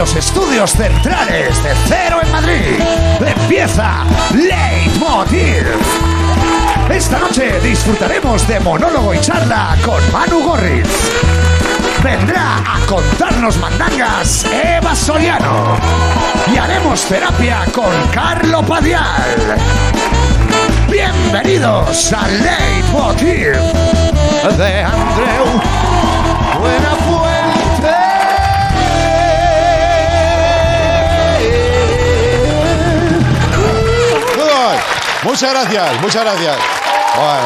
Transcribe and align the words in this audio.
Los 0.00 0.16
estudios 0.16 0.70
centrales 0.72 1.62
de 1.62 1.74
Cero 1.86 2.20
en 2.22 2.32
Madrid 2.32 2.80
empieza 3.20 4.06
Leitmotiv. 4.32 5.66
Esta 6.90 7.18
noche 7.18 7.60
disfrutaremos 7.60 8.48
de 8.48 8.60
monólogo 8.60 9.12
y 9.12 9.20
charla 9.20 9.76
con 9.84 10.00
Manu 10.10 10.42
Gorriz. 10.42 10.88
Vendrá 12.02 12.60
a 12.66 12.80
contarnos 12.86 13.58
mandangas 13.58 14.46
Eva 14.46 14.94
Soriano. 14.94 15.76
Y 16.50 16.56
haremos 16.56 17.04
terapia 17.04 17.66
con 17.70 17.92
Carlo 18.10 18.62
Padial. 18.62 19.58
Bienvenidos 20.90 22.10
a 22.14 22.26
Leitmotiv 22.26 23.52
de 24.56 24.82
Andreu 24.82 25.60
Buenafuente. 26.58 27.19
Muchas 35.22 35.50
gracias, 35.52 36.00
muchas 36.00 36.24
gracias. 36.24 36.56
Bueno, 37.16 37.42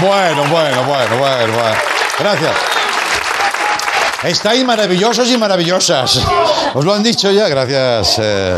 bueno, 0.00 0.42
bueno, 0.50 0.84
bueno, 0.84 1.16
bueno, 1.18 1.52
bueno. 1.54 1.76
Gracias. 2.18 2.52
Estáis 4.22 4.64
maravillosos 4.66 5.30
y 5.30 5.38
maravillosas. 5.38 6.20
Os 6.74 6.84
lo 6.84 6.92
han 6.92 7.02
dicho 7.02 7.30
ya, 7.30 7.48
gracias. 7.48 8.18
eh. 8.18 8.54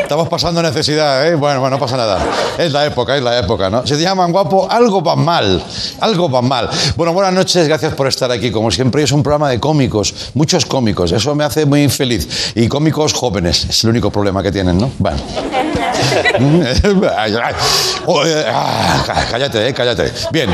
estamos 0.00 0.28
pasando 0.30 0.62
necesidad, 0.62 1.26
¿eh? 1.26 1.34
Bueno, 1.34 1.60
bueno, 1.60 1.76
no 1.76 1.78
pasa 1.80 1.98
nada. 1.98 2.18
Es 2.56 2.72
la 2.72 2.86
época, 2.86 3.14
es 3.14 3.22
la 3.22 3.38
época, 3.38 3.68
¿no? 3.68 3.86
Si 3.86 3.94
te 3.94 4.00
llaman 4.00 4.32
guapo, 4.32 4.66
algo 4.70 5.02
va 5.02 5.14
mal. 5.14 5.62
Algo 6.00 6.30
va 6.30 6.40
mal. 6.40 6.70
Bueno, 6.96 7.12
buenas 7.12 7.34
noches, 7.34 7.68
gracias 7.68 7.92
por 7.92 8.06
estar 8.08 8.30
aquí. 8.30 8.50
Como 8.50 8.70
siempre, 8.70 9.02
es 9.02 9.12
un 9.12 9.22
programa 9.22 9.50
de 9.50 9.60
cómicos, 9.60 10.14
muchos 10.32 10.64
cómicos. 10.64 11.12
Eso 11.12 11.34
me 11.34 11.44
hace 11.44 11.66
muy 11.66 11.86
feliz. 11.90 12.52
Y 12.54 12.66
cómicos 12.66 13.12
jóvenes, 13.12 13.66
es 13.68 13.84
el 13.84 13.90
único 13.90 14.10
problema 14.10 14.42
que 14.42 14.50
tienen, 14.52 14.78
¿no? 14.78 14.90
Bueno. 14.98 15.18
cállate, 19.30 19.68
eh, 19.68 19.74
cállate. 19.74 20.12
Bien, 20.32 20.50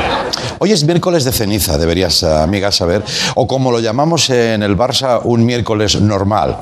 hoy 0.59 0.71
es 0.71 0.83
miércoles 0.83 1.23
de 1.23 1.31
ceniza, 1.31 1.77
deberías, 1.77 2.23
amiga, 2.23 2.71
saber. 2.71 3.03
O 3.35 3.47
como 3.47 3.71
lo 3.71 3.79
llamamos 3.79 4.29
en 4.29 4.63
el 4.63 4.77
Barça, 4.77 5.21
un 5.23 5.45
miércoles 5.45 5.99
normal. 5.99 6.57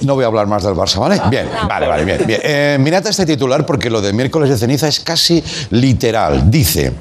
No 0.00 0.14
voy 0.14 0.24
a 0.24 0.26
hablar 0.26 0.48
más 0.48 0.64
del 0.64 0.74
Barça, 0.74 0.98
¿vale? 0.98 1.20
Bien, 1.30 1.48
vale, 1.68 1.86
vale, 1.86 2.04
bien. 2.04 2.26
bien. 2.26 2.40
Eh, 2.42 2.76
mirad 2.80 3.06
este 3.06 3.24
titular 3.24 3.64
porque 3.64 3.88
lo 3.88 4.00
de 4.00 4.12
miércoles 4.12 4.50
de 4.50 4.58
ceniza 4.58 4.88
es 4.88 4.98
casi 4.98 5.42
literal. 5.70 6.50
Dice, 6.50 6.92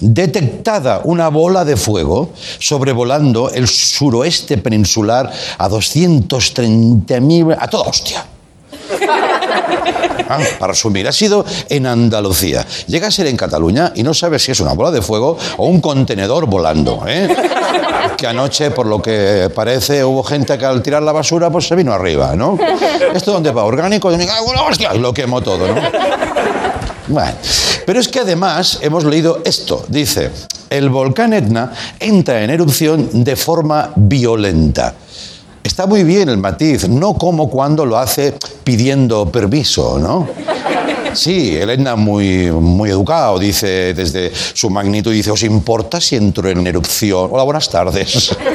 detectada 0.00 1.02
una 1.04 1.28
bola 1.28 1.64
de 1.64 1.76
fuego 1.76 2.30
sobrevolando 2.58 3.50
el 3.50 3.68
suroeste 3.68 4.58
peninsular 4.58 5.30
a 5.58 5.68
230.000... 5.68 7.56
a 7.58 7.68
toda 7.68 7.88
hostia. 7.88 8.26
Ah, 10.32 10.38
para 10.60 10.72
resumir, 10.74 11.08
ha 11.08 11.12
sido 11.12 11.44
en 11.68 11.86
Andalucía. 11.86 12.64
Llega 12.86 13.08
a 13.08 13.10
ser 13.10 13.26
en 13.26 13.36
Cataluña 13.36 13.92
y 13.96 14.04
no 14.04 14.14
sabes 14.14 14.44
si 14.44 14.52
es 14.52 14.60
una 14.60 14.74
bola 14.74 14.92
de 14.92 15.02
fuego 15.02 15.36
o 15.56 15.66
un 15.66 15.80
contenedor 15.80 16.46
volando. 16.46 17.02
¿eh? 17.08 17.28
Que 18.16 18.28
anoche, 18.28 18.70
por 18.70 18.86
lo 18.86 19.02
que 19.02 19.50
parece, 19.52 20.04
hubo 20.04 20.22
gente 20.22 20.56
que 20.56 20.64
al 20.64 20.82
tirar 20.82 21.02
la 21.02 21.10
basura 21.10 21.50
pues 21.50 21.66
se 21.66 21.74
vino 21.74 21.92
arriba, 21.92 22.36
¿no? 22.36 22.56
¿Esto 23.12 23.32
dónde 23.32 23.50
va? 23.50 23.64
¿Orgánico? 23.64 24.08
Me 24.10 24.24
cago 24.24 24.50
en 24.50 24.56
la 24.56 24.62
hostia, 24.62 24.94
Lo 24.94 25.12
quemó 25.12 25.40
todo, 25.40 25.66
¿no? 25.66 25.80
Bueno, 27.10 27.32
pero 27.84 27.98
es 27.98 28.06
que 28.06 28.20
además 28.20 28.78
hemos 28.82 29.04
leído 29.04 29.42
esto. 29.44 29.84
Dice, 29.88 30.30
el 30.70 30.90
volcán 30.90 31.32
Etna 31.32 31.72
entra 31.98 32.44
en 32.44 32.50
erupción 32.50 33.24
de 33.24 33.34
forma 33.34 33.90
violenta. 33.96 34.94
Está 35.64 35.86
muy 35.86 36.04
bien 36.04 36.28
el 36.28 36.38
matiz, 36.38 36.88
no 36.88 37.14
como 37.14 37.50
cuando 37.50 37.84
lo 37.84 37.98
hace 37.98 38.34
pidiendo 38.62 39.30
permiso, 39.30 39.98
¿no? 39.98 40.28
Sí, 41.14 41.56
el 41.56 41.70
Etna 41.70 41.96
muy, 41.96 42.50
muy 42.52 42.90
educado, 42.90 43.38
dice 43.38 43.94
desde 43.94 44.32
su 44.34 44.70
magnitud, 44.70 45.12
dice, 45.12 45.30
¿os 45.30 45.42
importa 45.42 46.00
si 46.00 46.16
entro 46.16 46.48
en 46.48 46.66
erupción? 46.66 47.28
Hola, 47.32 47.42
buenas 47.42 47.68
tardes. 47.68 48.36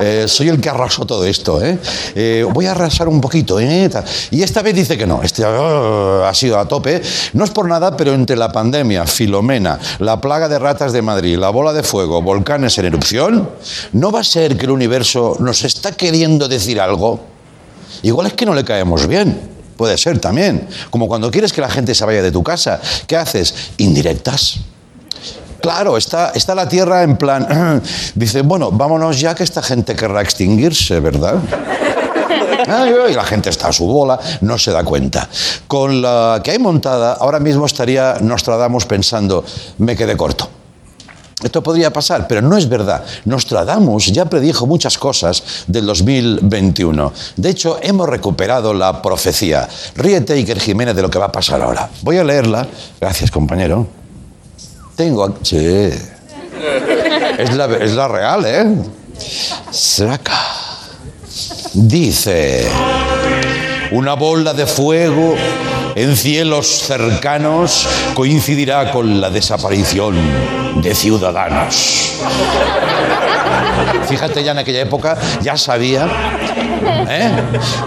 Eh, 0.00 0.26
soy 0.28 0.48
el 0.48 0.60
que 0.60 0.68
arrasó 0.68 1.04
todo 1.04 1.24
esto, 1.24 1.60
¿eh? 1.60 1.76
Eh, 2.14 2.46
voy 2.48 2.66
a 2.66 2.70
arrasar 2.70 3.08
un 3.08 3.20
poquito, 3.20 3.58
¿eh? 3.58 3.90
Y 4.30 4.42
esta 4.42 4.62
vez 4.62 4.72
dice 4.76 4.96
que 4.96 5.08
no, 5.08 5.24
este 5.24 5.44
oh, 5.44 6.24
ha 6.24 6.32
sido 6.34 6.56
a 6.56 6.68
tope. 6.68 7.02
No 7.32 7.44
es 7.44 7.50
por 7.50 7.66
nada, 7.66 7.96
pero 7.96 8.14
entre 8.14 8.36
la 8.36 8.52
pandemia, 8.52 9.06
Filomena, 9.06 9.76
la 9.98 10.20
plaga 10.20 10.48
de 10.48 10.60
ratas 10.60 10.92
de 10.92 11.02
Madrid, 11.02 11.36
la 11.36 11.50
bola 11.50 11.72
de 11.72 11.82
fuego, 11.82 12.22
volcanes 12.22 12.78
en 12.78 12.84
erupción, 12.84 13.50
¿no 13.92 14.12
va 14.12 14.20
a 14.20 14.24
ser 14.24 14.56
que 14.56 14.66
el 14.66 14.70
universo 14.70 15.36
nos 15.40 15.64
está 15.64 15.90
queriendo 15.90 16.46
decir 16.46 16.80
algo? 16.80 17.18
Igual 18.02 18.28
es 18.28 18.34
que 18.34 18.46
no 18.46 18.54
le 18.54 18.64
caemos 18.64 19.04
bien. 19.08 19.57
Puede 19.78 19.96
ser 19.96 20.18
también. 20.18 20.68
Como 20.90 21.06
cuando 21.06 21.30
quieres 21.30 21.52
que 21.52 21.60
la 21.60 21.70
gente 21.70 21.94
se 21.94 22.04
vaya 22.04 22.20
de 22.20 22.32
tu 22.32 22.42
casa. 22.42 22.80
¿Qué 23.06 23.16
haces? 23.16 23.54
Indirectas. 23.76 24.56
Claro, 25.62 25.96
está, 25.96 26.32
está 26.34 26.54
la 26.56 26.68
Tierra 26.68 27.04
en 27.04 27.16
plan... 27.16 27.80
Dice, 28.16 28.42
bueno, 28.42 28.72
vámonos 28.72 29.20
ya 29.20 29.36
que 29.36 29.44
esta 29.44 29.62
gente 29.62 29.94
querrá 29.94 30.20
extinguirse, 30.20 30.98
¿verdad? 30.98 31.36
Y 33.08 33.14
la 33.14 33.24
gente 33.24 33.48
está 33.48 33.68
a 33.68 33.72
su 33.72 33.86
bola, 33.86 34.18
no 34.42 34.58
se 34.58 34.72
da 34.72 34.84
cuenta. 34.84 35.26
Con 35.66 36.02
la 36.02 36.40
que 36.44 36.50
hay 36.50 36.58
montada, 36.58 37.14
ahora 37.14 37.38
mismo 37.38 37.64
estaría 37.64 38.16
Nostradamus 38.20 38.84
pensando, 38.84 39.42
me 39.78 39.96
quedé 39.96 40.16
corto. 40.18 40.50
Esto 41.42 41.62
podría 41.62 41.92
pasar, 41.92 42.26
pero 42.26 42.42
no 42.42 42.56
es 42.56 42.68
verdad. 42.68 43.04
Nostradamus 43.24 44.06
ya 44.06 44.24
predijo 44.24 44.66
muchas 44.66 44.98
cosas 44.98 45.42
del 45.68 45.86
2021. 45.86 47.12
De 47.36 47.50
hecho, 47.50 47.78
hemos 47.80 48.08
recuperado 48.08 48.74
la 48.74 49.00
profecía. 49.00 49.68
Ríete, 49.94 50.32
Iker 50.32 50.58
Jiménez, 50.58 50.96
de 50.96 51.02
lo 51.02 51.10
que 51.10 51.18
va 51.18 51.26
a 51.26 51.32
pasar 51.32 51.62
ahora. 51.62 51.88
Voy 52.02 52.18
a 52.18 52.24
leerla. 52.24 52.66
Gracias, 53.00 53.30
compañero. 53.30 53.86
Tengo... 54.96 55.36
Sí. 55.42 55.56
Es 57.38 57.54
la, 57.54 57.66
es 57.66 57.94
la 57.94 58.08
real, 58.08 58.44
¿eh? 58.44 58.76
Saca. 59.70 60.40
Dice... 61.72 62.68
Una 63.90 64.14
bola 64.14 64.52
de 64.52 64.66
fuego 64.66 65.34
en 65.98 66.16
cielos 66.16 66.66
cercanos 66.68 67.88
coincidirá 68.14 68.92
con 68.92 69.20
la 69.20 69.30
desaparición 69.30 70.14
de 70.80 70.94
ciudadanos. 70.94 72.12
Fíjate 74.08 74.44
ya 74.44 74.52
en 74.52 74.58
aquella 74.58 74.82
época, 74.82 75.18
ya 75.42 75.56
sabía. 75.56 76.06
¿eh? 77.08 77.30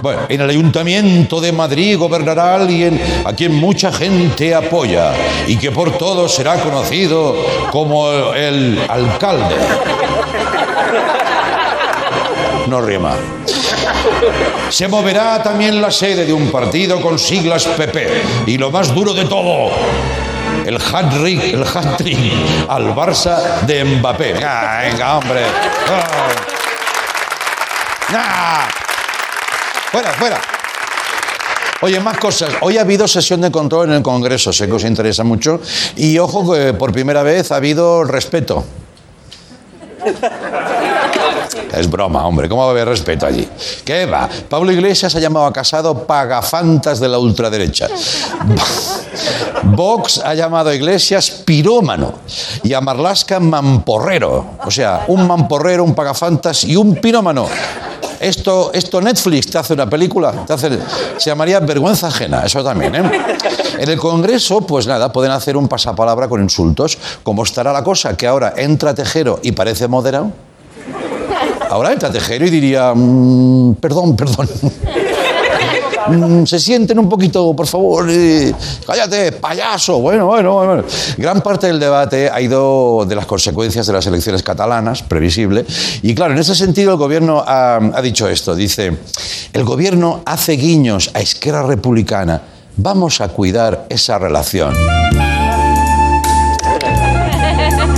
Bueno, 0.02 0.24
en 0.28 0.42
el 0.42 0.50
Ayuntamiento 0.50 1.40
de 1.40 1.54
Madrid 1.54 1.98
gobernará 1.98 2.56
alguien 2.56 3.00
a 3.24 3.32
quien 3.32 3.56
mucha 3.56 3.94
gente 3.94 4.54
apoya 4.54 5.14
y 5.48 5.56
que 5.56 5.72
por 5.72 5.98
todos 5.98 6.36
será 6.36 6.58
conocido 6.58 7.34
como 7.72 8.12
el 8.34 8.78
alcalde. 8.90 9.56
No 12.68 12.82
rima. 12.82 13.16
Se 14.72 14.88
moverá 14.88 15.44
también 15.44 15.82
la 15.82 15.92
sede 15.92 16.26
de 16.26 16.32
un 16.32 16.50
partido 16.50 17.02
con 17.02 17.20
siglas 17.20 17.66
PP. 17.66 18.24
Y 18.48 18.58
lo 18.58 18.72
más 18.72 18.96
duro 18.96 19.14
de 19.14 19.26
todo, 19.26 19.70
el 20.66 20.78
hat-trick, 20.78 21.54
el 21.54 21.64
hat-trick 21.64 22.18
al 22.70 22.96
Barça 22.96 23.62
de 23.66 23.84
Mbappé. 23.84 24.36
Ah, 24.42 24.84
venga, 24.84 25.18
hombre. 25.18 25.42
Ah. 25.90 26.30
Ah. 28.14 28.68
Fuera, 29.92 30.14
fuera. 30.14 30.42
Oye, 31.82 32.00
más 32.00 32.18
cosas. 32.18 32.54
Hoy 32.62 32.78
ha 32.78 32.82
habido 32.82 33.10
sesión 33.10 33.42
de 33.42 33.52
control 33.52 33.90
en 33.90 33.96
el 33.96 34.04
Congreso, 34.04 34.54
sé 34.54 34.68
que 34.68 34.74
os 34.74 34.86
interesa 34.86 35.26
mucho. 35.26 35.60
Y 35.98 36.18
ojo 36.18 36.54
que 36.54 36.74
por 36.74 36.94
primera 36.94 37.24
vez 37.24 37.52
ha 37.52 37.58
habido 37.58 38.06
respeto. 38.06 38.64
Es 41.74 41.90
broma, 41.90 42.26
hombre. 42.28 42.50
¿Cómo 42.50 42.62
va 42.64 42.68
a 42.68 42.72
haber 42.72 42.88
respeto 42.88 43.26
allí? 43.26 43.48
¿Qué 43.86 44.06
va? 44.06 44.28
Pablo 44.50 44.72
Iglesias 44.72 45.16
ha 45.16 45.20
llamado 45.20 45.46
a 45.46 45.54
Casado 45.54 46.06
pagafantas 46.06 47.00
de 47.00 47.08
la 47.08 47.18
ultraderecha. 47.18 47.88
Vox 49.64 50.20
ha 50.24 50.34
llamado 50.34 50.70
a 50.70 50.76
Iglesias 50.76 51.30
pirómano 51.46 52.14
y 52.64 52.74
a 52.74 52.82
Marlasca 52.82 53.40
mamporrero. 53.40 54.46
O 54.66 54.72
sea, 54.72 55.06
un 55.08 55.28
mamporrero, 55.28 55.84
un 55.84 55.94
pagafantas 55.96 56.64
y 56.64 56.76
un 56.76 56.96
pirómano. 56.96 57.48
Esto, 58.20 58.72
esto 58.74 59.02
Netflix 59.02 59.48
te 59.48 59.58
hace 59.58 59.74
una 59.74 59.90
película, 59.90 60.32
te 60.46 60.54
hace- 60.54 60.78
se 61.18 61.30
llamaría 61.32 61.60
Vergüenza 61.60 62.08
Ajena, 62.08 62.44
eso 62.46 62.64
también. 62.64 62.94
¿eh? 62.96 63.12
En 63.80 63.90
el 63.90 63.98
Congreso, 63.98 64.62
pues 64.62 64.86
nada, 64.86 65.12
pueden 65.12 65.32
hacer 65.32 65.58
un 65.58 65.68
pasapalabra 65.68 66.28
con 66.28 66.42
insultos. 66.42 66.98
¿Cómo 67.24 67.44
estará 67.44 67.74
la 67.74 67.84
cosa? 67.84 68.16
Que 68.16 68.28
ahora 68.28 68.54
entra 68.58 68.94
Tejero 68.94 69.40
y 69.42 69.54
parece 69.54 69.88
moderado. 69.88 70.32
Ahora 71.72 71.94
entra 71.94 72.12
Tejero 72.12 72.46
y 72.46 72.50
diría, 72.50 72.94
"Mm, 72.94 73.76
perdón, 73.76 74.16
perdón. 74.16 74.48
mm, 76.08 76.46
se 76.46 76.60
sienten 76.60 77.00
un 77.00 77.08
poquito, 77.08 77.56
por 77.56 77.66
favor. 77.66 78.08
eh, 78.10 78.54
cállate, 78.86 79.32
payaso. 79.32 80.00
Bueno, 80.00 80.26
bueno, 80.28 80.54
bueno. 80.54 80.84
Gran 81.18 81.42
parte 81.42 81.68
del 81.68 81.80
debate 81.80 82.30
ha 82.30 82.42
ido 82.42 83.06
de 83.08 83.16
las 83.16 83.26
consecuencias 83.26 83.88
de 83.88 83.94
las 83.94 84.06
elecciones 84.06 84.44
catalanas, 84.44 85.02
previsible. 85.04 85.66
Y 86.02 86.14
claro, 86.14 86.34
en 86.34 86.40
ese 86.40 86.56
sentido 86.56 86.92
el 86.92 86.98
gobierno 86.98 87.42
ha, 87.46 87.78
ha 87.78 88.02
dicho 88.02 88.28
esto. 88.28 88.54
Dice, 88.54 88.98
el 89.54 89.64
gobierno 89.64 90.22
hace 90.26 90.54
guiños 90.54 91.10
a 91.14 91.22
Esquerra 91.22 91.64
Republicana. 91.64 92.42
Vamos 92.76 93.22
a 93.22 93.30
cuidar 93.30 93.86
esa 93.90 94.18
relación. 94.20 94.74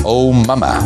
Oh, 0.06 0.32
mamá. 0.34 0.82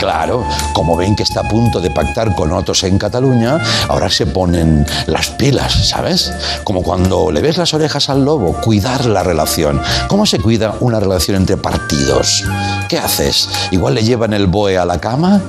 Claro, 0.00 0.44
como 0.72 0.96
ven 0.96 1.14
que 1.14 1.22
está 1.22 1.40
a 1.40 1.44
punto 1.48 1.78
de 1.78 1.90
pactar 1.90 2.34
con 2.34 2.52
otros 2.52 2.82
en 2.84 2.96
Cataluña, 2.98 3.58
ahora 3.88 4.08
se 4.08 4.24
ponen 4.26 4.86
las 5.06 5.28
pilas, 5.28 5.88
¿sabes? 5.90 6.32
Como 6.64 6.82
cuando 6.82 7.30
le 7.30 7.42
ves 7.42 7.58
las 7.58 7.74
orejas 7.74 8.08
al 8.08 8.24
lobo, 8.24 8.54
cuidar 8.62 9.04
la 9.04 9.22
relación. 9.22 9.78
¿Cómo 10.08 10.24
se 10.24 10.38
cuida 10.40 10.74
una 10.80 10.98
relación 11.00 11.36
entre 11.36 11.58
partidos? 11.58 12.44
¿Qué 12.88 12.98
haces? 12.98 13.50
¿Igual 13.72 13.94
le 13.94 14.02
llevan 14.02 14.32
el 14.32 14.46
boe 14.46 14.78
a 14.78 14.86
la 14.86 14.98
cama? 14.98 15.42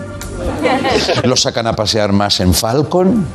¿Lo 1.24 1.38
sacan 1.38 1.66
a 1.68 1.74
pasear 1.74 2.12
más 2.12 2.42
en 2.42 2.54
Falcon? 2.54 3.26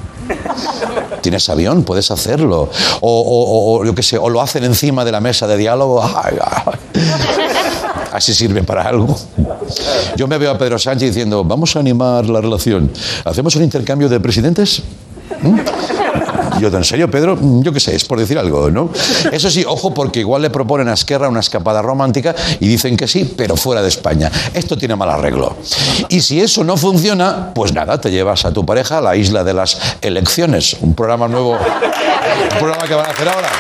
Tienes 1.23 1.49
avión, 1.49 1.83
puedes 1.83 2.11
hacerlo. 2.11 2.69
O, 3.01 3.81
o- 3.83 4.29
lo 4.29 4.41
hacen 4.43 4.65
encima 4.65 5.03
de 5.05 5.13
la 5.13 5.21
mesa 5.21 5.47
de 5.47 5.57
diálogo. 5.57 6.03
Ay, 6.05 6.37
ay. 6.41 6.75
Así 8.17 8.33
sirve 8.33 8.63
para 8.63 8.83
algo. 8.89 9.15
Yo 10.17 10.27
me 10.27 10.39
veo 10.39 10.51
a 10.51 10.57
Pedro 10.57 10.79
Sánchez 10.79 11.11
diciendo, 11.11 11.45
vamos 11.45 11.77
a 11.77 11.81
animar 11.81 12.25
la 12.25 12.41
relación. 12.41 12.91
¿Hacemos 13.27 13.55
un 13.57 13.63
intercambio 13.63 14.09
de 14.09 14.19
presidentes? 14.21 14.81
¿Mm? 15.43 15.59
Yo, 16.59 16.69
¿en 16.69 16.85
serio, 16.85 17.11
Pedro? 17.11 17.37
Mm, 17.37 17.61
Yo 17.63 17.75
qué 17.75 17.81
sé, 17.81 17.95
es 17.95 18.07
por 18.07 18.19
decir 18.19 18.39
algo, 18.39 18.71
¿no? 18.71 18.89
Eso 19.31 19.51
sí, 19.51 19.67
ojo, 19.69 19.93
porque 19.93 20.21
igual 20.21 20.41
le 20.41 20.49
proponen 20.49 20.89
a 20.89 20.95
Esquerra 20.95 21.29
una 21.29 21.41
escapada 21.41 21.83
romántica 21.83 22.35
y 22.59 22.67
dicen 22.67 22.97
que 22.97 23.07
sí, 23.07 23.35
pero 23.37 23.55
fuera 23.55 23.83
de 23.83 23.89
España. 23.89 24.33
Esto 24.55 24.79
tiene 24.79 24.97
mal 24.97 25.11
arreglo. 25.11 25.55
Y 26.09 26.23
si 26.23 26.41
eso 26.41 26.65
no 26.65 26.79
funciona, 26.79 27.53
pues 27.55 27.75
nada, 27.75 28.01
te 28.01 28.11
llevas 28.11 28.47
a 28.47 28.51
tu 28.51 28.65
pareja 28.65 28.97
a 28.97 29.01
la 29.03 29.15
isla 29.15 29.45
de 29.45 29.53
las 29.53 29.77
elecciones. 30.01 30.75
Un 30.81 30.95
programa 30.95 31.29
nuevo, 31.29 31.51
un 31.51 32.59
programa 32.59 32.89
que 32.89 32.95
van 32.95 33.05
a 33.05 33.11
hacer 33.11 33.29
ahora. 33.29 33.51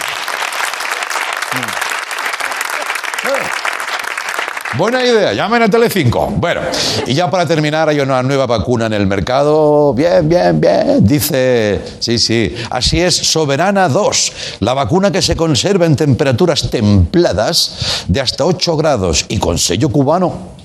Buena 4.76 5.02
idea, 5.02 5.32
llamen 5.32 5.62
a 5.62 5.68
Telecinco. 5.70 6.26
Bueno, 6.36 6.60
y 7.06 7.14
ya 7.14 7.30
para 7.30 7.46
terminar, 7.46 7.88
hay 7.88 8.00
una 8.00 8.22
nueva 8.22 8.46
vacuna 8.46 8.86
en 8.86 8.92
el 8.92 9.06
mercado. 9.06 9.94
Bien, 9.94 10.28
bien, 10.28 10.60
bien. 10.60 11.06
Dice, 11.06 11.80
sí, 11.98 12.18
sí, 12.18 12.54
así 12.68 13.00
es, 13.00 13.16
Soberana 13.16 13.88
2, 13.88 14.32
la 14.60 14.74
vacuna 14.74 15.10
que 15.10 15.22
se 15.22 15.34
conserva 15.34 15.86
en 15.86 15.96
temperaturas 15.96 16.68
templadas 16.70 18.04
de 18.06 18.20
hasta 18.20 18.44
8 18.44 18.76
grados 18.76 19.24
y 19.28 19.38
con 19.38 19.56
sello 19.56 19.88
cubano. 19.88 20.56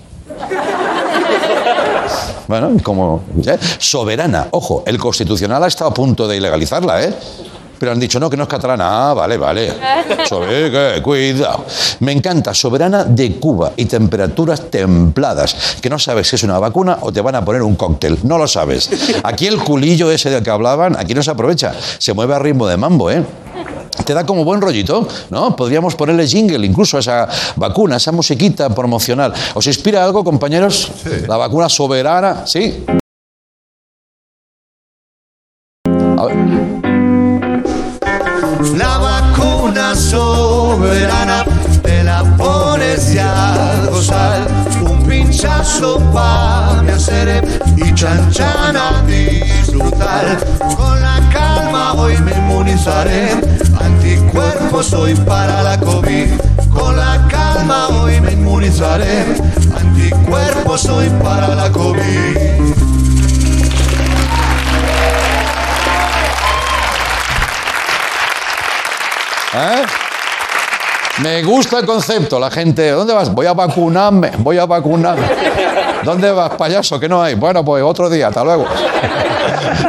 Bueno, 2.48 2.72
como 2.84 3.24
¿eh? 3.46 3.58
soberana, 3.78 4.48
ojo, 4.52 4.84
el 4.86 4.98
constitucional 4.98 5.64
ha 5.64 5.68
estado 5.68 5.92
a 5.92 5.94
punto 5.94 6.28
de 6.28 6.36
ilegalizarla, 6.36 7.02
¿eh? 7.02 7.14
Pero 7.82 7.94
han 7.94 8.00
dicho, 8.00 8.20
no, 8.20 8.30
que 8.30 8.38
no 8.38 8.44
es 8.44 8.50
catalana. 8.50 9.10
Ah, 9.10 9.14
vale, 9.16 9.38
vale. 9.38 9.74
Sobe- 10.30 10.70
que- 10.70 11.02
cuidado. 11.02 11.66
Me 12.02 12.12
encanta, 12.12 12.54
soberana 12.54 13.06
de 13.06 13.38
Cuba 13.40 13.72
y 13.76 13.86
temperaturas 13.86 14.70
templadas. 14.70 15.78
Que 15.82 15.90
no 15.90 15.98
sabes 15.98 16.28
si 16.28 16.36
es 16.36 16.44
una 16.44 16.60
vacuna 16.60 17.00
o 17.02 17.12
te 17.12 17.22
van 17.22 17.34
a 17.34 17.44
poner 17.44 17.64
un 17.64 17.74
cóctel. 17.76 18.20
No 18.22 18.38
lo 18.38 18.48
sabes. 18.48 18.88
Aquí 19.24 19.48
el 19.48 19.58
culillo 19.64 20.12
ese 20.12 20.30
del 20.30 20.44
que 20.44 20.52
hablaban, 20.52 20.96
aquí 20.96 21.16
no 21.16 21.24
se 21.24 21.32
aprovecha. 21.32 21.74
Se 21.98 22.14
mueve 22.14 22.36
a 22.36 22.40
ritmo 22.40 22.68
de 22.68 22.78
mambo, 22.78 23.10
¿eh? 23.10 23.24
Te 24.06 24.14
da 24.14 24.28
como 24.28 24.46
buen 24.46 24.62
rollito, 24.62 25.08
¿no? 25.32 25.56
Podríamos 25.56 25.96
ponerle 25.96 26.28
jingle 26.28 26.64
incluso 26.64 26.98
a 26.98 27.00
esa 27.00 27.28
vacuna, 27.56 27.96
a 27.96 27.98
esa 27.98 28.12
musiquita 28.12 28.70
promocional. 28.70 29.34
¿Os 29.56 29.66
inspira 29.66 30.04
algo, 30.06 30.24
compañeros? 30.24 30.92
La 31.28 31.36
vacuna 31.38 31.68
soberana, 31.68 32.46
¿sí? 32.46 32.86
A 36.18 36.26
ver. 36.26 36.91
Soberana 40.72 41.44
te 41.84 42.02
la 42.04 42.24
pones 42.38 43.14
ya 43.14 43.30
a 43.54 43.86
gozar. 43.88 44.48
Un 44.90 45.06
pinchazo 45.06 46.00
pa' 46.14 46.82
me 46.84 46.94
hacer 46.94 47.44
y 47.76 47.94
chan 47.94 48.32
chan 48.32 48.78
a 48.78 49.04
disfrutar. 49.06 50.26
Con 50.78 51.02
la 51.02 51.18
calma 51.34 51.94
hoy 51.94 52.18
me 52.20 52.32
inmunizaré. 52.32 53.32
Anticuerpos 53.80 54.86
soy 54.88 55.14
para 55.16 55.62
la 55.62 55.78
COVID. 55.78 56.30
Con 56.74 56.96
la 56.96 57.28
calma 57.28 57.90
hoy 57.90 58.22
me 58.22 58.32
inmunizaré. 58.32 59.26
Anticuerpos 59.76 60.82
soy 60.82 61.10
para 61.22 61.50
la 61.54 61.70
COVID. 61.70 62.38
¿Eh? 69.54 70.11
Me 71.20 71.44
gusta 71.44 71.80
el 71.80 71.86
concepto, 71.86 72.40
la 72.40 72.50
gente, 72.50 72.90
¿dónde 72.92 73.14
vas? 73.14 73.32
Voy 73.32 73.46
a 73.46 73.54
vacunarme, 73.54 74.32
voy 74.38 74.58
a 74.58 74.66
vacunarme. 74.66 75.28
¿Dónde 76.04 76.32
vas, 76.32 76.52
payaso? 76.56 77.00
Que 77.00 77.08
no 77.08 77.22
hay. 77.22 77.36
Bueno, 77.36 77.64
pues 77.64 77.84
otro 77.84 78.10
día, 78.10 78.28
hasta 78.28 78.44
luego. 78.44 78.66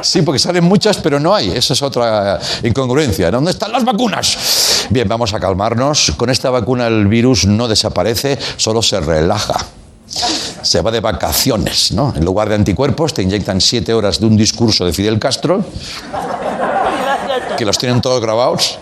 Sí, 0.03 0.23
porque 0.23 0.39
salen 0.39 0.65
muchas, 0.65 0.99
pero 0.99 1.19
no 1.19 1.35
hay. 1.35 1.51
Esa 1.51 1.73
es 1.73 1.83
otra 1.83 2.39
incongruencia. 2.63 3.31
¿Dónde 3.31 3.53
están 3.53 3.73
las 3.73 3.85
vacunas? 3.85 4.87
Bien, 4.91 5.09
vamos 5.09 5.33
a 5.33 5.41
calmarnos. 5.41 6.13
Con 6.17 6.29
esta 6.29 6.51
vacuna 6.51 6.87
el 6.87 7.07
virus 7.07 7.47
no 7.47 7.69
desaparece, 7.69 8.39
solo 8.57 8.83
se 8.83 9.01
relaja. 9.01 9.55
Se 10.63 10.83
va 10.83 10.91
de 10.91 11.01
vacaciones, 11.01 11.93
¿no? 11.93 12.13
En 12.15 12.25
lugar 12.25 12.49
de 12.49 12.57
anticuerpos 12.57 13.15
te 13.15 13.23
inyectan 13.23 13.61
siete 13.61 13.95
horas 13.95 14.21
de 14.21 14.27
un 14.27 14.37
discurso 14.37 14.85
de 14.85 14.93
Fidel 14.93 15.19
Castro 15.19 15.65
que 17.57 17.65
los 17.65 17.79
tienen 17.79 18.01
todos 18.01 18.21
grabados 18.21 18.79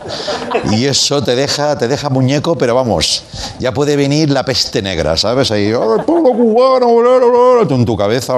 y 0.71 0.87
eso 0.87 1.23
te 1.23 1.35
deja, 1.35 1.77
te 1.77 1.89
deja 1.89 2.09
muñeco, 2.09 2.57
pero 2.57 2.75
vamos, 2.75 3.23
ya 3.59 3.73
puede 3.73 3.97
venir 3.97 4.31
la 4.31 4.45
peste 4.45 4.83
negra, 4.83 5.17
¿sabes? 5.17 5.51
Ahí, 5.51 5.67
"Ay, 5.67 5.73
el 5.99 6.05
pueblo 6.05 6.31
cubano, 6.33 6.95
bla, 6.97 7.19
bla, 7.19 7.27
bla", 7.59 7.69
tú 7.69 7.75
en 7.75 7.85
tu 7.85 7.97
cabeza, 7.97 8.35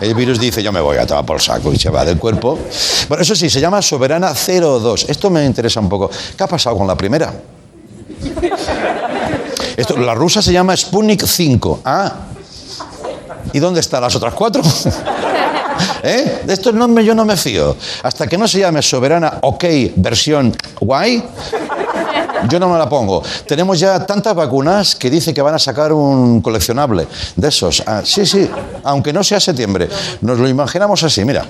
el 0.00 0.14
virus 0.14 0.38
dice, 0.38 0.62
yo 0.62 0.72
me 0.72 0.80
voy 0.80 0.96
a 0.98 1.06
tomar 1.06 1.24
por 1.24 1.40
saco 1.40 1.72
y 1.72 1.78
se 1.78 1.90
va 1.90 2.04
del 2.04 2.18
cuerpo. 2.18 2.58
Bueno, 3.08 3.22
eso 3.22 3.34
sí, 3.34 3.48
se 3.50 3.60
llama 3.60 3.80
Soberana 3.82 4.32
02. 4.34 5.06
Esto 5.08 5.30
me 5.30 5.44
interesa 5.44 5.80
un 5.80 5.88
poco. 5.88 6.10
¿Qué 6.36 6.42
ha 6.44 6.46
pasado 6.46 6.76
con 6.76 6.86
la 6.86 6.96
primera? 6.96 7.32
Esto, 9.76 9.96
la 9.98 10.14
rusa 10.14 10.40
se 10.40 10.52
llama 10.52 10.76
Sputnik 10.76 11.24
5. 11.24 11.80
Ah. 11.84 12.12
¿Y 13.52 13.58
dónde 13.58 13.80
están 13.80 14.02
las 14.02 14.14
otras 14.14 14.34
cuatro? 14.34 14.62
¿Eh? 16.02 16.42
De 16.44 16.52
estos 16.52 16.74
yo 16.74 17.14
no 17.14 17.24
me 17.24 17.36
fío. 17.36 17.76
Hasta 18.02 18.26
que 18.26 18.38
no 18.38 18.46
se 18.48 18.60
llame 18.60 18.82
Soberana 18.82 19.38
OK 19.42 19.64
versión 19.96 20.54
guay, 20.80 21.22
yo 22.48 22.60
no 22.60 22.68
me 22.68 22.78
la 22.78 22.88
pongo. 22.88 23.22
Tenemos 23.46 23.78
ya 23.78 24.04
tantas 24.04 24.34
vacunas 24.34 24.94
que 24.94 25.10
dice 25.10 25.32
que 25.34 25.42
van 25.42 25.54
a 25.54 25.58
sacar 25.58 25.92
un 25.92 26.40
coleccionable 26.40 27.06
de 27.34 27.48
esos. 27.48 27.82
Ah, 27.86 28.02
sí, 28.04 28.26
sí, 28.26 28.48
aunque 28.84 29.12
no 29.12 29.24
sea 29.24 29.40
septiembre. 29.40 29.88
Nos 30.20 30.38
lo 30.38 30.48
imaginamos 30.48 31.02
así, 31.02 31.24
mira. 31.24 31.44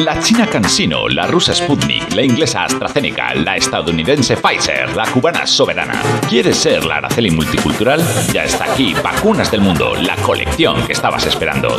La 0.00 0.18
china 0.18 0.46
CanSino, 0.46 1.08
la 1.08 1.26
rusa 1.26 1.54
Sputnik, 1.54 2.14
la 2.14 2.22
inglesa 2.22 2.64
AstraZeneca, 2.64 3.34
la 3.34 3.56
estadounidense 3.56 4.34
Pfizer, 4.34 4.96
la 4.96 5.04
cubana 5.04 5.46
Soberana. 5.46 6.00
¿Quieres 6.26 6.56
ser 6.56 6.86
la 6.86 6.96
Araceli 6.96 7.30
multicultural? 7.30 8.02
Ya 8.32 8.44
está 8.44 8.64
aquí, 8.72 8.94
Vacunas 8.94 9.50
del 9.50 9.60
Mundo, 9.60 9.94
la 9.96 10.16
colección 10.16 10.86
que 10.86 10.94
estabas 10.94 11.26
esperando. 11.26 11.78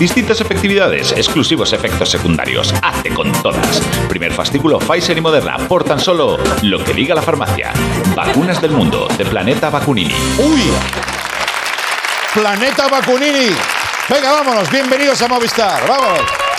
Distintas 0.00 0.40
efectividades, 0.40 1.12
exclusivos 1.12 1.72
efectos 1.72 2.10
secundarios. 2.10 2.74
Hazte 2.82 3.10
con 3.10 3.30
todas. 3.40 3.80
Primer 4.08 4.32
fascículo 4.32 4.80
Pfizer 4.80 5.16
y 5.18 5.20
Moderna 5.20 5.56
por 5.68 5.84
tan 5.84 6.00
solo 6.00 6.38
lo 6.62 6.82
que 6.82 6.92
diga 6.92 7.14
la 7.14 7.22
farmacia. 7.22 7.72
Vacunas 8.16 8.60
del 8.60 8.72
Mundo, 8.72 9.06
de 9.16 9.24
Planeta 9.24 9.70
Vacunini. 9.70 10.14
¡Uy! 10.38 10.62
Planeta 12.34 12.88
Vacunini. 12.88 13.50
Venga, 14.08 14.32
vámonos. 14.32 14.68
Bienvenidos 14.72 15.22
a 15.22 15.28
Movistar. 15.28 15.86
Vamos. 15.86 16.49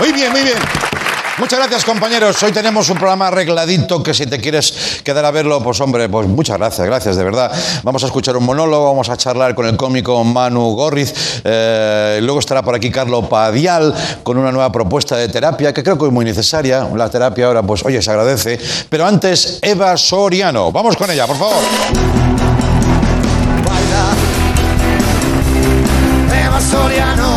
Muy 0.00 0.12
bien, 0.12 0.32
muy 0.32 0.42
bien. 0.42 0.56
Muchas 1.36 1.58
gracias, 1.58 1.84
compañeros. 1.84 2.42
Hoy 2.42 2.52
tenemos 2.52 2.88
un 2.88 2.96
programa 2.96 3.28
arregladito 3.28 4.02
que 4.02 4.14
si 4.14 4.26
te 4.26 4.40
quieres 4.40 5.00
quedar 5.04 5.24
a 5.26 5.30
verlo, 5.30 5.62
pues 5.62 5.78
hombre, 5.80 6.08
pues 6.08 6.26
muchas 6.26 6.56
gracias, 6.56 6.86
gracias, 6.86 7.16
de 7.16 7.24
verdad. 7.24 7.52
Vamos 7.82 8.02
a 8.02 8.06
escuchar 8.06 8.36
un 8.36 8.44
monólogo, 8.44 8.86
vamos 8.86 9.10
a 9.10 9.16
charlar 9.18 9.54
con 9.54 9.66
el 9.66 9.76
cómico 9.76 10.24
Manu 10.24 10.74
Gorriz. 10.74 11.42
eh, 11.44 12.18
luego 12.22 12.40
estará 12.40 12.62
por 12.62 12.74
aquí 12.74 12.90
Carlo 12.90 13.28
Padial 13.28 13.94
con 14.22 14.38
una 14.38 14.50
nueva 14.50 14.72
propuesta 14.72 15.16
de 15.16 15.28
terapia 15.28 15.72
que 15.74 15.82
creo 15.82 15.98
que 15.98 16.06
es 16.06 16.12
muy 16.12 16.24
necesaria. 16.24 16.86
La 16.94 17.10
terapia 17.10 17.46
ahora, 17.46 17.62
pues 17.62 17.84
oye, 17.84 18.00
se 18.00 18.10
agradece. 18.10 18.58
Pero 18.88 19.06
antes, 19.06 19.58
Eva 19.60 19.96
Soriano. 19.98 20.72
Vamos 20.72 20.96
con 20.96 21.10
ella, 21.10 21.26
por 21.26 21.38
favor. 21.38 21.62
Eva 26.32 26.60
Soriano 26.60 27.29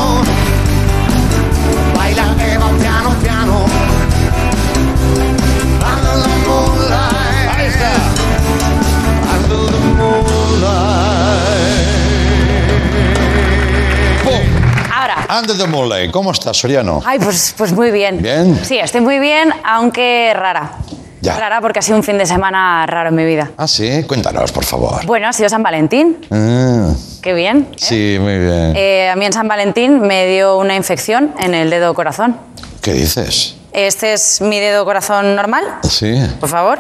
Under 15.36 15.58
the 15.58 15.66
Moonlight. 15.66 16.12
¿Cómo 16.12 16.32
estás, 16.32 16.58
Soriano? 16.58 17.02
Ay, 17.06 17.18
pues, 17.18 17.56
pues 17.58 17.72
muy 17.74 17.90
bien. 17.90 18.22
¿Bien? 18.22 18.60
Sí, 18.63 18.78
estoy 18.78 19.02
muy 19.02 19.18
bien, 19.20 19.52
aunque 19.66 20.32
rara. 20.36 20.74
Ya. 21.22 21.40
Rara 21.40 21.60
porque 21.62 21.80
ha 21.80 21.82
sido 21.82 21.98
un 21.98 22.04
fin 22.04 22.18
de 22.18 22.25
semana 22.25 22.86
raro 22.86 23.10
en 23.10 23.16
mi 23.16 23.25
vida. 23.25 23.50
Ah, 23.58 23.68
sí, 23.68 24.04
cuéntanos, 24.04 24.52
por 24.52 24.63
favor. 24.66 25.06
Bueno, 25.06 25.28
ha 25.28 25.34
sido 25.34 25.50
San 25.50 25.63
Valentín. 25.63 26.18
Ah, 26.30 26.94
Qué 27.22 27.34
bien. 27.34 27.70
¿eh? 27.72 27.75
sí, 27.78 28.18
muy 28.20 28.38
bien. 28.38 28.74
Eh, 28.75 29.10
a 29.10 29.16
mí 29.16 29.25
en 29.25 29.34
San 29.34 29.48
Valentín 29.48 30.02
me 30.02 30.28
dio 30.28 30.58
una 30.58 30.75
infección 30.75 31.34
en 31.40 31.56
el 31.56 31.70
dedo 31.70 31.94
corazón. 31.96 32.38
¿Qué 32.82 32.94
dices? 32.94 33.56
Este 33.72 34.13
es 34.13 34.40
mi 34.42 34.60
dedo 34.60 34.84
corazón 34.86 35.36
normal, 35.36 35.63
Sí. 35.90 36.13
por 36.42 36.50
favor. 36.50 36.80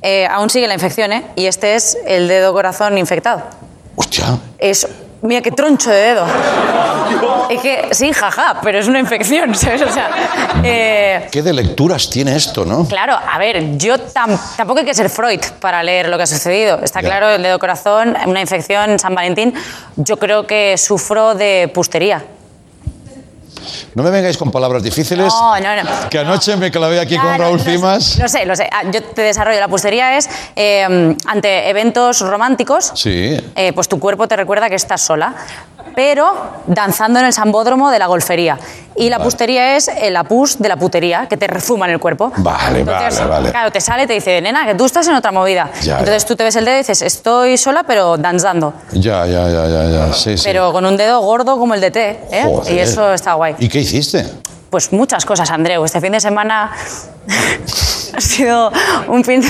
Eh, 0.00 0.26
aún 0.30 0.48
sigue 0.48 0.66
la 0.68 0.74
infección, 0.74 1.12
¿eh? 1.12 1.24
Y 1.36 1.46
este 1.46 1.74
es 1.74 1.98
el 2.06 2.28
dedo 2.28 2.52
corazón 2.54 2.96
infectado. 2.96 3.42
Hostia. 3.96 4.38
Es. 4.58 4.86
Mira 5.22 5.40
qué 5.40 5.52
troncho 5.52 5.90
de 5.90 5.96
dedo. 5.96 6.26
Es 7.48 7.60
que, 7.60 7.88
sí, 7.92 8.12
jaja, 8.12 8.60
pero 8.62 8.78
es 8.78 8.88
una 8.88 8.98
infección, 8.98 9.54
¿sabes? 9.54 9.82
O 9.82 9.90
sea. 9.92 10.10
eh, 10.64 11.28
¿Qué 11.30 11.42
de 11.42 11.52
lecturas 11.52 12.10
tiene 12.10 12.34
esto, 12.34 12.64
no? 12.64 12.86
Claro, 12.88 13.14
a 13.16 13.38
ver, 13.38 13.76
yo 13.78 13.96
tam- 13.98 14.38
tampoco 14.56 14.80
hay 14.80 14.84
que 14.86 14.94
ser 14.94 15.08
Freud 15.08 15.40
para 15.60 15.82
leer 15.82 16.08
lo 16.08 16.16
que 16.16 16.24
ha 16.24 16.26
sucedido. 16.26 16.80
Está 16.82 17.00
Ya. 17.02 17.08
claro, 17.08 17.28
el 17.30 17.42
dedo 17.42 17.58
corazón, 17.58 18.16
una 18.26 18.40
infección 18.40 18.98
San 18.98 19.14
Valentín. 19.14 19.54
Yo 19.96 20.16
creo 20.16 20.46
que 20.46 20.76
sufro 20.76 21.34
de 21.34 21.70
pustería. 21.72 22.24
No 23.94 24.02
me 24.02 24.10
vengáis 24.10 24.36
con 24.36 24.50
palabras 24.50 24.82
difíciles. 24.82 25.32
No, 25.32 25.58
no, 25.60 25.82
no. 25.82 25.90
Que 26.10 26.18
anoche 26.18 26.56
me 26.56 26.70
clavé 26.70 27.00
aquí 27.00 27.16
con 27.16 27.26
Claro, 27.26 27.44
Raúl 27.44 27.60
sé, 27.60 27.72
Cimas. 27.72 28.18
Lo 28.18 28.28
sé, 28.28 28.46
lo 28.46 28.56
sé. 28.56 28.68
Ah, 28.72 28.82
Yo 28.90 29.02
te 29.02 29.22
desarrollo. 29.22 29.60
La 29.60 29.68
pustería 29.68 30.16
es 30.16 30.28
eh, 30.56 31.16
ante 31.26 31.68
eventos 31.68 32.20
románticos. 32.20 32.92
Sí. 32.94 33.36
eh, 33.54 33.72
pues 33.72 33.88
tu 33.88 33.98
cuerpo 33.98 34.26
te 34.28 34.36
recuerda 34.36 34.68
que 34.68 34.74
estás 34.76 35.00
sola, 35.00 35.34
pero 35.94 36.34
danzando 36.66 37.20
en 37.20 37.26
el 37.26 37.32
sambódromo 37.32 37.90
de 37.90 37.98
la 37.98 38.06
golfería. 38.06 38.58
Y 38.94 39.08
la 39.08 39.16
Vale. 39.16 39.24
pustería 39.26 39.76
es 39.76 39.88
el 39.88 40.14
apus 40.16 40.58
de 40.58 40.68
la 40.68 40.76
putería, 40.76 41.26
que 41.26 41.36
te 41.38 41.46
refuma 41.46 41.86
en 41.86 41.92
el 41.92 41.98
cuerpo. 41.98 42.30
Vale, 42.36 42.84
vale, 42.84 43.24
vale. 43.24 43.50
Claro, 43.50 43.70
te 43.72 43.80
sale 43.80 44.02
y 44.02 44.06
te 44.06 44.12
dice, 44.12 44.40
nena, 44.42 44.66
que 44.66 44.74
tú 44.74 44.84
estás 44.84 45.08
en 45.08 45.14
otra 45.14 45.32
movida. 45.32 45.70
Ya, 45.82 45.98
Entonces 45.98 46.24
ya. 46.24 46.28
tú 46.28 46.36
te 46.36 46.44
ves 46.44 46.56
el 46.56 46.64
dedo 46.66 46.74
y 46.76 46.78
dices, 46.78 47.00
estoy 47.00 47.56
sola, 47.56 47.84
pero 47.84 48.18
danzando. 48.18 48.74
Ya, 48.92 49.24
ya, 49.26 49.48
ya, 49.48 49.66
ya, 49.66 49.84
ya. 49.88 50.12
Sí, 50.12 50.36
sí. 50.36 50.44
Pero 50.44 50.72
con 50.72 50.84
un 50.84 50.96
dedo 50.98 51.20
gordo 51.20 51.58
como 51.58 51.72
el 51.72 51.80
de 51.80 51.90
té. 51.90 52.20
¿eh? 52.30 52.42
Joder. 52.44 52.74
Y 52.74 52.78
eso 52.80 53.12
está 53.14 53.32
guay. 53.34 53.54
¿Y 53.58 53.68
qué 53.68 53.80
hiciste? 53.80 54.26
Pues 54.68 54.92
muchas 54.92 55.24
cosas, 55.24 55.50
Andreu. 55.50 55.84
Este 55.84 56.00
fin 56.00 56.12
de 56.12 56.20
semana 56.20 56.70
ha 58.16 58.20
sido 58.20 58.72
un 59.08 59.24
fin 59.24 59.40
de, 59.40 59.48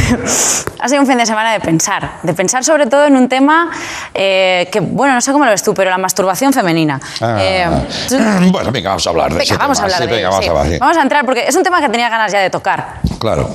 ha 0.81 0.89
sido 0.89 1.01
un 1.01 1.07
fin 1.07 1.19
de 1.19 1.27
semana 1.27 1.53
de 1.53 1.61
pensar, 1.61 2.19
de 2.23 2.35
pensar 2.35 2.65
sobre 2.65 2.87
todo 2.87 3.07
en 3.07 3.17
un 3.17 3.29
tema 3.29 3.71
eh, 4.15 4.69
que 4.71 4.81
bueno 4.81 5.15
no 5.15 5.21
sé 5.21 5.33
cómo 5.33 5.45
lo 5.45 5.51
ves 5.51 5.63
tú, 5.63 5.75
pero 5.75 5.91
la 5.91 5.99
masturbación 5.99 6.53
femenina. 6.53 7.01
Ah. 7.21 7.37
Eh, 7.41 7.67
bueno, 8.53 8.71
venga, 8.73 8.91
vamos 8.91 9.07
a 9.07 9.11
hablar 9.11 9.29
de 9.29 9.39
venga, 9.39 9.45
ese 9.45 9.57
vamos 9.57 9.79
a 9.81 9.83
hablar 9.85 9.99
Sí, 9.99 10.07
de 10.07 10.13
venga, 10.13 10.21
ello, 10.21 10.31
vamos 10.31 10.45
sí. 10.45 10.49
a 10.49 10.53
hablar, 10.53 10.67
sí. 10.73 10.79
Vamos 10.79 10.97
a 10.97 11.03
entrar 11.03 11.25
porque 11.25 11.45
es 11.47 11.55
un 11.57 11.63
tema 11.63 11.81
que 11.81 11.89
tenía 11.89 12.09
ganas 12.09 12.33
ya 12.33 12.41
de 12.41 12.51
tocar. 12.51 13.01
Claro. 13.19 13.51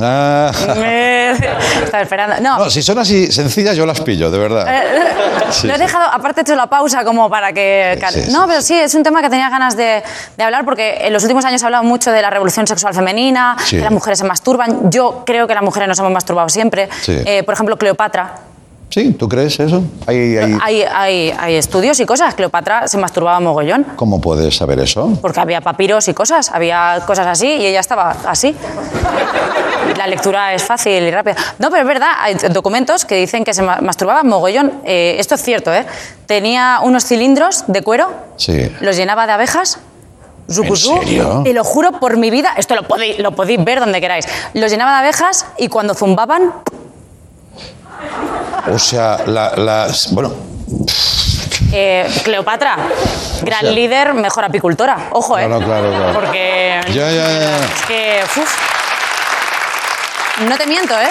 Ah. 0.00 0.50
Estaba 1.84 2.02
esperando. 2.02 2.36
No, 2.40 2.58
No, 2.58 2.70
si 2.70 2.82
son 2.82 2.98
así 2.98 3.30
sencillas, 3.32 3.76
yo 3.76 3.86
las 3.86 4.00
pillo, 4.00 4.30
de 4.30 4.38
verdad. 4.38 4.82
Sí, 5.50 5.66
lo 5.66 5.74
he 5.74 5.76
sí. 5.76 5.82
dejado, 5.82 6.06
aparte 6.12 6.40
he 6.40 6.42
hecho 6.42 6.56
la 6.56 6.66
pausa 6.66 7.04
como 7.04 7.30
para 7.30 7.52
que... 7.52 7.98
Sí, 8.10 8.24
no, 8.30 8.46
pero 8.46 8.60
sí, 8.62 8.74
es 8.74 8.94
un 8.94 9.02
tema 9.02 9.22
que 9.22 9.30
tenía 9.30 9.48
ganas 9.50 9.76
de, 9.76 10.02
de 10.36 10.44
hablar 10.44 10.64
porque 10.64 10.98
en 11.00 11.12
los 11.12 11.22
últimos 11.22 11.44
años 11.44 11.62
ha 11.62 11.66
hablado 11.66 11.84
mucho 11.84 12.10
de 12.10 12.22
la 12.22 12.30
revolución 12.30 12.66
sexual 12.66 12.94
femenina, 12.94 13.56
que 13.68 13.78
las 13.78 13.92
mujeres 13.92 14.18
se 14.18 14.24
masturban. 14.24 14.90
Yo 14.90 15.22
creo 15.24 15.46
que 15.46 15.54
las 15.54 15.62
mujeres 15.62 15.88
nos 15.88 15.98
hemos 15.98 16.12
masturbado 16.12 16.48
siempre. 16.48 16.88
Eh, 17.06 17.42
por 17.44 17.54
ejemplo, 17.54 17.76
Cleopatra. 17.76 18.34
¿Sí? 18.88 19.12
¿Tú 19.12 19.28
crees 19.28 19.58
eso? 19.60 19.82
Hay, 20.06 20.36
hay- 20.38 20.58
Hay, 20.62 20.82
hay, 20.82 21.34
hay 21.38 21.54
estudios 21.56 21.98
y 22.00 22.06
cosas. 22.06 22.34
Cleopatra 22.34 22.86
se 22.88 22.96
masturbaba 22.98 23.40
mogollón 23.40 23.84
¿Cómo 23.96 24.20
puedes 24.20 24.56
saber 24.56 24.78
eso? 24.78 25.18
porque 25.20 25.40
había 25.40 25.60
papiros 25.60 26.06
y 26.08 26.14
cosas, 26.14 26.50
había 26.52 27.00
cosas 27.06 27.26
así 27.26 27.46
y 27.48 27.66
ella 27.66 27.80
estaba 27.80 28.16
así. 28.26 28.54
La 29.96 30.06
lectura 30.06 30.52
es 30.54 30.62
fácil 30.62 31.02
y 31.02 31.10
rápida. 31.10 31.36
No, 31.58 31.70
pero 31.70 31.82
es 31.82 31.88
verdad, 31.88 32.10
hay 32.20 32.34
documentos 32.50 33.04
que 33.04 33.16
dicen 33.16 33.44
que 33.44 33.54
se 33.54 33.62
ma- 33.62 33.78
masturbaba 33.80 34.22
mogollón. 34.24 34.72
Eh, 34.84 35.16
esto 35.18 35.34
es 35.36 35.42
cierto, 35.42 35.72
¿eh? 35.74 35.86
Tenía 36.26 36.80
unos 36.82 37.04
cilindros 37.04 37.64
de 37.66 37.82
cuero, 37.82 38.12
Sí. 38.36 38.70
los 38.80 38.96
llenaba 38.96 39.26
de 39.26 39.32
abejas. 39.32 39.78
zucuzú, 40.50 40.96
serio? 40.98 41.40
Te 41.44 41.52
lo 41.54 41.64
juro 41.64 41.92
por 41.98 42.16
mi 42.18 42.30
vida, 42.30 42.50
esto 42.56 42.74
lo 42.76 42.84
podéis, 42.86 43.18
lo 43.18 43.32
podéis 43.32 43.64
ver 43.64 43.80
donde 43.80 44.00
queráis. 44.00 44.26
Los 44.54 44.70
llenaba 44.70 44.92
de 44.92 44.98
abejas 44.98 45.44
y 45.58 45.66
cuando 45.68 45.92
zumbaban, 45.94 46.52
O 48.72 48.78
sea, 48.78 49.18
la, 49.26 49.52
las... 49.56 50.12
Bueno, 50.12 50.32
eh, 51.72 52.06
Cleopatra, 52.24 52.76
gran 53.42 53.60
sea- 53.60 53.70
líder, 53.70 54.14
mejor 54.14 54.44
apicultora. 54.44 55.08
Ojo, 55.12 55.38
¿eh? 55.38 55.46
Claro, 55.46 55.64
claro, 55.64 55.90
claro. 55.90 56.12
Porque. 56.12 56.80
ya, 56.88 57.10
ya, 57.10 57.28
ya. 57.28 57.56
Es 57.58 57.82
que. 57.86 58.20
uf. 58.40 58.56
No 60.48 60.56
te 60.56 60.66
miento, 60.66 60.94
¿eh? 61.00 61.10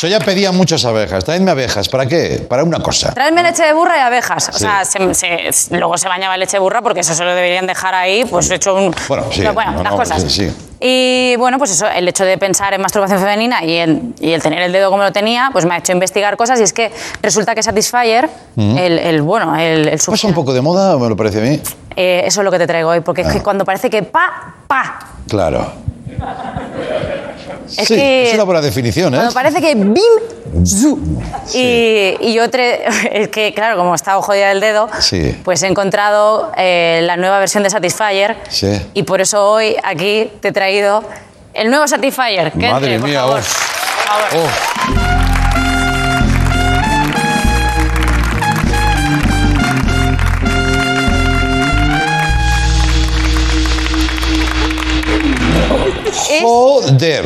Yo 0.00 0.06
ya 0.08 0.20
pedía 0.20 0.52
muchas 0.52 0.84
abejas. 0.84 1.24
Traedme 1.24 1.50
abejas. 1.50 1.88
¿Para 1.88 2.06
qué? 2.06 2.46
Para 2.48 2.62
una 2.62 2.78
cosa. 2.80 3.12
Traedme 3.12 3.42
leche 3.42 3.64
de 3.64 3.72
burra 3.72 3.96
y 3.96 4.00
abejas. 4.00 4.48
O 4.54 4.58
sea, 4.58 4.84
se- 4.84 5.12
se- 5.14 5.76
luego 5.76 5.98
se 5.98 6.08
bañaba 6.08 6.34
en 6.34 6.40
leche 6.40 6.52
de 6.52 6.60
burra 6.60 6.82
porque 6.82 7.00
eso 7.00 7.14
se 7.14 7.24
lo 7.24 7.34
deberían 7.34 7.66
dejar 7.66 7.94
ahí, 7.94 8.24
pues 8.24 8.48
hecho 8.50 8.74
un. 8.74 8.94
Bueno, 9.08 9.24
sí, 9.32 9.40
Pero 9.40 9.54
bueno, 9.54 9.72
no, 9.72 9.82
las 9.82 9.92
no, 9.92 9.98
cosas. 9.98 10.22
sí, 10.22 10.30
sí. 10.30 10.52
Y 10.80 11.34
bueno, 11.38 11.58
pues 11.58 11.72
eso, 11.72 11.88
el 11.88 12.06
hecho 12.06 12.24
de 12.24 12.38
pensar 12.38 12.72
en 12.74 12.80
masturbación 12.80 13.18
femenina 13.18 13.64
y 13.64 13.76
el, 13.78 14.14
y 14.20 14.30
el 14.30 14.40
tener 14.40 14.62
el 14.62 14.70
dedo 14.70 14.90
como 14.90 15.02
lo 15.02 15.10
tenía, 15.10 15.50
pues 15.52 15.64
me 15.64 15.74
ha 15.74 15.78
hecho 15.78 15.90
investigar 15.90 16.36
cosas 16.36 16.60
y 16.60 16.62
es 16.62 16.72
que 16.72 16.92
resulta 17.20 17.56
que 17.56 17.64
Satisfyer, 17.64 18.30
el, 18.56 18.98
el, 19.00 19.22
bueno, 19.22 19.56
el, 19.56 19.88
el 19.88 19.98
¿Pasa 19.98 20.28
un 20.28 20.34
poco 20.34 20.54
de 20.54 20.60
moda, 20.60 20.96
me 20.96 21.08
lo 21.08 21.16
parece 21.16 21.38
a 21.38 21.42
mí? 21.42 21.60
eh, 21.96 22.22
eso 22.24 22.40
es 22.42 22.44
lo 22.44 22.52
que 22.52 22.58
te 22.58 22.68
traigo 22.68 22.90
hoy, 22.90 23.00
porque 23.00 23.22
Ah. 23.22 23.26
es 23.26 23.32
que 23.32 23.42
cuando 23.42 23.64
parece 23.64 23.90
que 23.90 24.04
pa, 24.04 24.54
pa, 24.68 25.00
Claro. 25.28 25.72
Es 27.76 27.86
sí, 27.88 27.94
que- 27.96 28.28
es 28.28 28.34
una 28.34 28.44
buena 28.44 28.60
definición, 28.60 29.14
¿eh? 29.14 29.18
Cuando 29.18 29.34
parece 29.34 29.60
que 29.60 29.74
bim, 29.74 30.64
zu. 30.66 30.98
Y, 31.54 32.16
y 32.20 32.34
yo, 32.34 32.44
tre- 32.50 32.80
es 33.12 33.28
que 33.28 33.52
claro, 33.54 33.76
como 33.76 33.94
estaba 33.94 34.20
jodida 34.22 34.48
del 34.48 34.60
dedo, 34.60 34.88
Sí. 35.00 35.38
pues 35.44 35.62
he 35.62 35.66
encontrado 35.66 36.50
eh, 36.56 37.00
la 37.02 37.16
nueva 37.16 37.38
versión 37.38 37.62
de 37.62 37.70
Satisfyer. 37.70 38.36
Sí. 38.48 38.80
Y 38.94 39.02
por 39.02 39.20
eso 39.20 39.50
hoy 39.50 39.76
aquí 39.82 40.30
te 40.40 40.48
he 40.48 40.52
traído 40.52 41.04
el 41.54 41.70
nuevo 41.70 41.86
Satisfyer. 41.86 42.52
Madre 42.56 42.94
entre, 42.94 42.98
por 43.00 43.08
mía, 43.08 43.20
favor. 43.20 43.38
uf. 43.40 43.68
Por 44.08 44.30
favor. 44.30 44.48
Oh, 44.48 45.27
joder. 56.42 57.24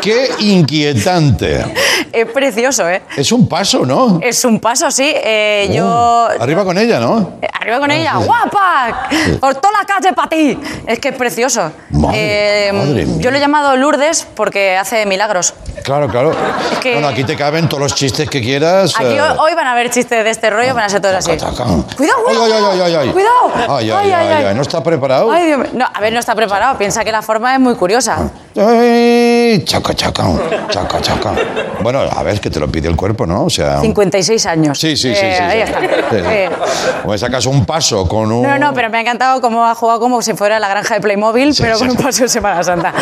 Qué 0.00 0.30
inquietante. 0.40 1.64
Es 2.12 2.26
precioso, 2.26 2.88
¿eh? 2.88 3.02
Es 3.16 3.30
un 3.32 3.48
paso, 3.48 3.84
¿no? 3.86 4.20
Es 4.22 4.44
un 4.44 4.60
paso, 4.60 4.90
sí. 4.90 5.10
Eh, 5.14 5.70
yo. 5.72 5.84
Uh, 5.86 6.42
arriba 6.42 6.64
con 6.64 6.76
ella, 6.78 6.98
¿no? 7.00 7.34
Eh, 7.42 7.48
Arriba 7.60 7.80
con 7.80 7.90
ella, 7.90 8.14
sí. 8.18 8.24
guapa, 8.24 9.08
por 9.40 9.54
toda 9.56 9.72
la 9.80 9.84
calle 9.86 10.12
para 10.14 10.28
ti. 10.28 10.58
Es 10.86 10.98
que 11.00 11.08
es 11.08 11.14
precioso. 11.16 11.70
Madre- 11.90 12.68
Eh, 12.68 12.72
madre 12.72 13.06
yo 13.18 13.30
lo 13.30 13.36
he 13.36 13.40
llamado 13.40 13.76
Lourdes 13.76 14.26
porque 14.34 14.76
hace 14.76 15.04
milagros. 15.06 15.52
claro, 15.82 16.08
claro. 16.08 16.32
que- 16.82 16.92
Bueno, 16.92 17.08
aquí 17.08 17.24
te 17.24 17.36
caben 17.36 17.68
todos 17.68 17.82
los 17.82 17.94
chistes 17.94 18.30
que 18.30 18.40
quieras. 18.40 18.94
Aquí 18.96 19.04
eh. 19.16 19.20
hoy, 19.38 19.54
van 19.54 19.66
a 19.66 19.72
haber 19.72 19.90
chistes 19.90 20.22
de 20.24 20.30
este 20.30 20.48
rollo, 20.50 20.74
van 20.74 20.84
a 20.84 20.88
ser 20.88 21.00
todos 21.02 21.16
así. 21.16 21.36
Taca, 21.36 21.50
taca. 21.50 21.64
Cuidado, 21.96 22.18
Ay, 22.28 22.36
cuidado. 22.36 22.70
ay, 22.72 22.80
ay, 22.80 22.80
ay, 22.80 22.94
ay. 22.94 23.08
Cuidado. 23.10 23.76
Ay, 23.76 23.90
ay, 23.90 24.12
ay, 24.12 24.44
ay, 24.46 24.54
¿No 24.54 24.62
está 24.62 24.82
preparado? 24.82 25.30
Ay, 25.30 25.46
Dios 25.46 25.58
mío. 25.58 25.68
No, 25.74 25.86
a 25.92 26.00
ver, 26.00 26.12
no 26.12 26.20
está 26.20 26.34
preparado. 26.34 26.78
Piensa 26.78 27.04
que 27.04 27.12
la 27.12 27.20
forma 27.22 27.52
es 27.54 27.60
muy 27.60 27.74
curiosa. 27.74 28.30
Ay, 28.56 29.62
chaca, 29.64 29.94
chaca, 29.94 30.24
chaca, 30.70 31.00
chaca. 31.00 31.32
Bueno, 31.82 31.97
a 32.00 32.22
ver, 32.22 32.40
que 32.40 32.50
te 32.50 32.60
lo 32.60 32.68
pide 32.70 32.88
el 32.88 32.96
cuerpo, 32.96 33.26
¿no? 33.26 33.44
O 33.44 33.50
sea... 33.50 33.80
56 33.80 34.46
años. 34.46 34.78
Sí, 34.78 34.96
sí, 34.96 35.14
sí, 35.14 35.20
Eh, 35.22 35.34
sí. 35.36 35.42
Ahí 35.42 35.58
sí. 35.58 35.64
está. 35.64 35.80
Sí, 35.80 35.86
sí. 36.10 36.16
Eh, 36.26 36.50
O 37.04 37.10
me 37.10 37.18
sacas 37.18 37.46
un 37.46 37.64
paso 37.66 38.06
con 38.08 38.30
un... 38.32 38.42
No, 38.42 38.58
no, 38.58 38.72
pero 38.74 38.90
me 38.90 38.98
ha 38.98 39.00
encantado 39.00 39.40
cómo 39.40 39.64
ha 39.64 39.74
jugado 39.74 40.00
como 40.00 40.20
si 40.22 40.34
fuera 40.34 40.58
la 40.60 40.68
granja 40.68 40.94
de 40.94 41.00
Playmobil, 41.00 41.54
pero 41.58 41.78
con 41.78 41.90
un 41.90 41.96
paso 41.96 42.22
de 42.22 42.28
Semana 42.28 42.62
Santa. 42.62 42.92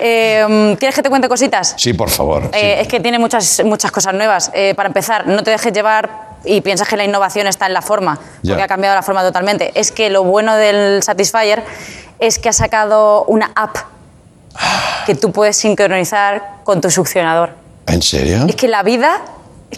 Eh, 0.00 0.76
¿Quieres 0.78 0.94
que 0.94 1.02
te 1.02 1.08
cuente 1.10 1.28
cositas? 1.28 1.74
Sí, 1.76 1.92
por 1.92 2.10
favor. 2.10 2.50
Eh, 2.52 2.78
es 2.80 2.88
que 2.88 3.00
tiene 3.00 3.18
muchas, 3.18 3.62
muchas 3.64 3.90
cosas 3.90 4.14
nuevas. 4.14 4.50
Eh, 4.54 4.74
para 4.74 4.88
empezar, 4.88 5.26
no 5.26 5.42
te 5.42 5.50
dejes 5.50 5.72
llevar 5.72 6.32
y 6.44 6.60
piensas 6.60 6.88
que 6.88 6.96
la 6.96 7.04
innovación 7.04 7.46
está 7.46 7.66
en 7.66 7.72
la 7.72 7.82
forma, 7.82 8.18
porque 8.46 8.62
ha 8.62 8.66
cambiado 8.68 8.94
la 8.96 9.02
forma 9.02 9.22
totalmente. 9.22 9.70
Es 9.78 9.92
que 9.92 10.10
lo 10.10 10.24
bueno 10.24 10.56
del 10.56 11.02
Satisfyer 11.02 11.62
es 12.18 12.38
que 12.38 12.48
ha 12.48 12.52
sacado 12.52 13.24
una 13.24 13.52
app 13.54 13.76
que 15.06 15.14
tú 15.14 15.32
puedes 15.32 15.56
sincronizar 15.56 16.56
con 16.64 16.80
tu 16.80 16.90
succionador. 16.90 17.61
¿En 17.86 18.02
serio? 18.02 18.46
Es 18.48 18.56
que 18.56 18.68
la 18.68 18.82
vida, 18.82 19.20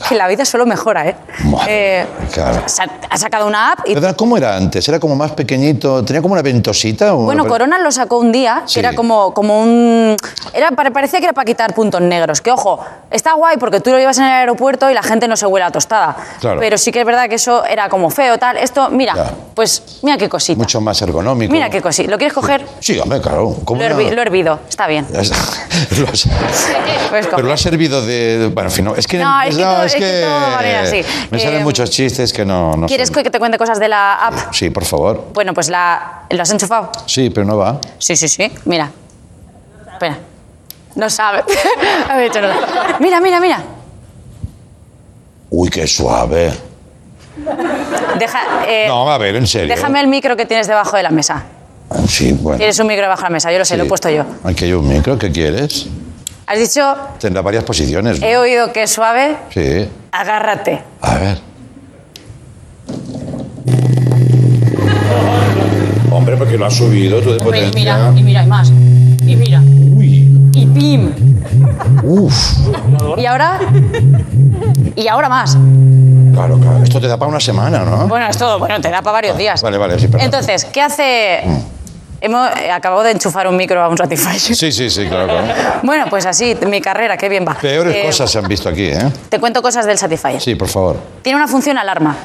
que 0.08 0.14
la 0.16 0.28
vida 0.28 0.44
solo 0.44 0.66
mejora, 0.66 1.08
¿eh? 1.08 1.16
Madre, 1.44 2.00
Eh, 2.00 2.06
claro. 2.32 2.62
ha 3.10 3.16
sacado 3.16 3.46
una 3.46 3.72
app 3.72 3.80
y. 3.86 3.94
¿Cómo 4.16 4.36
era 4.36 4.56
antes? 4.56 4.86
¿Era 4.88 4.98
como 5.00 5.16
más 5.16 5.32
pequeñito? 5.32 6.04
¿Tenía 6.04 6.20
como 6.22 6.34
una 6.34 6.42
ventosita? 6.42 7.12
Bueno, 7.12 7.46
Corona 7.46 7.78
lo 7.78 7.90
sacó 7.90 8.18
un 8.18 8.30
día, 8.32 8.62
Sí. 8.66 8.74
que 8.74 8.80
era 8.80 8.94
como, 8.94 9.32
como 9.34 9.60
un... 9.60 10.16
Era, 10.52 10.70
pare- 10.72 10.90
parecía 10.90 11.18
que 11.18 11.26
era 11.26 11.32
para 11.32 11.44
quitar 11.44 11.74
puntos 11.74 12.00
negros. 12.00 12.40
Que, 12.40 12.50
ojo, 12.50 12.80
está 13.10 13.32
guay 13.34 13.56
porque 13.58 13.80
tú 13.80 13.90
lo 13.90 13.98
llevas 13.98 14.18
en 14.18 14.24
el 14.24 14.30
aeropuerto 14.32 14.90
y 14.90 14.94
la 14.94 15.02
gente 15.02 15.26
no 15.28 15.36
se 15.36 15.46
huele 15.46 15.64
a 15.66 15.70
tostada. 15.70 16.16
Claro. 16.40 16.60
Pero 16.60 16.78
sí 16.78 16.92
que 16.92 17.00
es 17.00 17.06
verdad 17.06 17.28
que 17.28 17.36
eso 17.36 17.64
era 17.64 17.88
como 17.88 18.10
feo, 18.10 18.38
tal. 18.38 18.56
Esto, 18.58 18.88
mira, 18.90 19.14
Ya. 19.14 19.30
pues 19.54 19.82
mira 20.02 20.16
qué 20.18 20.28
cosita. 20.28 20.58
Mucho 20.58 20.80
más 20.80 21.00
ergonómico. 21.02 21.52
Mira 21.52 21.68
qué 21.70 21.80
cosita. 21.82 22.10
¿Lo 22.10 22.18
quieres 22.18 22.34
coger? 22.34 22.64
Sí, 22.80 22.98
hombre, 22.98 23.20
claro. 23.20 23.56
¿Cómo 23.64 23.80
Lo, 23.82 23.88
hervi- 23.88 24.10
lo 24.10 24.18
he 24.20 24.22
hervido, 24.22 24.60
está 24.68 24.86
bien. 24.86 25.06
Lo 25.12 25.18
has- 26.08 26.28
Puedes 27.10 27.26
Pero 27.28 27.42
lo 27.42 27.52
ha 27.52 27.56
servido 27.56 28.04
de... 28.04 28.50
Bueno, 28.52 28.68
en 28.70 28.74
fin, 28.74 28.84
no, 28.84 28.94
es 28.96 29.06
que... 29.06 29.18
No, 29.18 29.42
es 29.42 29.56
que 29.56 29.62
todo- 29.86 29.96
es 29.98 30.60
que 30.60 30.64
bien 30.64 30.76
así. 30.76 31.26
Me 31.30 31.38
salen 31.40 31.60
Eh, 31.60 31.64
muchos 31.64 31.90
chistes 31.90 32.32
que 32.32 32.44
no... 32.44 32.76
no 32.76 32.86
¿Quieres 32.86 33.08
son- 33.08 33.22
que 33.22 33.30
te 33.30 33.38
cuente 33.38 33.58
cosas 33.58 33.78
de 33.78 33.88
la 33.88 34.14
app? 34.26 34.52
Sí, 34.52 34.70
por 34.70 34.84
favor. 34.84 35.28
Bueno, 35.32 35.52
pues 35.54 35.68
la... 35.68 36.22
¿Lo 36.30 36.42
has 36.42 36.50
enchufado? 36.50 36.90
Sí, 37.06 37.30
pero 37.30 37.46
no 37.46 37.56
va. 37.56 37.80
Sí, 37.98 38.16
sí, 38.16 38.28
sí. 38.28 38.50
Mira. 38.64 38.90
Espera. 39.92 40.18
No 40.96 41.08
sabe. 41.10 41.42
Dicho 42.22 42.40
no. 42.40 42.48
Mira, 43.00 43.20
mira, 43.20 43.40
mira. 43.40 43.62
Uy, 45.50 45.68
qué 45.70 45.86
suave. 45.86 46.52
Deja, 48.18 48.40
eh, 48.68 48.84
No, 48.88 49.10
a 49.10 49.18
ver, 49.18 49.36
en 49.36 49.46
serio. 49.46 49.74
déjame 49.74 50.00
el 50.00 50.06
micro 50.06 50.36
que 50.36 50.46
tienes 50.46 50.66
debajo 50.66 50.96
de 50.96 51.02
la 51.02 51.10
mesa. 51.10 51.42
Sí, 52.08 52.32
bueno. 52.32 52.58
Tienes 52.58 52.78
un 52.78 52.86
micro 52.86 53.02
debajo 53.02 53.22
de 53.22 53.28
la 53.28 53.32
mesa, 53.32 53.52
yo 53.52 53.58
lo 53.58 53.64
sé, 53.64 53.74
Sí. 53.74 53.78
lo 53.78 53.84
he 53.84 53.88
puesto 53.88 54.08
yo. 54.10 54.24
Aquí 54.44 54.64
hay 54.66 54.72
un 54.72 54.86
micro, 54.88 55.18
¿qué 55.18 55.30
quieres? 55.30 55.86
Has 56.46 56.58
dicho, 56.58 56.94
Tendrá 57.18 57.40
varias 57.42 57.64
posiciones. 57.64 58.20
¿no? 58.20 58.26
he 58.26 58.36
oído 58.36 58.72
que 58.72 58.82
es 58.82 58.90
suave, 58.92 59.36
Sí. 59.50 59.88
agárrate. 60.12 60.82
A 61.00 61.14
ver. 61.18 61.38
Hombre, 66.10 66.36
porque 66.36 66.56
lo 66.56 66.66
has 66.66 66.74
subido 66.74 67.20
tú 67.20 67.32
de 67.32 67.38
potencia. 67.38 67.70
mira, 67.74 68.12
y 68.16 68.22
mira, 68.22 68.42
y 68.44 68.46
más. 68.46 68.68
Y 68.70 69.36
mira. 69.36 69.60
Y 69.62 70.66
pim. 70.66 71.12
Uf. 72.04 72.34
Y 73.16 73.26
ahora. 73.26 73.58
Y 74.94 75.08
ahora 75.08 75.28
más. 75.28 75.56
Claro, 76.32 76.58
claro. 76.58 76.82
Esto 76.84 77.00
te 77.00 77.08
da 77.08 77.16
para 77.16 77.30
una 77.30 77.40
semana, 77.40 77.84
¿no? 77.84 78.06
Bueno, 78.06 78.26
es 78.28 78.36
todo. 78.36 78.58
Bueno, 78.58 78.80
te 78.80 78.90
da 78.90 79.02
para 79.02 79.12
varios 79.12 79.36
días. 79.36 79.60
Vale, 79.62 79.78
vale, 79.78 79.98
sí, 79.98 80.06
perdón. 80.08 80.26
Entonces, 80.26 80.64
¿qué 80.66 80.80
hace.? 80.82 81.40
Hemos 82.24 82.48
eh, 82.56 82.70
acabado 82.70 83.02
de 83.02 83.10
enchufar 83.10 83.46
un 83.46 83.54
micro 83.54 83.82
a 83.82 83.88
un 83.88 83.98
Satisfyer. 83.98 84.40
Sí, 84.56 84.72
sí, 84.72 84.88
sí, 84.88 85.06
claro, 85.06 85.26
claro. 85.26 85.46
Bueno, 85.82 86.06
pues 86.08 86.24
así, 86.24 86.56
mi 86.66 86.80
carrera, 86.80 87.18
qué 87.18 87.28
bien 87.28 87.44
va. 87.46 87.52
Peores 87.52 87.94
Eh, 87.94 88.02
cosas 88.06 88.30
se 88.30 88.38
han 88.38 88.48
visto 88.48 88.66
aquí, 88.70 88.86
¿eh? 88.86 89.10
Te 89.28 89.38
cuento 89.38 89.60
cosas 89.60 89.84
del 89.84 89.98
Satisfyer. 89.98 90.40
Sí, 90.40 90.54
por 90.54 90.68
favor. 90.68 90.96
Tiene 91.20 91.36
una 91.36 91.46
función 91.48 91.76
alarma. 91.76 92.16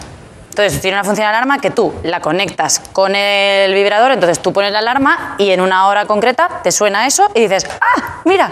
Entonces, 0.51 0.79
tiene 0.79 0.96
una 0.96 1.03
función 1.03 1.27
alarma 1.27 1.60
que 1.60 1.72
tú 1.72 1.94
la 2.03 2.22
conectas 2.22 2.79
con 2.94 3.13
el 3.13 3.74
vibrador, 3.74 4.12
entonces 4.13 4.39
tú 4.39 4.53
pones 4.53 4.72
la 4.72 4.79
alarma 4.79 5.36
y 5.38 5.51
en 5.51 5.60
una 5.60 5.88
hora 5.88 6.06
concreta 6.06 6.62
te 6.63 6.72
suena 6.72 7.06
eso 7.06 7.29
y 7.36 7.41
dices, 7.41 7.68
¡ah, 7.82 8.22
mira! 8.24 8.50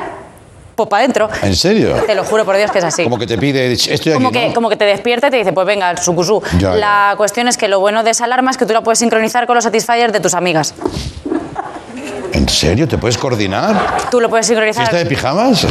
Pues 0.77 0.89
para 0.89 0.99
adentro. 1.03 1.27
¿En 1.41 1.55
serio? 1.55 1.95
Te 2.05 2.13
lo 2.13 2.23
juro 2.23 2.45
por 2.45 2.55
Dios 2.55 2.69
que 2.71 2.77
es 2.77 2.83
así. 2.83 3.01
Como 3.03 3.17
que 3.17 3.25
te 3.25 3.35
pide, 3.39 3.71
estoy 3.73 3.93
aquí, 3.95 4.11
Como 4.13 4.31
que, 4.31 4.49
¿no? 4.49 4.53
como 4.53 4.69
que 4.69 4.75
te 4.75 4.85
despierta 4.85 5.27
y 5.27 5.31
te 5.31 5.37
dice, 5.37 5.51
pues 5.51 5.65
venga, 5.65 5.97
sucusú. 5.97 6.39
Ya, 6.59 6.69
ya. 6.71 6.75
La 6.75 7.13
cuestión 7.17 7.47
es 7.47 7.57
que 7.57 7.67
lo 7.67 7.79
bueno 7.79 8.03
de 8.03 8.11
esa 8.11 8.25
alarma 8.25 8.51
es 8.51 8.57
que 8.57 8.67
tú 8.67 8.73
la 8.73 8.81
puedes 8.81 8.99
sincronizar 8.99 9.47
con 9.47 9.55
los 9.55 9.63
Satisfyers 9.63 10.13
de 10.13 10.19
tus 10.19 10.35
amigas. 10.35 10.75
¿En 12.33 12.47
serio? 12.47 12.87
¿Te 12.87 12.99
puedes 12.99 13.17
coordinar? 13.17 13.97
Tú 14.11 14.21
lo 14.21 14.29
puedes 14.29 14.45
sincronizar. 14.45 14.83
¿Fiesta 14.87 14.97
de 14.97 15.05
pijamas? 15.07 15.65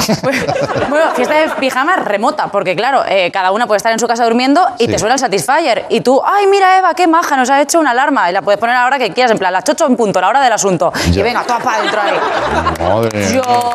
bueno, 0.90 1.12
fiesta 1.14 1.34
de 1.34 1.48
pijama 1.60 1.94
remota, 1.96 2.48
porque 2.48 2.74
claro, 2.74 3.04
eh, 3.08 3.30
cada 3.30 3.52
una 3.52 3.68
puede 3.68 3.76
estar 3.76 3.92
en 3.92 4.00
su 4.00 4.08
casa 4.08 4.24
durmiendo 4.24 4.66
y 4.78 4.86
Sí. 4.86 4.90
te 4.90 4.98
suena 4.98 5.14
el 5.14 5.20
Satisfyer. 5.20 5.86
Y 5.90 6.00
tú, 6.00 6.20
ay, 6.24 6.48
mira 6.48 6.78
Eva, 6.78 6.94
qué 6.94 7.06
maja, 7.06 7.36
nos 7.36 7.48
ha 7.50 7.62
hecho 7.62 7.78
una 7.78 7.92
alarma. 7.92 8.28
Y 8.28 8.32
la 8.32 8.42
puedes 8.42 8.58
poner 8.58 8.74
a 8.74 8.80
la 8.80 8.86
hora 8.86 8.98
que 8.98 9.12
quieras, 9.12 9.30
en 9.30 9.38
plan, 9.38 9.52
las 9.52 9.62
8 9.68 9.86
en 9.86 9.96
punto, 9.96 10.20
la 10.20 10.28
hora 10.28 10.40
del 10.42 10.52
asunto. 10.52 10.92
Ya. 11.12 11.20
Y 11.20 11.22
venga, 11.22 11.44
toda 11.44 11.60
para 11.60 11.76
adentro 11.78 12.00
ahí. 12.02 12.88
Madre. 12.88 13.32
Yo. 13.32 13.74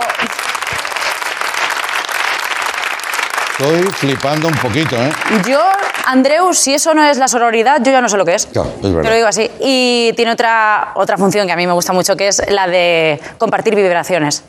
Estoy 3.61 3.83
flipando 3.91 4.47
un 4.47 4.55
poquito, 4.55 4.95
¿eh? 4.95 5.11
Yo, 5.47 5.59
Andreu, 6.07 6.51
si 6.51 6.73
eso 6.73 6.95
no 6.95 7.05
es 7.05 7.17
la 7.19 7.27
sororidad, 7.27 7.79
yo 7.83 7.91
ya 7.91 8.01
no 8.01 8.09
sé 8.09 8.17
lo 8.17 8.25
que 8.25 8.33
es. 8.33 8.47
Claro, 8.47 8.71
es 8.77 8.81
verdad. 8.81 9.01
Te 9.03 9.09
lo 9.09 9.15
digo 9.15 9.27
así. 9.27 9.51
Y 9.59 10.13
tiene 10.15 10.31
otra, 10.31 10.93
otra 10.95 11.15
función 11.15 11.45
que 11.45 11.53
a 11.53 11.55
mí 11.55 11.67
me 11.67 11.73
gusta 11.73 11.93
mucho, 11.93 12.15
que 12.17 12.27
es 12.29 12.41
la 12.49 12.65
de 12.65 13.21
compartir 13.37 13.75
vibraciones. 13.75 14.43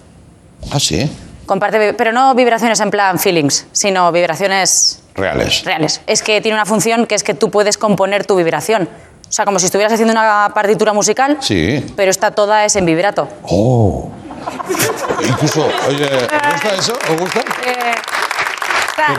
Ah, 0.73 0.81
sí. 0.81 1.11
Comparte, 1.45 1.93
pero 1.93 2.13
no 2.13 2.35
vibraciones 2.35 2.81
en 2.81 2.91
plan 2.91 3.19
feelings, 3.19 3.67
sino 3.73 4.11
vibraciones 4.13 5.03
Reales. 5.15 5.63
reales. 5.65 6.01
Es 6.07 6.23
que 6.23 6.41
tiene 6.41 6.57
una 6.57 6.65
función 6.65 7.07
que 7.07 7.15
es 7.15 7.23
que 7.23 7.35
tú 7.35 7.51
puedes 7.51 7.77
componer 7.77 8.25
tu 8.25 8.35
vibración. 8.37 8.89
O 9.29 9.33
sea, 9.33 9.45
como 9.45 9.59
si 9.59 9.67
estuvieras 9.67 9.93
haciendo 9.93 10.13
una 10.13 10.53
partitura 10.55 10.95
musical, 10.95 11.37
Sí. 11.41 11.85
pero 11.97 12.11
esta 12.11 12.31
toda 12.31 12.65
es 12.65 12.77
en 12.77 12.87
vibrato. 12.87 13.29
Oh. 13.43 14.11
Incluso, 15.29 15.69
oye, 15.87 16.07
¿os 16.07 16.53
gusta 16.53 16.75
eso? 16.79 16.93
¿Os 17.11 17.21
gusta? 17.21 17.41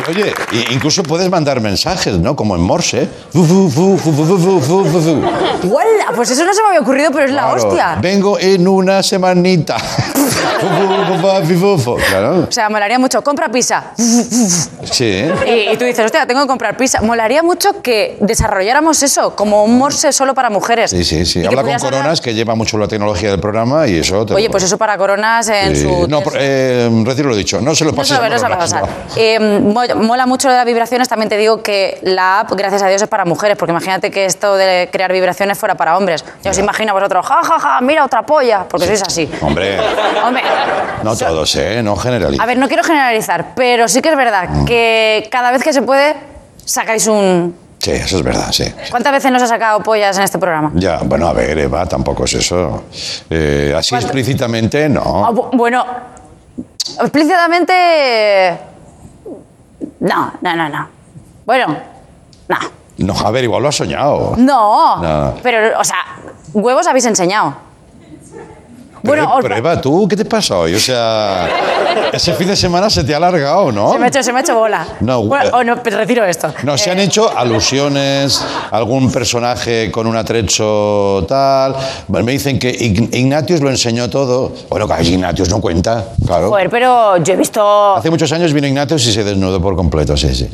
oye, 0.08 0.34
incluso 0.72 1.04
puedes 1.04 1.30
mandar 1.30 1.62
mensajes, 1.62 2.18
¿no? 2.20 2.36
Como 2.36 2.56
en 2.56 2.62
Morse. 2.62 3.08
¡Huela! 5.64 6.06
Pues 6.16 6.32
eso 6.32 6.46
no 6.46 6.54
se 6.54 6.62
me 6.62 6.68
había 6.70 6.82
ocurrido, 6.82 7.12
pero 7.12 7.26
es 7.26 7.32
la 7.32 7.54
hostia. 7.54 7.98
Vengo 8.02 8.40
en 8.40 8.68
una 8.68 9.04
semanita. 9.04 9.78
claro. 12.10 12.48
O 12.48 12.52
sea, 12.52 12.70
molaría 12.70 13.00
mucho. 13.00 13.22
Compra 13.24 13.50
pizza. 13.50 13.92
Sí. 14.84 15.26
Y, 15.46 15.78
tú 15.78 15.86
dices, 15.86 16.06
hostia, 16.06 16.26
tengo 16.26 16.42
que 16.42 16.48
comprar 16.48 16.78
pizza. 16.78 17.02
Molaría 17.02 17.42
mucho 17.42 17.82
que 17.82 18.18
desarrolláramos 18.20 19.02
eso, 19.02 19.36
como 19.36 19.64
un 19.64 19.78
Morse 19.78 20.12
solo 20.12 20.34
para 20.34 20.50
mujeres. 20.50 20.92
Sí, 20.92 21.04
sí, 21.04 21.26
sí. 21.26 21.46
Habla 21.46 21.64
con 21.64 21.80
Coronas, 21.80 22.22
que 22.22 22.34
lleva 22.34 22.56
mucho 22.56 22.78
la 22.78 22.88
tecnología 22.88 23.32
del 23.32 23.40
programa 23.40 23.88
y 23.88 23.98
eso. 24.00 24.26
Te 24.26 24.34
oye, 24.34 24.50
pues 24.50 24.64
eso 24.64 24.78
para 24.78 24.98
Coronas 24.98 25.48
en 25.50 25.76
su. 25.76 26.08
No, 26.08 26.22
eh, 26.36 26.90
recién 27.06 27.28
lo 27.28 27.34
he 27.34 27.38
dicho. 27.38 27.62
No 27.62 27.74
se 27.76 27.86
lo 27.86 27.94
pases. 27.94 28.12
No 28.12 28.18
se 28.18 28.26
a 28.26 28.30
no 28.30 28.40
se 28.40 28.50
lo 28.50 28.58
pasar. 28.58 28.90
Eh, 29.16 29.40
mola 29.64 30.26
mucho 30.26 30.48
lo 30.48 30.54
de 30.54 30.58
las 30.58 30.66
vibraciones. 30.66 31.08
También 31.10 31.30
te 31.30 31.38
digo 31.38 31.62
que 31.64 32.00
la 32.04 32.42
app, 32.42 32.52
gracias 32.52 32.82
a 32.84 32.88
Dios, 32.88 33.02
es 33.02 33.08
para 33.08 33.26
mujeres. 33.26 33.58
Porque 33.58 33.72
imagínate 33.72 34.12
que 34.12 34.26
esto 34.26 34.56
de 34.56 34.90
crear 34.92 35.12
vibraciones 35.12 35.58
fuera 35.58 35.76
para 35.76 35.98
hombres. 35.98 36.24
Ya 36.44 36.52
os 36.52 36.58
imagino 36.58 36.92
a 36.92 36.94
vosotros, 36.94 37.26
ja, 37.26 37.44
ja, 37.44 37.60
ja, 37.60 37.82
mira 37.82 38.06
otra 38.06 38.24
polla. 38.26 38.66
Porque 38.70 38.86
sois 38.88 39.02
así. 39.04 39.30
Hombre, 39.42 39.78
Hombre, 40.26 40.44
no 41.04 41.16
todos, 41.16 41.56
¿eh? 41.56 41.82
No 41.84 41.96
generalizo. 41.96 42.42
a 42.42 42.46
ver, 42.46 42.58
no 42.58 42.68
quiero 42.68 42.84
generalizar, 42.84 43.54
pero 43.56 43.88
sí 43.88 44.02
que 44.02 44.10
es 44.10 44.16
verdad 44.18 44.50
Mm. 44.50 44.66
que 44.66 45.28
cada 45.32 45.52
vez 45.52 45.64
que 45.64 45.72
se 45.74 45.82
puede, 45.82 46.16
sacáis 46.66 47.08
un... 47.08 47.56
Sí, 47.80 47.92
eso 47.92 48.18
es 48.18 48.24
verdad, 48.24 48.52
sí. 48.52 48.64
¿Cuántas 48.90 49.12
veces 49.12 49.30
nos 49.32 49.42
ha 49.42 49.48
sacado 49.48 49.82
pollas 49.82 50.18
en 50.18 50.24
este 50.24 50.38
programa? 50.40 50.72
Ya, 50.76 51.00
bueno, 51.04 51.28
a 51.28 51.34
ver, 51.34 51.58
Eva, 51.60 51.86
tampoco 51.86 52.24
es 52.26 52.34
eso. 52.36 52.86
Eh, 53.30 53.74
así 53.78 53.90
¿Cuánto? 53.90 54.08
explícitamente, 54.08 54.86
Ah, 54.86 54.90
no. 54.90 55.04
bu- 55.34 55.50
bueno, 55.54 55.86
explícitamente... 57.02 58.58
No, 60.00 60.32
no, 60.42 60.56
no, 60.56 60.70
no. 60.70 60.88
Bueno, 61.46 61.76
no. 62.48 62.58
No, 62.98 63.14
a 63.26 63.32
ver, 63.32 63.44
igual 63.44 63.62
lo 63.64 63.70
has 63.70 63.76
soñado. 63.76 64.36
No, 64.38 64.98
No. 64.98 65.34
pero, 65.42 65.80
o 65.80 65.84
sea, 65.84 65.98
huevos 66.54 66.86
habéis 66.88 67.06
enseñado. 67.06 67.56
Bueno, 69.04 69.36
os- 69.36 69.42
pero 69.42 69.58
Eva, 69.58 69.82
¿tú 69.82 70.08
qué 70.08 70.16
te 70.16 70.26
pasa 70.26 70.58
hoy? 70.58 70.74
O 70.76 70.80
sea, 70.80 71.48
ese 72.14 72.34
fin 72.34 72.48
de 72.48 72.56
semana 72.56 72.90
se 72.90 73.04
te 73.04 73.14
ha 73.14 73.18
alargado, 73.18 73.72
¿no? 73.72 73.92
Se 73.92 74.00
me 74.00 74.06
ha 74.06 74.08
hecho, 74.08 74.24
se 74.24 74.32
me 74.32 74.40
ha 74.40 74.42
hecho 74.42 74.56
bola. 74.56 74.88
No, 75.02 75.24
Bueno, 75.24 75.46
eh, 75.46 75.52
oh, 75.54 75.64
no, 75.64 75.76
retiro 75.76 76.24
esto. 76.26 76.54
No, 76.64 76.78
se 76.78 76.90
Eh, 76.90 76.94
han 76.94 77.00
hecho 77.00 77.30
alusiones, 77.38 78.42
algún 78.72 79.12
personaje 79.12 79.92
con 79.92 80.08
un 80.08 80.16
atrecho 80.16 81.26
tal. 81.28 81.76
Me 82.08 82.32
dicen 82.32 82.58
que 82.58 82.72
Ign- 82.72 83.14
Ignatius 83.14 83.60
lo 83.62 83.70
enseñó 83.70 84.10
todo. 84.10 84.54
Bueno, 84.70 84.88
que 84.88 85.04
Ignatius 85.04 85.50
no 85.50 85.60
cuenta, 85.60 86.06
claro. 86.26 86.50
Joder, 86.50 86.70
pero 86.70 87.18
yo 87.18 87.34
he 87.34 87.38
visto. 87.38 87.96
Hace 87.98 88.10
muchos 88.10 88.32
años 88.32 88.54
vino 88.54 88.68
Ignatius 88.68 89.06
y 89.08 89.12
se 89.14 89.24
desnudó 89.24 89.62
por 89.62 89.76
completo, 89.76 90.16
sí, 90.16 90.34
sí. 90.34 90.48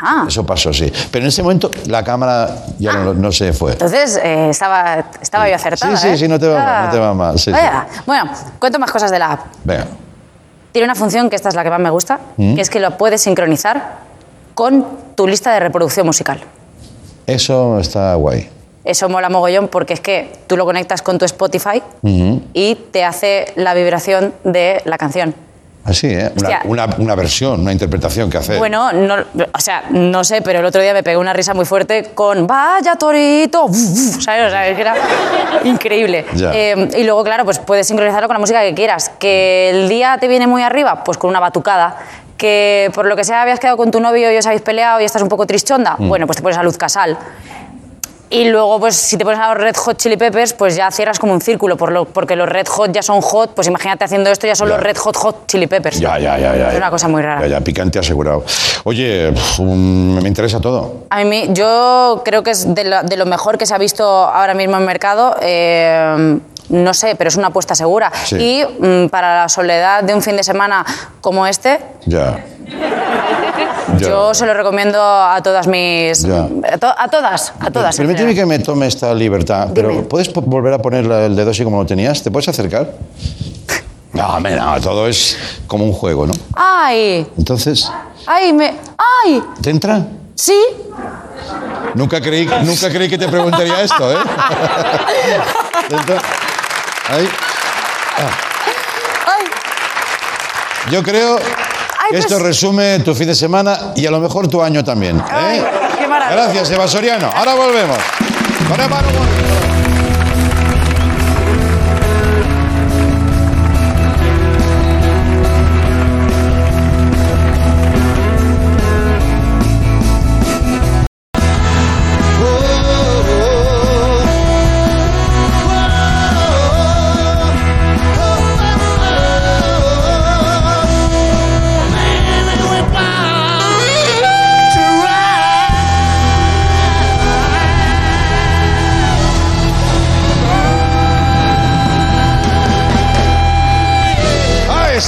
Ah, 0.00 0.24
Eso 0.28 0.44
pasó, 0.44 0.72
sí. 0.72 0.92
Pero 1.10 1.24
en 1.24 1.28
ese 1.28 1.42
momento 1.42 1.70
la 1.86 2.04
cámara 2.04 2.64
ya 2.78 2.92
no, 2.94 3.14
no 3.14 3.32
se 3.32 3.52
fue. 3.52 3.72
entonces 3.72 4.20
eh, 4.22 4.50
estaba, 4.50 5.06
estaba 5.20 5.48
yo 5.48 5.54
acertada. 5.54 5.96
Sí, 5.96 6.02
sí, 6.08 6.14
¿eh? 6.14 6.18
sí, 6.18 6.28
no 6.28 6.38
te 6.38 6.48
va 6.48 6.62
mal, 6.62 6.84
no 6.86 6.90
te 6.90 6.98
va 6.98 7.14
mal, 7.14 7.38
sí. 7.38 7.50
Bueno, 8.04 8.30
cuento 8.58 8.78
más 8.78 8.90
cosas 8.92 9.10
de 9.10 9.18
la 9.18 9.32
app. 9.32 9.40
Venga. 9.64 9.86
Tiene 10.72 10.84
una 10.84 10.94
función 10.94 11.30
que 11.30 11.36
esta 11.36 11.48
es 11.48 11.54
la 11.54 11.64
que 11.64 11.70
más 11.70 11.80
me 11.80 11.88
gusta, 11.90 12.20
¿Mm? 12.36 12.54
que 12.56 12.60
es 12.60 12.68
que 12.68 12.80
lo 12.80 12.98
puedes 12.98 13.22
sincronizar 13.22 13.96
con 14.54 14.86
tu 15.14 15.26
lista 15.26 15.52
de 15.54 15.60
reproducción 15.60 16.04
musical. 16.06 16.40
Eso 17.26 17.78
está 17.80 18.14
guay. 18.14 18.50
Eso 18.84 19.08
mola 19.08 19.28
mogollón 19.28 19.68
porque 19.68 19.94
es 19.94 20.00
que 20.00 20.32
tú 20.46 20.56
lo 20.56 20.64
conectas 20.64 21.02
con 21.02 21.18
tu 21.18 21.24
Spotify 21.24 21.82
y 22.52 22.74
te 22.92 23.04
hace 23.04 23.52
la 23.56 23.74
vibración 23.74 24.32
de 24.44 24.80
la 24.84 24.96
canción. 24.96 25.34
Así, 25.86 26.08
¿eh? 26.08 26.32
Una, 26.36 26.48
Hostia. 26.48 26.60
una, 26.64 26.86
una 26.98 27.14
versión, 27.14 27.60
una 27.60 27.72
interpretación 27.72 28.28
que 28.28 28.38
hace. 28.38 28.58
Bueno, 28.58 28.92
no, 28.92 29.14
o 29.52 29.60
sea, 29.60 29.84
no 29.90 30.24
sé, 30.24 30.42
pero 30.42 30.58
el 30.58 30.64
otro 30.64 30.82
día 30.82 30.92
me 30.92 31.02
pegué 31.02 31.16
una 31.16 31.32
risa 31.32 31.54
muy 31.54 31.64
fuerte 31.64 32.10
con 32.14 32.46
Vaya 32.46 32.96
Torito, 32.96 33.68
¿sabes? 33.72 34.48
O 34.48 34.50
sea, 34.50 34.74
que 34.74 34.80
era 34.80 34.94
increíble. 35.64 36.24
Eh, 36.52 36.88
y 36.98 37.04
luego, 37.04 37.22
claro, 37.24 37.44
pues 37.44 37.58
puedes 37.60 37.86
sincronizarlo 37.86 38.26
con 38.28 38.34
la 38.34 38.40
música 38.40 38.62
que 38.62 38.74
quieras. 38.74 39.10
Que 39.18 39.70
el 39.70 39.88
día 39.88 40.16
te 40.20 40.28
viene 40.28 40.46
muy 40.46 40.62
arriba, 40.62 41.04
pues 41.04 41.18
con 41.18 41.30
una 41.30 41.40
batucada. 41.40 41.96
Que 42.36 42.90
por 42.94 43.06
lo 43.06 43.16
que 43.16 43.24
sea 43.24 43.40
habías 43.42 43.58
quedado 43.60 43.76
con 43.78 43.90
tu 43.90 43.98
novio 44.00 44.30
y 44.30 44.36
os 44.36 44.44
habéis 44.46 44.60
peleado 44.62 45.00
y 45.00 45.04
estás 45.04 45.22
un 45.22 45.28
poco 45.28 45.46
tristonda, 45.46 45.96
Mm. 45.98 46.08
bueno, 46.08 46.26
pues 46.26 46.36
te 46.36 46.42
pones 46.42 46.58
a 46.58 46.62
Luz 46.62 46.76
Casal. 46.76 47.16
Y 48.28 48.48
luego, 48.48 48.80
pues 48.80 48.96
si 48.96 49.16
te 49.16 49.24
pones 49.24 49.38
a 49.38 49.48
los 49.54 49.58
Red 49.62 49.76
Hot 49.76 49.96
Chili 49.98 50.16
Peppers, 50.16 50.52
pues 50.52 50.74
ya 50.74 50.90
cierras 50.90 51.18
como 51.20 51.32
un 51.32 51.40
círculo, 51.40 51.76
por 51.76 51.92
lo- 51.92 52.06
porque 52.06 52.34
los 52.34 52.48
Red 52.48 52.66
Hot 52.66 52.90
ya 52.92 53.02
son 53.02 53.20
hot, 53.20 53.50
pues 53.54 53.68
imagínate 53.68 54.04
haciendo 54.04 54.30
esto, 54.30 54.46
ya 54.48 54.56
son 54.56 54.68
Ya. 54.68 54.74
los 54.74 54.82
Red 54.82 54.96
Hot 54.96 55.16
Hot 55.16 55.46
Chili 55.46 55.68
Peppers. 55.68 56.00
Ya, 56.00 56.18
ya, 56.18 56.36
ya, 56.36 56.56
ya. 56.56 56.70
Es 56.70 56.76
una 56.76 56.90
cosa 56.90 57.06
muy 57.06 57.22
rara. 57.22 57.40
Ya, 57.42 57.46
ya, 57.46 57.60
picante 57.60 58.00
asegurado. 58.00 58.44
Oye, 58.84 59.32
um, 59.58 60.20
me 60.20 60.28
interesa 60.28 60.60
todo. 60.60 61.04
A 61.10 61.22
mí, 61.22 61.46
yo 61.50 62.22
creo 62.24 62.42
que 62.42 62.50
es 62.50 62.74
de 62.74 62.84
lo, 62.84 63.02
de 63.04 63.16
lo 63.16 63.26
mejor 63.26 63.58
que 63.58 63.66
se 63.66 63.74
ha 63.74 63.78
visto 63.78 64.04
ahora 64.04 64.54
mismo 64.54 64.76
en 64.76 64.84
mercado. 64.84 65.36
eh, 65.40 66.38
no 66.68 66.94
sé, 66.94 67.14
pero 67.14 67.28
es 67.28 67.36
una 67.36 67.46
apuesta 67.46 67.76
segura. 67.76 68.10
Sí. 68.24 68.36
Y 68.36 68.64
mm, 69.04 69.08
para 69.08 69.42
la 69.42 69.48
soledad 69.48 70.02
de 70.02 70.12
un 70.12 70.20
fin 70.20 70.36
de 70.36 70.42
semana 70.42 70.84
como 71.20 71.46
este, 71.46 71.78
Ya. 72.06 72.44
Yo 73.98 74.34
se 74.34 74.46
lo 74.46 74.54
recomiendo 74.54 75.00
a 75.02 75.40
todas 75.42 75.66
mis. 75.66 76.22
Ya. 76.22 76.48
A, 76.72 76.78
to- 76.78 76.94
a 76.98 77.08
todas, 77.08 77.52
a 77.60 77.70
todas. 77.70 77.96
Permíteme 77.96 78.34
que 78.34 78.46
me 78.46 78.58
tome 78.58 78.86
esta 78.86 79.12
libertad, 79.14 79.68
pero 79.74 80.06
¿puedes 80.08 80.32
volver 80.32 80.72
a 80.74 80.78
poner 80.78 81.04
el 81.04 81.34
dedo 81.36 81.50
así 81.50 81.64
como 81.64 81.78
lo 81.78 81.86
tenías? 81.86 82.22
¿Te 82.22 82.30
puedes 82.30 82.48
acercar? 82.48 82.90
No, 84.12 84.40
no, 84.40 84.80
todo 84.80 85.06
es 85.08 85.36
como 85.66 85.84
un 85.84 85.92
juego, 85.92 86.26
¿no? 86.26 86.32
¡Ay! 86.54 87.26
Entonces, 87.36 87.92
¡Ay! 88.26 88.50
Me, 88.54 88.72
¡Ay! 88.96 89.42
¿te 89.60 89.68
entra? 89.68 90.06
¿Sí? 90.34 90.58
Nunca 91.94 92.18
creí, 92.22 92.46
nunca 92.64 92.88
creí 92.88 93.10
que 93.10 93.18
te 93.18 93.28
preguntaría 93.28 93.82
esto, 93.82 94.10
¿eh? 94.10 94.16
¿Te 95.90 95.94
entra? 95.96 96.16
Ahí. 97.10 97.28
¡Ay! 99.26 99.44
Yo 100.90 101.02
creo 101.02 101.38
Ay, 102.10 102.18
esto 102.18 102.34
pues- 102.34 102.42
resume 102.46 103.00
tu 103.00 103.14
fin 103.14 103.26
de 103.26 103.34
semana 103.34 103.92
y 103.96 104.06
a 104.06 104.10
lo 104.10 104.20
mejor 104.20 104.48
tu 104.48 104.62
año 104.62 104.82
también. 104.84 105.18
¿eh? 105.18 105.22
Ay, 105.30 105.62
qué 105.98 106.06
maravilla. 106.06 106.42
Gracias, 106.44 106.70
Eva 106.70 106.86
Soriano. 106.88 107.30
Ahora 107.34 107.54
volvemos. 107.54 107.98
Con 108.68 108.80
Eva 108.80 109.00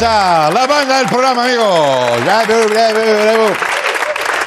la 0.00 0.66
banda 0.68 0.98
del 0.98 1.06
programa, 1.06 1.44
amigos. 1.44 3.67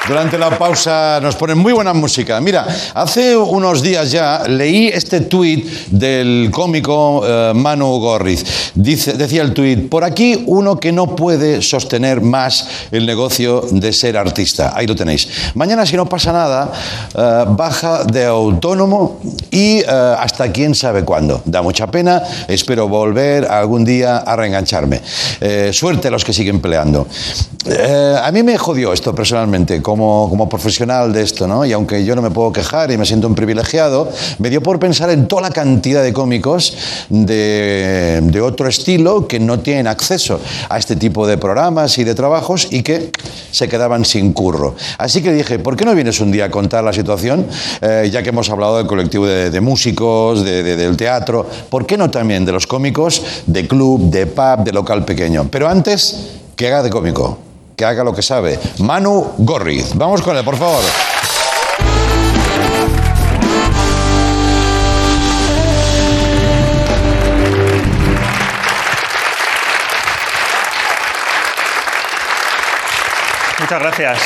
Durante 0.08 0.36
la 0.36 0.58
pausa 0.58 1.20
nos 1.22 1.36
ponen 1.36 1.58
muy 1.58 1.72
buena 1.72 1.92
música. 1.94 2.40
Mira, 2.40 2.66
hace 2.92 3.36
unos 3.36 3.82
días 3.82 4.10
ya 4.10 4.42
leí 4.48 4.88
este 4.88 5.20
tuit 5.20 5.64
del 5.90 6.50
cómico 6.50 7.22
eh, 7.24 7.52
Manu 7.54 8.00
Gorriz. 8.00 8.72
Dice, 8.74 9.12
decía 9.12 9.42
el 9.42 9.54
tuit, 9.54 9.88
por 9.88 10.02
aquí 10.02 10.42
uno 10.46 10.80
que 10.80 10.90
no 10.90 11.14
puede 11.14 11.62
sostener 11.62 12.20
más 12.20 12.66
el 12.90 13.06
negocio 13.06 13.64
de 13.70 13.92
ser 13.92 14.16
artista. 14.16 14.72
Ahí 14.74 14.88
lo 14.88 14.96
tenéis. 14.96 15.28
Mañana, 15.54 15.86
si 15.86 15.94
no 15.94 16.08
pasa 16.08 16.32
nada, 16.32 16.72
eh, 17.14 17.44
baja 17.50 18.02
de 18.02 18.24
autónomo 18.24 19.20
y 19.52 19.78
eh, 19.78 19.86
hasta 19.86 20.50
quién 20.50 20.74
sabe 20.74 21.04
cuándo. 21.04 21.42
Da 21.44 21.62
mucha 21.62 21.86
pena, 21.86 22.20
espero 22.48 22.88
volver 22.88 23.44
algún 23.44 23.84
día 23.84 24.18
a 24.18 24.34
reengancharme. 24.34 25.00
Eh, 25.40 25.70
suerte 25.72 26.08
a 26.08 26.10
los 26.10 26.24
que 26.24 26.32
siguen 26.32 26.60
peleando. 26.60 27.06
Eh, 27.66 28.16
a 28.20 28.32
mí 28.32 28.42
me 28.42 28.58
jodió 28.58 28.92
esto 28.92 29.14
personalmente, 29.14 29.80
como, 29.96 30.48
profesional 30.48 31.12
de 31.12 31.22
esto, 31.22 31.46
¿no? 31.46 31.64
Y 31.64 31.72
aunque 31.72 32.04
yo 32.04 32.14
no 32.16 32.22
me 32.22 32.30
puedo 32.30 32.52
quejar 32.52 32.90
y 32.90 32.98
me 32.98 33.04
siento 33.06 33.26
un 33.28 33.34
privilegiado, 33.34 34.10
me 34.38 34.50
dio 34.50 34.62
por 34.62 34.78
pensar 34.78 35.10
en 35.10 35.28
toda 35.28 35.42
la 35.42 35.50
cantidad 35.50 36.02
de 36.02 36.12
cómicos 36.12 36.74
de, 37.08 38.40
otro 38.42 38.68
estilo 38.68 39.28
que 39.28 39.38
no 39.38 39.60
tienen 39.60 39.86
acceso 39.86 40.40
a 40.68 40.78
este 40.78 40.96
tipo 40.96 41.26
de 41.26 41.38
programas 41.38 41.96
y 41.98 42.04
de 42.04 42.14
trabajos 42.14 42.68
y 42.70 42.82
que 42.82 43.10
se 43.50 43.68
quedaban 43.68 44.04
sin 44.04 44.32
curro. 44.32 44.74
Así 44.98 45.22
que 45.22 45.32
dije, 45.32 45.58
¿por 45.58 45.76
qué 45.76 45.84
no 45.84 45.94
vienes 45.94 46.20
un 46.20 46.32
día 46.32 46.46
a 46.46 46.50
contar 46.50 46.82
la 46.82 46.92
situación? 46.92 47.46
Eh, 47.80 48.08
ya 48.12 48.22
que 48.22 48.30
hemos 48.30 48.50
hablado 48.50 48.78
del 48.78 48.86
colectivo 48.86 49.26
de, 49.26 49.60
músicos, 49.60 50.44
de- 50.44 50.62
de- 50.62 50.76
del 50.76 50.96
teatro, 50.96 51.46
¿por 51.70 51.86
qué 51.86 51.96
no 51.96 52.10
también 52.10 52.44
de 52.44 52.52
los 52.52 52.66
cómicos 52.66 53.22
de 53.46 53.66
club, 53.68 54.10
de 54.10 54.26
pub, 54.26 54.64
de 54.64 54.72
local 54.72 55.04
pequeño? 55.04 55.46
Pero 55.50 55.68
antes, 55.68 56.16
que 56.56 56.66
haga 56.66 56.82
de 56.82 56.90
cómico, 56.90 57.38
que 57.82 57.86
haga 57.86 58.04
lo 58.04 58.14
que 58.14 58.22
sabe. 58.22 58.60
Manu 58.78 59.34
Gorriz. 59.38 59.90
Vamos 59.96 60.22
con 60.22 60.36
él, 60.36 60.44
por 60.44 60.56
favor. 60.56 60.84
Muchas 73.58 73.80
gracias. 73.80 74.18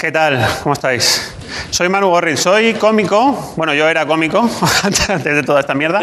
¿Qué 0.00 0.10
tal? 0.10 0.44
¿Cómo 0.64 0.72
estáis? 0.72 1.32
Soy 1.72 1.88
Manu 1.88 2.08
Gorrin, 2.10 2.36
soy 2.36 2.74
cómico, 2.74 3.54
bueno, 3.56 3.72
yo 3.72 3.88
era 3.88 4.04
cómico 4.04 4.46
antes 4.82 5.24
de 5.24 5.42
toda 5.42 5.60
esta 5.60 5.72
mierda, 5.74 6.00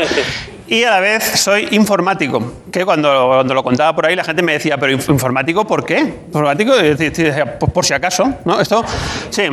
y 0.67 0.83
a 0.83 0.89
la 0.89 0.99
vez 0.99 1.23
soy 1.23 1.67
informático, 1.71 2.53
que 2.71 2.83
cuando, 2.85 3.27
cuando 3.27 3.53
lo 3.53 3.63
contaba 3.63 3.93
por 3.95 4.07
ahí 4.07 4.15
la 4.15 4.23
gente 4.23 4.41
me 4.41 4.53
decía, 4.53 4.77
pero 4.79 4.91
inf- 4.97 5.09
informático, 5.09 5.65
¿por 5.67 5.85
qué? 5.85 5.99
Informático, 5.99 6.75
y 6.79 6.95
decía, 6.95 7.11
decía, 7.11 7.59
"Pues 7.59 7.71
por 7.71 7.85
si 7.85 7.93
acaso, 7.93 8.33
¿no? 8.45 8.59
Esto, 8.59 8.83
sí. 9.29 9.43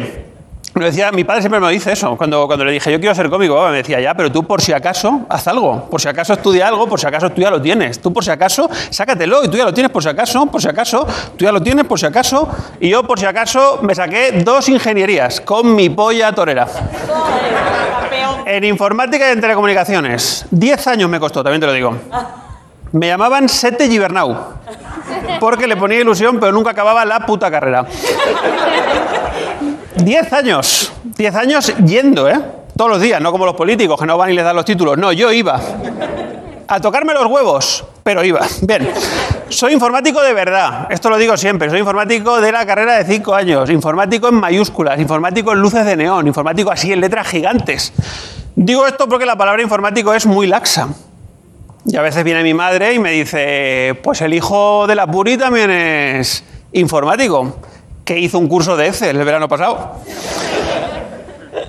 Me 0.76 0.84
decía, 0.84 1.10
mi 1.10 1.24
padre 1.24 1.40
siempre 1.40 1.58
me 1.58 1.70
dice 1.70 1.92
eso. 1.92 2.18
Cuando, 2.18 2.46
cuando 2.46 2.62
le 2.62 2.72
dije, 2.72 2.92
yo 2.92 3.00
quiero 3.00 3.14
ser 3.14 3.30
cómico, 3.30 3.66
me 3.68 3.78
decía, 3.78 3.98
ya, 3.98 4.12
pero 4.12 4.30
tú 4.30 4.44
por 4.44 4.60
si 4.60 4.74
acaso, 4.74 5.22
haz 5.26 5.48
algo. 5.48 5.88
Por 5.88 6.02
si 6.02 6.08
acaso 6.08 6.34
estudia 6.34 6.68
algo, 6.68 6.86
por 6.86 7.00
si 7.00 7.06
acaso 7.06 7.30
tú 7.30 7.40
ya 7.40 7.50
lo 7.50 7.62
tienes. 7.62 7.98
Tú 7.98 8.12
por 8.12 8.22
si 8.22 8.30
acaso, 8.30 8.68
sácatelo 8.90 9.42
y 9.42 9.48
tú 9.48 9.56
ya 9.56 9.64
lo 9.64 9.72
tienes 9.72 9.90
por 9.90 10.02
si 10.02 10.10
acaso, 10.10 10.44
por 10.44 10.60
si 10.60 10.68
acaso, 10.68 11.06
tú 11.34 11.46
ya 11.46 11.52
lo 11.52 11.62
tienes 11.62 11.86
por 11.86 11.98
si 11.98 12.04
acaso. 12.04 12.46
Y 12.78 12.90
yo 12.90 13.04
por 13.04 13.18
si 13.18 13.24
acaso 13.24 13.78
me 13.80 13.94
saqué 13.94 14.42
dos 14.44 14.68
ingenierías 14.68 15.40
con 15.40 15.74
mi 15.74 15.88
polla 15.88 16.30
torera. 16.32 16.66
En 18.44 18.62
informática 18.62 19.30
y 19.30 19.32
en 19.32 19.40
telecomunicaciones. 19.40 20.44
Diez 20.50 20.86
años 20.88 21.08
me 21.08 21.18
costó, 21.18 21.42
también 21.42 21.62
te 21.62 21.66
lo 21.68 21.72
digo. 21.72 21.96
Me 22.92 23.06
llamaban 23.08 23.48
Sete 23.48 23.88
Gibernau. 23.88 24.36
Porque 25.40 25.66
le 25.66 25.76
ponía 25.76 26.00
ilusión, 26.00 26.38
pero 26.38 26.52
nunca 26.52 26.72
acababa 26.72 27.02
la 27.06 27.24
puta 27.24 27.50
carrera. 27.50 27.86
Diez 29.96 30.32
años. 30.32 30.92
Diez 31.16 31.34
años 31.34 31.74
yendo, 31.78 32.28
¿eh? 32.28 32.38
Todos 32.76 32.90
los 32.90 33.00
días, 33.00 33.20
no 33.20 33.32
como 33.32 33.46
los 33.46 33.54
políticos 33.54 33.98
que 33.98 34.06
no 34.06 34.18
van 34.18 34.30
y 34.30 34.34
les 34.34 34.44
dan 34.44 34.54
los 34.54 34.64
títulos. 34.64 34.98
No, 34.98 35.12
yo 35.12 35.32
iba. 35.32 35.60
A 36.68 36.80
tocarme 36.80 37.14
los 37.14 37.26
huevos, 37.26 37.84
pero 38.02 38.22
iba. 38.22 38.40
Bien, 38.62 38.88
soy 39.48 39.72
informático 39.72 40.20
de 40.22 40.34
verdad, 40.34 40.88
esto 40.90 41.08
lo 41.08 41.16
digo 41.16 41.36
siempre, 41.36 41.70
soy 41.70 41.78
informático 41.78 42.40
de 42.40 42.52
la 42.52 42.66
carrera 42.66 42.96
de 42.96 43.04
cinco 43.04 43.34
años, 43.34 43.70
informático 43.70 44.28
en 44.28 44.34
mayúsculas, 44.34 44.98
informático 44.98 45.52
en 45.52 45.60
luces 45.60 45.86
de 45.86 45.96
neón, 45.96 46.26
informático 46.26 46.70
así 46.70 46.92
en 46.92 47.00
letras 47.00 47.28
gigantes. 47.28 47.92
Digo 48.56 48.86
esto 48.86 49.08
porque 49.08 49.24
la 49.26 49.36
palabra 49.36 49.62
informático 49.62 50.12
es 50.12 50.26
muy 50.26 50.46
laxa. 50.46 50.88
Y 51.86 51.96
a 51.96 52.02
veces 52.02 52.24
viene 52.24 52.42
mi 52.42 52.52
madre 52.52 52.94
y 52.94 52.98
me 52.98 53.12
dice, 53.12 53.98
pues 54.02 54.20
el 54.20 54.34
hijo 54.34 54.86
de 54.88 54.96
la 54.96 55.06
Puri 55.06 55.36
también 55.36 55.70
es 55.70 56.42
informático, 56.72 57.56
que 58.06 58.18
hizo 58.18 58.38
un 58.38 58.48
curso 58.48 58.76
de 58.76 58.86
Excel 58.86 59.16
el 59.16 59.24
verano 59.24 59.48
pasado. 59.48 59.96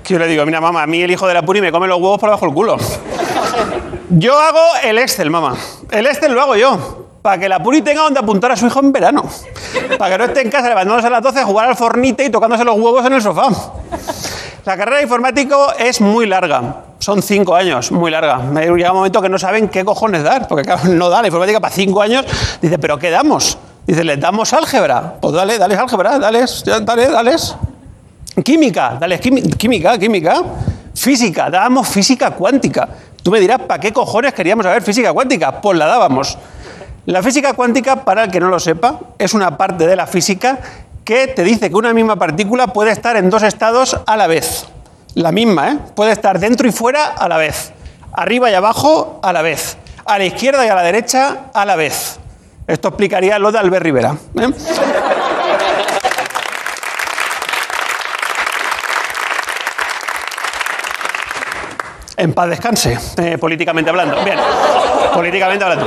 Yo 0.04 0.18
le 0.18 0.28
digo, 0.28 0.46
mira 0.46 0.60
mamá, 0.60 0.84
a 0.84 0.86
mí 0.86 1.02
el 1.02 1.10
hijo 1.10 1.26
de 1.26 1.34
la 1.34 1.42
Puri 1.42 1.60
me 1.60 1.72
come 1.72 1.88
los 1.88 1.98
huevos 1.98 2.18
por 2.20 2.28
debajo 2.28 2.46
del 2.46 2.54
culo. 2.54 2.76
Yo 4.10 4.38
hago 4.38 4.60
el 4.84 4.98
Excel, 4.98 5.30
mamá. 5.30 5.56
El 5.90 6.06
Excel 6.06 6.32
lo 6.32 6.40
hago 6.40 6.54
yo. 6.54 7.06
Para 7.22 7.38
que 7.38 7.48
la 7.48 7.60
Puri 7.60 7.82
tenga 7.82 8.02
donde 8.02 8.20
apuntar 8.20 8.52
a 8.52 8.56
su 8.56 8.68
hijo 8.68 8.78
en 8.78 8.92
verano. 8.92 9.24
Para 9.98 10.12
que 10.12 10.18
no 10.18 10.24
esté 10.26 10.42
en 10.42 10.50
casa 10.50 10.68
levantándose 10.68 11.08
a 11.08 11.10
las 11.10 11.22
12 11.22 11.40
a 11.40 11.44
jugar 11.44 11.68
al 11.68 11.76
fornite 11.76 12.24
y 12.24 12.30
tocándose 12.30 12.64
los 12.64 12.76
huevos 12.76 13.04
en 13.04 13.14
el 13.14 13.20
sofá. 13.20 13.48
La 14.64 14.76
carrera 14.76 14.98
de 14.98 15.02
informático 15.02 15.72
es 15.76 16.00
muy 16.00 16.26
larga. 16.26 16.84
Son 17.00 17.20
cinco 17.20 17.56
años, 17.56 17.90
muy 17.90 18.12
larga. 18.12 18.38
Llega 18.54 18.92
un 18.92 18.98
momento 18.98 19.20
que 19.20 19.28
no 19.28 19.38
saben 19.40 19.68
qué 19.68 19.84
cojones 19.84 20.22
dar, 20.22 20.46
porque 20.46 20.62
claro, 20.62 20.82
no 20.84 21.10
da 21.10 21.20
la 21.20 21.26
informática 21.26 21.58
para 21.58 21.74
cinco 21.74 22.00
años. 22.00 22.24
Dice, 22.62 22.78
¿pero 22.78 22.96
qué 22.96 23.10
damos? 23.10 23.58
Dice, 23.88 24.04
¿le 24.04 24.18
damos 24.18 24.52
álgebra? 24.52 25.14
Pues 25.18 25.32
dale, 25.32 25.56
dale 25.56 25.74
álgebra, 25.74 26.18
dale, 26.18 26.44
dale, 26.84 27.08
dale. 27.08 27.36
Química, 28.44 28.98
dale, 29.00 29.18
química, 29.18 29.96
química. 29.96 30.42
Física, 30.94 31.48
dábamos 31.48 31.88
física 31.88 32.32
cuántica. 32.32 32.86
Tú 33.22 33.30
me 33.30 33.40
dirás, 33.40 33.62
¿para 33.62 33.80
qué 33.80 33.90
cojones 33.90 34.34
queríamos 34.34 34.66
saber 34.66 34.82
física 34.82 35.14
cuántica? 35.14 35.62
Pues 35.62 35.78
la 35.78 35.86
dábamos. 35.86 36.36
La 37.06 37.22
física 37.22 37.54
cuántica, 37.54 38.04
para 38.04 38.24
el 38.24 38.30
que 38.30 38.40
no 38.40 38.50
lo 38.50 38.60
sepa, 38.60 39.00
es 39.18 39.32
una 39.32 39.56
parte 39.56 39.86
de 39.86 39.96
la 39.96 40.06
física 40.06 40.58
que 41.02 41.28
te 41.28 41.42
dice 41.42 41.70
que 41.70 41.74
una 41.74 41.94
misma 41.94 42.16
partícula 42.16 42.66
puede 42.66 42.90
estar 42.90 43.16
en 43.16 43.30
dos 43.30 43.42
estados 43.42 43.98
a 44.04 44.18
la 44.18 44.26
vez. 44.26 44.66
La 45.14 45.32
misma, 45.32 45.70
¿eh? 45.70 45.78
Puede 45.94 46.12
estar 46.12 46.38
dentro 46.38 46.68
y 46.68 46.72
fuera 46.72 47.06
a 47.06 47.26
la 47.26 47.38
vez. 47.38 47.72
Arriba 48.12 48.50
y 48.50 48.54
abajo 48.54 49.18
a 49.22 49.32
la 49.32 49.40
vez. 49.40 49.78
A 50.04 50.18
la 50.18 50.26
izquierda 50.26 50.66
y 50.66 50.68
a 50.68 50.74
la 50.74 50.82
derecha 50.82 51.46
a 51.54 51.64
la 51.64 51.74
vez. 51.74 52.18
Esto 52.68 52.88
explicaría 52.88 53.38
lo 53.38 53.50
de 53.50 53.58
Albert 53.58 53.82
Rivera. 53.82 54.14
¿eh? 54.38 54.50
En 62.18 62.34
paz 62.34 62.50
descanse, 62.50 62.98
eh, 63.16 63.38
políticamente 63.38 63.88
hablando. 63.88 64.22
Bien, 64.22 64.36
políticamente 65.14 65.64
hablando. 65.64 65.86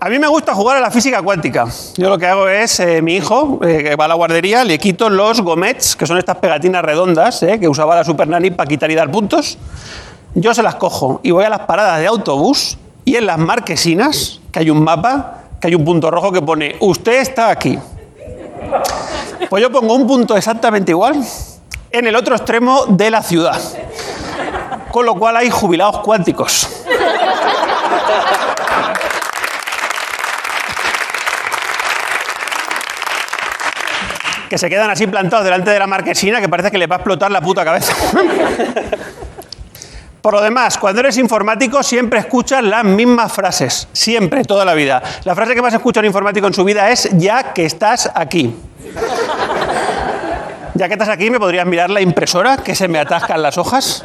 A 0.00 0.08
mí 0.08 0.18
me 0.18 0.26
gusta 0.26 0.52
jugar 0.52 0.78
a 0.78 0.80
la 0.80 0.90
física 0.90 1.22
cuántica. 1.22 1.66
Yo 1.96 2.08
lo 2.08 2.18
que 2.18 2.26
hago 2.26 2.48
es, 2.48 2.80
eh, 2.80 3.00
mi 3.00 3.14
hijo, 3.14 3.60
que 3.60 3.94
va 3.94 4.06
a 4.06 4.08
la 4.08 4.14
guardería, 4.14 4.64
le 4.64 4.78
quito 4.78 5.08
los 5.10 5.42
gomets, 5.42 5.94
que 5.94 6.08
son 6.08 6.18
estas 6.18 6.38
pegatinas 6.38 6.82
redondas 6.82 7.38
que 7.38 7.68
usaba 7.68 7.94
la 7.94 8.02
Super 8.02 8.26
Nanny 8.26 8.50
para 8.50 8.66
quitar 8.66 8.90
y 8.90 8.96
dar 8.96 9.12
puntos. 9.12 9.58
Yo 10.34 10.54
se 10.54 10.64
las 10.64 10.74
cojo 10.74 11.20
y 11.22 11.30
voy 11.30 11.44
a 11.44 11.50
las 11.50 11.60
paradas 11.60 12.00
de 12.00 12.08
autobús 12.08 12.78
y 13.04 13.14
en 13.14 13.26
las 13.26 13.38
marquesinas, 13.38 14.39
que 14.52 14.58
hay 14.58 14.70
un 14.70 14.82
mapa, 14.82 15.44
que 15.60 15.68
hay 15.68 15.74
un 15.74 15.84
punto 15.84 16.10
rojo 16.10 16.32
que 16.32 16.42
pone, 16.42 16.76
usted 16.80 17.20
está 17.20 17.50
aquí. 17.50 17.78
Pues 19.48 19.62
yo 19.62 19.70
pongo 19.70 19.94
un 19.94 20.06
punto 20.06 20.36
exactamente 20.36 20.92
igual 20.92 21.22
en 21.90 22.06
el 22.06 22.14
otro 22.14 22.36
extremo 22.36 22.86
de 22.86 23.10
la 23.10 23.22
ciudad 23.22 23.60
con 24.90 25.06
lo 25.06 25.14
cual 25.14 25.36
hay 25.36 25.50
jubilados 25.50 25.98
cuánticos. 26.00 26.68
que 34.48 34.58
se 34.58 34.68
quedan 34.68 34.90
así 34.90 35.06
plantados 35.06 35.44
delante 35.44 35.70
de 35.70 35.78
la 35.78 35.86
marquesina 35.86 36.40
que 36.40 36.48
parece 36.48 36.72
que 36.72 36.78
les 36.78 36.90
va 36.90 36.96
a 36.96 36.98
explotar 36.98 37.30
la 37.30 37.40
puta 37.40 37.64
cabeza. 37.64 37.94
Por 40.22 40.34
lo 40.34 40.42
demás, 40.42 40.76
cuando 40.76 41.00
eres 41.00 41.16
informático 41.16 41.82
siempre 41.82 42.20
escuchas 42.20 42.62
las 42.62 42.84
mismas 42.84 43.32
frases, 43.32 43.88
siempre, 43.92 44.44
toda 44.44 44.64
la 44.64 44.74
vida. 44.74 45.02
La 45.24 45.34
frase 45.34 45.54
que 45.54 45.62
más 45.62 45.72
escucha 45.72 46.00
un 46.00 46.06
informático 46.06 46.46
en 46.46 46.52
su 46.52 46.62
vida 46.62 46.90
es 46.90 47.08
ya 47.12 47.54
que 47.54 47.64
estás 47.64 48.10
aquí. 48.14 48.54
Ya 50.74 50.88
que 50.88 50.94
estás 50.94 51.08
aquí, 51.08 51.30
¿me 51.30 51.38
podrías 51.38 51.66
mirar 51.66 51.90
la 51.90 52.00
impresora 52.00 52.58
que 52.58 52.74
se 52.74 52.86
me 52.86 52.98
atascan 52.98 53.42
las 53.42 53.58
hojas? 53.58 54.04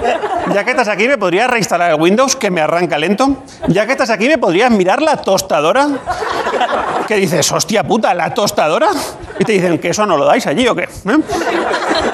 Ya 0.53 0.63
que 0.63 0.71
estás 0.71 0.87
aquí, 0.87 1.07
¿me 1.07 1.17
podrías 1.17 1.49
reinstalar 1.49 1.91
el 1.91 1.99
Windows 1.99 2.35
que 2.35 2.49
me 2.49 2.61
arranca 2.61 2.97
lento? 2.97 3.43
Ya 3.67 3.85
que 3.85 3.91
estás 3.91 4.09
aquí, 4.09 4.27
¿me 4.27 4.37
podrías 4.37 4.71
mirar 4.71 5.01
la 5.01 5.17
tostadora? 5.17 5.87
¿Qué 7.07 7.15
dices? 7.15 7.51
Hostia 7.51 7.83
puta, 7.83 8.13
¿la 8.13 8.33
tostadora? 8.33 8.89
Y 9.37 9.43
te 9.43 9.51
dicen 9.53 9.79
que 9.79 9.89
eso 9.89 10.05
no 10.05 10.17
lo 10.17 10.25
dais 10.25 10.47
allí 10.47 10.67
o 10.67 10.75
qué. 10.75 10.83
¿Eh? 10.83 11.17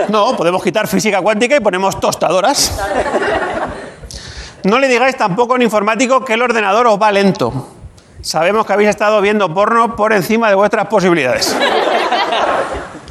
No, 0.09 0.35
podemos 0.35 0.63
quitar 0.63 0.87
física 0.87 1.21
cuántica 1.21 1.55
y 1.55 1.59
ponemos 1.59 1.99
tostadoras. 1.99 2.77
No 4.63 4.79
le 4.79 4.87
digáis 4.87 5.15
tampoco 5.17 5.53
un 5.53 5.61
informático 5.61 6.23
que 6.23 6.33
el 6.33 6.41
ordenador 6.41 6.87
os 6.87 7.01
va 7.01 7.11
lento. 7.11 7.69
Sabemos 8.21 8.65
que 8.65 8.73
habéis 8.73 8.89
estado 8.89 9.19
viendo 9.21 9.53
porno 9.53 9.95
por 9.95 10.13
encima 10.13 10.49
de 10.49 10.55
vuestras 10.55 10.87
posibilidades 10.87 11.55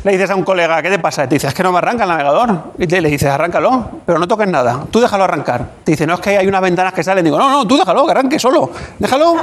le 0.03 0.13
dices 0.13 0.31
a 0.31 0.35
un 0.35 0.45
colega, 0.45 0.81
¿qué 0.83 0.91
te 0.91 0.99
pasa? 0.99 1.29
Te 1.29 1.35
dice, 1.35 1.49
es 1.49 1.55
que 1.55 1.63
no 1.63 1.73
me 1.73 1.79
arranca 1.79 2.05
el 2.05 2.09
navegador. 2.09 2.73
Y 2.79 2.87
le 2.87 3.09
dices, 3.09 3.29
arráncalo, 3.29 3.91
pero 4.07 4.19
no 4.19 4.27
toques 4.27 4.49
nada. 4.49 4.85
Tú 4.91 5.01
déjalo 5.01 5.25
arrancar. 5.25 5.67
Te 5.85 5.93
dice, 5.93 6.07
no, 6.07 6.15
es 6.15 6.21
que 6.21 6.39
hay 6.39 6.47
unas 6.47 6.63
ventanas 6.63 6.93
que 6.93 7.05
salen. 7.05 7.25
Digo, 7.25 7.39
no, 7.39 7.51
no, 7.51 7.67
tú 7.67 7.77
déjalo, 7.77 8.07
que 8.07 8.13
arranque 8.13 8.39
solo. 8.39 8.71
Déjalo. 8.99 9.37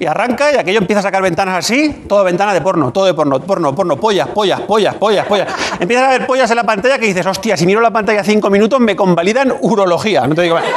Y 0.00 0.06
arranca 0.06 0.52
y 0.52 0.56
aquello 0.56 0.78
empieza 0.78 1.00
a 1.00 1.02
sacar 1.02 1.22
ventanas 1.22 1.56
así, 1.56 2.04
todo 2.08 2.22
ventana 2.22 2.54
de 2.54 2.60
porno, 2.60 2.92
todo 2.92 3.06
de 3.06 3.14
porno, 3.14 3.40
porno, 3.40 3.74
porno, 3.74 3.96
pollas, 3.96 4.28
pollas, 4.28 4.60
pollas, 4.60 4.94
pollas, 4.94 5.26
pollas. 5.26 5.48
Empiezas 5.80 6.06
a 6.06 6.10
ver 6.10 6.26
pollas 6.26 6.48
en 6.50 6.56
la 6.56 6.64
pantalla 6.64 6.98
que 6.98 7.06
dices, 7.06 7.26
hostia, 7.26 7.56
si 7.56 7.66
miro 7.66 7.80
la 7.80 7.90
pantalla 7.90 8.22
cinco 8.22 8.48
minutos 8.48 8.78
me 8.78 8.94
convalidan 8.94 9.52
urología. 9.60 10.26
No 10.26 10.34
te 10.34 10.42
digo, 10.42 10.58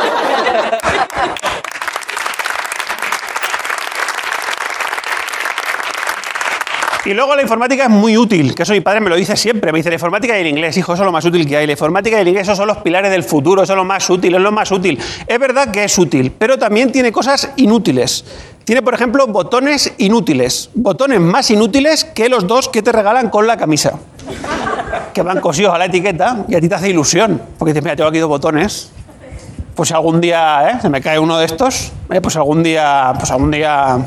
Y 7.04 7.16
luego 7.16 7.36
la 7.36 7.42
informática 7.42 7.86
es 7.86 7.90
muy 7.90 8.16
útil, 8.16 8.54
que 8.54 8.62
eso 8.62 8.74
mi 8.74 8.82
padre 8.82 9.00
me 9.00 9.10
lo 9.10 9.16
dice 9.16 9.36
siempre. 9.36 9.72
Me 9.72 9.80
dice, 9.80 9.90
la 9.90 9.96
informática 9.96 10.38
y 10.38 10.42
el 10.42 10.48
inglés, 10.48 10.78
hijo, 10.78 10.94
eso 10.94 11.02
es 11.02 11.06
lo 11.06 11.12
más 11.12 11.26
útil 11.26 11.48
que 11.48 11.58
hay. 11.58 11.66
La 11.66 11.72
informática 11.72 12.18
y 12.18 12.22
el 12.22 12.28
inglés 12.28 12.46
son 12.46 12.68
los 12.68 12.78
pilares 12.78 13.10
del 13.10 13.24
futuro, 13.24 13.64
es 13.64 13.70
lo 13.70 13.84
más 13.84 14.08
útil, 14.08 14.36
es 14.36 14.42
lo 14.42 14.52
más 14.52 14.72
útil. 14.72 15.00
Es 15.26 15.40
verdad 15.40 15.72
que 15.72 15.84
es 15.84 15.98
útil, 15.98 16.32
pero 16.38 16.60
también 16.60 16.92
tiene 16.92 17.12
cosas 17.12 17.54
inútiles. 17.56 18.24
Tiene, 18.64 18.82
por 18.82 18.94
ejemplo, 18.94 19.28
botones 19.28 19.94
inútiles. 19.98 20.70
Botones 20.74 21.20
más 21.20 21.50
inútiles 21.52 22.06
que 22.06 22.30
los 22.30 22.48
dos 22.48 22.70
que 22.70 22.82
te 22.82 22.92
regalan 22.92 23.30
con 23.30 23.48
la 23.48 23.58
camisa. 23.58 23.94
Que 25.14 25.22
van 25.22 25.42
cosidos 25.42 25.74
a 25.74 25.78
la 25.78 25.86
etiqueta 25.86 26.46
y 26.48 26.56
a 26.56 26.62
ti 26.62 26.70
te 26.70 26.76
hace 26.76 26.90
ilusión. 26.90 27.42
Porque 27.58 27.74
dices, 27.74 27.84
mira, 27.84 27.96
tengo 27.96 28.10
aquí 28.10 28.20
dos 28.20 28.30
botones. 28.30 28.92
Pues 29.76 29.90
si 29.90 29.96
algún 29.96 30.22
día 30.22 30.70
¿eh? 30.70 30.82
se 30.82 30.90
me 30.90 31.02
cae 31.02 31.18
uno 31.18 31.38
de 31.38 31.46
estos, 31.46 31.92
eh, 32.12 32.22
pues 32.22 32.36
algún 32.36 32.62
día, 32.62 33.14
pues 33.18 33.32
algún 33.32 33.52
día 33.52 34.06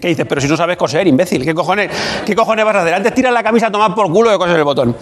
¿Qué 0.00 0.08
dices? 0.08 0.26
Pero 0.28 0.40
si 0.40 0.48
no 0.48 0.56
sabes 0.56 0.76
coser, 0.76 1.06
imbécil. 1.06 1.44
¿Qué 1.44 1.54
cojones, 1.54 1.90
¿Qué 2.24 2.36
cojones 2.36 2.64
vas 2.64 2.76
a 2.76 2.82
hacer? 2.82 2.94
Antes 2.94 3.14
tiras 3.14 3.32
la 3.32 3.42
camisa 3.42 3.68
a 3.68 3.72
tomar 3.72 3.94
por 3.94 4.10
culo 4.12 4.30
de 4.30 4.38
coser 4.38 4.56
el 4.56 4.64
botón. 4.64 4.94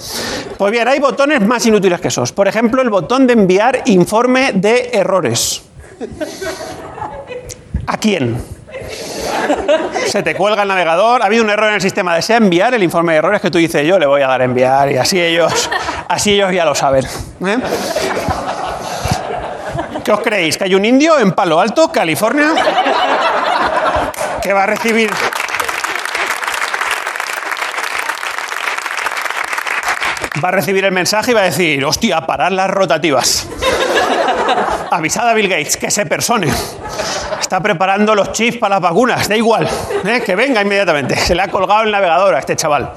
Pues 0.56 0.72
bien, 0.72 0.86
hay 0.86 1.00
botones 1.00 1.40
más 1.40 1.66
inútiles 1.66 2.00
que 2.00 2.08
esos. 2.08 2.32
Por 2.32 2.46
ejemplo, 2.46 2.80
el 2.80 2.90
botón 2.90 3.26
de 3.26 3.32
enviar 3.32 3.82
informe 3.86 4.52
de 4.52 4.90
errores. 4.92 5.62
¿A 7.86 7.96
quién? 7.96 8.40
Se 10.06 10.22
te 10.22 10.34
cuelga 10.34 10.62
el 10.62 10.68
navegador, 10.68 11.22
ha 11.22 11.26
habido 11.26 11.44
un 11.44 11.50
error 11.50 11.68
en 11.68 11.74
el 11.74 11.80
sistema, 11.80 12.14
desea 12.14 12.36
enviar 12.36 12.74
el 12.74 12.82
informe 12.82 13.12
de 13.12 13.18
errores 13.18 13.40
que 13.40 13.50
tú 13.50 13.58
dices, 13.58 13.86
yo 13.86 13.98
le 13.98 14.06
voy 14.06 14.22
a 14.22 14.28
dar 14.28 14.40
a 14.40 14.44
enviar 14.44 14.90
y 14.90 14.96
así 14.96 15.20
ellos, 15.20 15.70
así 16.08 16.32
ellos 16.32 16.52
ya 16.52 16.64
lo 16.64 16.74
saben. 16.74 17.04
¿eh? 17.46 17.58
¿Qué 20.04 20.12
os 20.12 20.20
creéis? 20.20 20.58
¿Que 20.58 20.64
hay 20.64 20.74
un 20.74 20.84
indio 20.84 21.18
en 21.18 21.32
Palo 21.32 21.60
Alto, 21.60 21.90
California? 21.90 22.52
que 24.42 24.52
va 24.52 24.64
a 24.64 24.66
recibir 24.66 25.10
va 30.44 30.48
a 30.48 30.52
recibir 30.52 30.84
el 30.84 30.92
mensaje 30.92 31.30
y 31.30 31.34
va 31.34 31.40
a 31.40 31.44
decir, 31.44 31.82
hostia, 31.82 32.20
parar 32.26 32.52
las 32.52 32.68
rotativas. 32.68 33.48
Avisad 34.90 35.30
a 35.30 35.32
Bill 35.32 35.48
Gates 35.48 35.78
que 35.78 35.90
se 35.90 36.04
persone. 36.04 36.48
Está 37.44 37.60
preparando 37.60 38.14
los 38.14 38.32
chips 38.32 38.56
para 38.56 38.76
las 38.76 38.80
vacunas, 38.80 39.28
da 39.28 39.36
igual, 39.36 39.68
¿eh? 40.02 40.22
que 40.24 40.34
venga 40.34 40.62
inmediatamente. 40.62 41.14
Se 41.14 41.34
le 41.34 41.42
ha 41.42 41.48
colgado 41.48 41.82
el 41.82 41.90
navegador 41.90 42.34
a 42.34 42.38
este 42.38 42.56
chaval. 42.56 42.90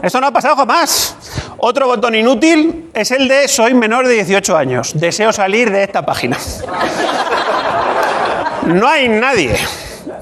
Esto 0.00 0.20
no 0.20 0.28
ha 0.28 0.30
pasado 0.30 0.54
jamás. 0.54 1.16
Otro 1.56 1.88
botón 1.88 2.14
inútil 2.14 2.90
es 2.94 3.10
el 3.10 3.26
de 3.26 3.48
soy 3.48 3.74
menor 3.74 4.06
de 4.06 4.14
18 4.14 4.56
años. 4.56 4.92
Deseo 4.94 5.32
salir 5.32 5.68
de 5.72 5.82
esta 5.82 6.06
página. 6.06 6.38
No 8.66 8.86
hay 8.86 9.08
nadie 9.08 9.56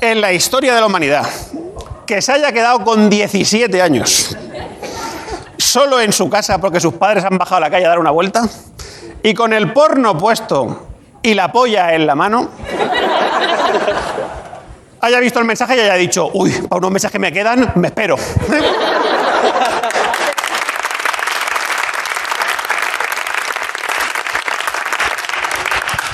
en 0.01 0.23
la 0.23 0.33
historia 0.33 0.75
de 0.75 0.81
la 0.81 0.87
humanidad 0.87 1.29
que 2.07 2.23
se 2.23 2.33
haya 2.33 2.51
quedado 2.51 2.83
con 2.83 3.11
17 3.11 3.83
años 3.83 4.35
solo 5.59 6.01
en 6.01 6.15
su 6.15 6.31
casa 6.31 6.59
porque 6.59 6.81
sus 6.81 6.95
padres 6.95 7.25
han 7.25 7.37
bajado 7.37 7.59
a 7.59 7.61
la 7.61 7.71
calle 7.71 7.85
a 7.85 7.91
dar 7.91 7.99
una 7.99 8.11
vuelta 8.11 8.49
y 9.23 9.35
con 9.35 9.53
el 9.53 9.75
porno 9.75 10.17
puesto 10.17 10.87
y 11.23 11.35
la 11.35 11.53
polla 11.53 11.95
en 11.95 12.07
la 12.07 12.15
mano 12.15 12.49
haya 15.01 15.21
visto 15.21 15.39
el 15.39 15.45
mensaje 15.45 15.77
y 15.77 15.81
haya 15.81 15.95
dicho, 15.95 16.31
uy, 16.33 16.53
para 16.69 16.79
unos 16.79 16.91
meses 16.91 17.11
que 17.11 17.19
me 17.19 17.33
quedan, 17.33 17.73
me 17.77 17.89
espero. 17.89 18.17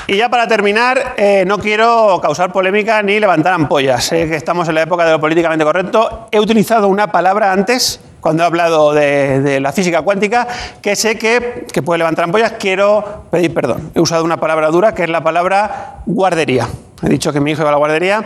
Y 0.07 0.17
ya 0.17 0.29
para 0.29 0.47
terminar, 0.47 1.15
eh, 1.17 1.45
no 1.47 1.57
quiero 1.57 2.19
causar 2.21 2.51
polémica 2.51 3.01
ni 3.01 3.19
levantar 3.19 3.53
ampollas. 3.53 4.03
Sé 4.03 4.29
que 4.29 4.35
estamos 4.35 4.69
en 4.69 4.75
la 4.75 4.83
época 4.83 5.03
de 5.03 5.13
lo 5.13 5.19
políticamente 5.19 5.65
correcto. 5.65 6.27
He 6.31 6.39
utilizado 6.39 6.89
una 6.89 7.11
palabra 7.11 7.51
antes, 7.51 7.99
cuando 8.21 8.43
he 8.43 8.45
hablado 8.45 8.93
de, 8.93 9.41
de 9.41 9.59
la 9.59 9.71
física 9.71 10.03
cuántica, 10.03 10.47
que 10.79 10.95
sé 10.95 11.17
que, 11.17 11.65
que 11.73 11.81
puede 11.81 11.97
levantar 11.97 12.25
ampollas. 12.25 12.53
Quiero 12.59 13.23
pedir 13.31 13.51
perdón. 13.51 13.89
He 13.95 13.99
usado 13.99 14.23
una 14.23 14.39
palabra 14.39 14.67
dura, 14.67 14.93
que 14.93 15.01
es 15.01 15.09
la 15.09 15.23
palabra 15.23 16.01
guardería. 16.05 16.67
He 17.01 17.09
dicho 17.09 17.33
que 17.33 17.39
mi 17.39 17.51
hijo 17.51 17.61
iba 17.61 17.69
a 17.69 17.71
la 17.71 17.79
guardería. 17.79 18.23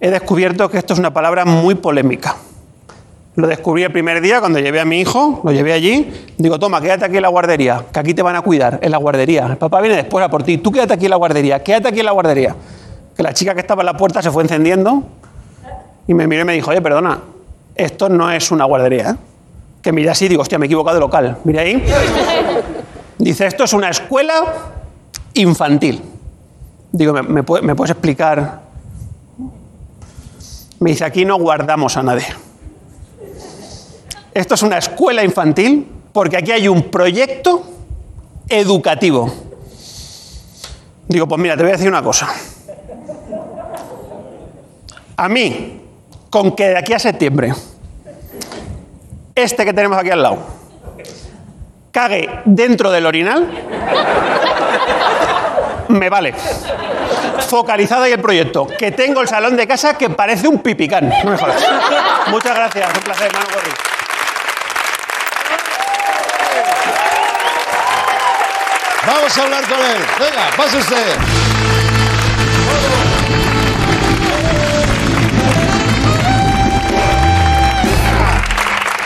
He 0.00 0.10
descubierto 0.10 0.68
que 0.70 0.78
esto 0.78 0.92
es 0.92 0.98
una 0.98 1.12
palabra 1.12 1.44
muy 1.44 1.74
polémica. 1.74 2.36
Lo 3.36 3.48
descubrí 3.48 3.82
el 3.82 3.90
primer 3.90 4.20
día 4.20 4.38
cuando 4.38 4.60
llevé 4.60 4.80
a 4.80 4.84
mi 4.84 5.00
hijo, 5.00 5.40
lo 5.42 5.50
llevé 5.50 5.72
allí. 5.72 6.12
Digo, 6.38 6.58
toma, 6.58 6.80
quédate 6.80 7.04
aquí 7.06 7.16
en 7.16 7.22
la 7.22 7.28
guardería, 7.28 7.84
que 7.92 7.98
aquí 7.98 8.14
te 8.14 8.22
van 8.22 8.36
a 8.36 8.42
cuidar, 8.42 8.78
en 8.80 8.92
la 8.92 8.98
guardería. 8.98 9.46
El 9.46 9.56
papá 9.56 9.80
viene 9.80 9.96
después 9.96 10.24
a 10.24 10.28
por 10.28 10.44
ti. 10.44 10.58
Tú 10.58 10.70
quédate 10.70 10.94
aquí 10.94 11.06
en 11.06 11.10
la 11.10 11.16
guardería, 11.16 11.62
quédate 11.62 11.88
aquí 11.88 12.00
en 12.00 12.06
la 12.06 12.12
guardería. 12.12 12.54
Que 13.16 13.22
la 13.24 13.32
chica 13.32 13.54
que 13.54 13.60
estaba 13.60 13.82
en 13.82 13.86
la 13.86 13.96
puerta 13.96 14.22
se 14.22 14.30
fue 14.30 14.44
encendiendo 14.44 15.02
y 16.06 16.14
me 16.14 16.28
miró 16.28 16.42
y 16.42 16.44
me 16.44 16.52
dijo, 16.52 16.70
oye, 16.70 16.80
perdona, 16.80 17.20
esto 17.74 18.08
no 18.08 18.30
es 18.30 18.50
una 18.52 18.64
guardería. 18.66 19.10
¿eh?". 19.10 19.16
Que 19.82 19.92
miré 19.92 20.10
así, 20.10 20.28
digo, 20.28 20.42
hostia, 20.42 20.58
me 20.58 20.66
he 20.66 20.68
equivocado 20.68 20.94
de 20.96 21.00
local. 21.00 21.38
Mira 21.44 21.62
ahí. 21.62 21.84
Dice, 23.18 23.46
esto 23.46 23.64
es 23.64 23.72
una 23.72 23.88
escuela 23.90 24.34
infantil. 25.34 26.02
Digo, 26.92 27.12
¿me, 27.12 27.22
me 27.22 27.42
me 27.62 27.74
puedes 27.74 27.90
explicar? 27.90 28.63
Me 30.84 30.90
dice, 30.90 31.06
aquí 31.06 31.24
no 31.24 31.38
guardamos 31.38 31.96
a 31.96 32.02
nadie. 32.02 32.26
Esto 34.34 34.54
es 34.54 34.62
una 34.62 34.76
escuela 34.76 35.24
infantil 35.24 35.90
porque 36.12 36.36
aquí 36.36 36.52
hay 36.52 36.68
un 36.68 36.90
proyecto 36.90 37.64
educativo. 38.50 39.32
Digo, 41.08 41.26
pues 41.26 41.40
mira, 41.40 41.56
te 41.56 41.62
voy 41.62 41.70
a 41.70 41.76
decir 41.76 41.88
una 41.88 42.02
cosa. 42.02 42.28
A 45.16 45.26
mí, 45.30 45.80
con 46.28 46.54
que 46.54 46.68
de 46.68 46.76
aquí 46.76 46.92
a 46.92 46.98
septiembre, 46.98 47.54
este 49.34 49.64
que 49.64 49.72
tenemos 49.72 49.96
aquí 49.96 50.10
al 50.10 50.22
lado, 50.22 50.36
cague 51.92 52.28
dentro 52.44 52.90
del 52.90 53.06
orinal, 53.06 53.48
me 55.94 56.10
vale. 56.10 56.34
Focalizado 57.48 58.04
ahí 58.04 58.12
el 58.12 58.20
proyecto. 58.20 58.66
Que 58.66 58.90
tengo 58.90 59.20
el 59.20 59.28
salón 59.28 59.56
de 59.56 59.66
casa 59.66 59.96
que 59.96 60.10
parece 60.10 60.48
un 60.48 60.60
pipicán. 60.60 61.12
Muchas 62.28 62.54
gracias. 62.54 62.90
Un 62.94 63.02
placer, 63.02 63.32
Manu 63.32 63.46
Gorri. 63.52 63.70
Vamos 69.06 69.38
a 69.38 69.42
hablar 69.42 69.62
con 69.64 69.78
él. 69.78 70.02
Venga, 70.18 70.50
pase 70.56 70.78
usted. 70.78 71.43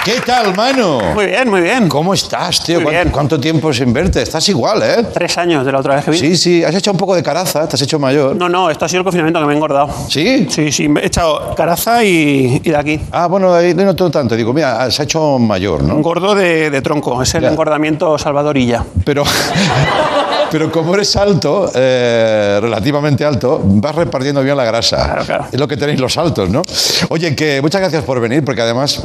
¿Qué 0.08 0.22
tal, 0.24 0.56
mano? 0.56 1.00
Muy 1.14 1.26
bien, 1.26 1.50
muy 1.50 1.60
bien. 1.60 1.86
¿Cómo 1.86 2.14
estás, 2.14 2.64
tío? 2.64 2.76
Muy 2.76 2.84
¿Cuánto, 2.84 3.02
bien. 3.02 3.12
cuánto 3.12 3.38
tiempo 3.40 3.74
sin 3.74 3.92
verte? 3.92 4.22
Estás 4.22 4.48
igual, 4.48 4.82
¿eh? 4.82 5.04
Tres 5.12 5.36
años 5.36 5.66
de 5.66 5.70
la 5.72 5.80
otra 5.80 5.96
vez 5.96 6.04
que 6.06 6.12
vi. 6.12 6.18
Sí, 6.18 6.34
sí. 6.38 6.64
Has 6.64 6.74
hecho 6.74 6.92
un 6.92 6.96
poco 6.96 7.14
de 7.14 7.22
caraza, 7.22 7.68
te 7.68 7.76
has 7.76 7.82
hecho 7.82 7.98
mayor. 7.98 8.34
No, 8.34 8.48
no, 8.48 8.70
esto 8.70 8.86
ha 8.86 8.88
sido 8.88 9.00
el 9.00 9.04
confinamiento 9.04 9.38
que 9.38 9.44
me 9.44 9.52
he 9.52 9.56
engordado. 9.56 9.90
¿Sí? 10.08 10.46
Sí, 10.48 10.72
sí, 10.72 10.88
me 10.88 11.02
he 11.02 11.06
echado 11.08 11.54
caraza 11.54 12.02
y, 12.04 12.58
y 12.64 12.70
de 12.70 12.76
aquí. 12.76 12.98
Ah, 13.12 13.26
bueno, 13.26 13.52
ahí 13.52 13.74
no 13.74 13.94
todo 13.94 14.10
tanto. 14.10 14.34
Digo, 14.34 14.54
mira, 14.54 14.90
se 14.90 15.02
ha 15.02 15.04
hecho 15.04 15.38
mayor, 15.38 15.82
Un 15.82 15.88
¿no? 15.88 15.96
gordo 15.98 16.34
de, 16.34 16.70
de 16.70 16.80
tronco. 16.80 17.20
Es 17.22 17.34
el 17.34 17.42
Ya. 17.42 17.50
engordamiento 17.50 18.16
salvadorilla. 18.16 18.82
Pero, 19.04 19.24
pero 20.50 20.72
como 20.72 20.94
eres 20.94 21.14
alto, 21.16 21.70
eh, 21.74 22.58
relativamente 22.62 23.26
alto, 23.26 23.60
vas 23.62 23.94
repartiendo 23.94 24.42
bien 24.42 24.56
la 24.56 24.64
grasa. 24.64 25.04
Claro, 25.04 25.24
claro. 25.26 25.44
Es 25.52 25.60
lo 25.60 25.68
que 25.68 25.76
tenéis 25.76 26.00
los 26.00 26.16
altos, 26.16 26.48
¿no? 26.48 26.62
Oye, 27.10 27.36
que 27.36 27.60
muchas 27.60 27.82
gracias 27.82 28.04
por 28.04 28.18
venir, 28.20 28.42
porque 28.42 28.62
además 28.62 29.02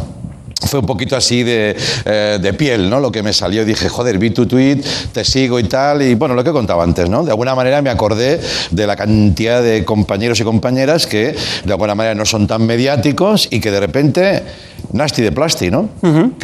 fue 0.66 0.80
un 0.80 0.86
poquito 0.86 1.16
así 1.16 1.44
de, 1.44 1.76
eh, 2.06 2.40
de 2.42 2.54
piel, 2.54 2.90
¿no? 2.90 3.00
Lo 3.00 3.12
que 3.12 3.22
me 3.22 3.34
salió, 3.34 3.66
dije, 3.66 3.90
joder, 3.90 4.18
vi 4.18 4.30
tu 4.30 4.46
tweet, 4.46 4.82
te 5.12 5.24
sigo 5.24 5.60
y 5.60 5.64
tal, 5.66 6.02
y 6.02 6.16
bueno, 6.16 6.36
lo 6.36 6.44
que 6.44 6.52
contaba 6.52 6.84
antes, 6.84 7.10
¿no? 7.10 7.24
De 7.24 7.32
alguna 7.32 7.56
manera 7.56 7.82
me 7.82 7.90
acordé 7.90 8.40
de 8.72 8.88
la 8.88 8.96
cantidad 8.96 9.62
de 9.62 9.84
compañeros 9.86 10.40
y 10.40 10.44
compañeras 10.44 11.08
que 11.08 11.36
de 11.64 11.72
alguna 11.72 11.96
manera 11.96 12.16
no 12.16 12.26
son 12.26 12.48
tan 12.48 12.66
mediáticos 12.66 13.48
y 13.52 13.60
que 13.60 13.72
de 13.72 13.80
repente, 13.80 14.44
nasty 14.92 15.22
de 15.22 15.32
plasti, 15.32 15.70
¿no? 15.70 15.90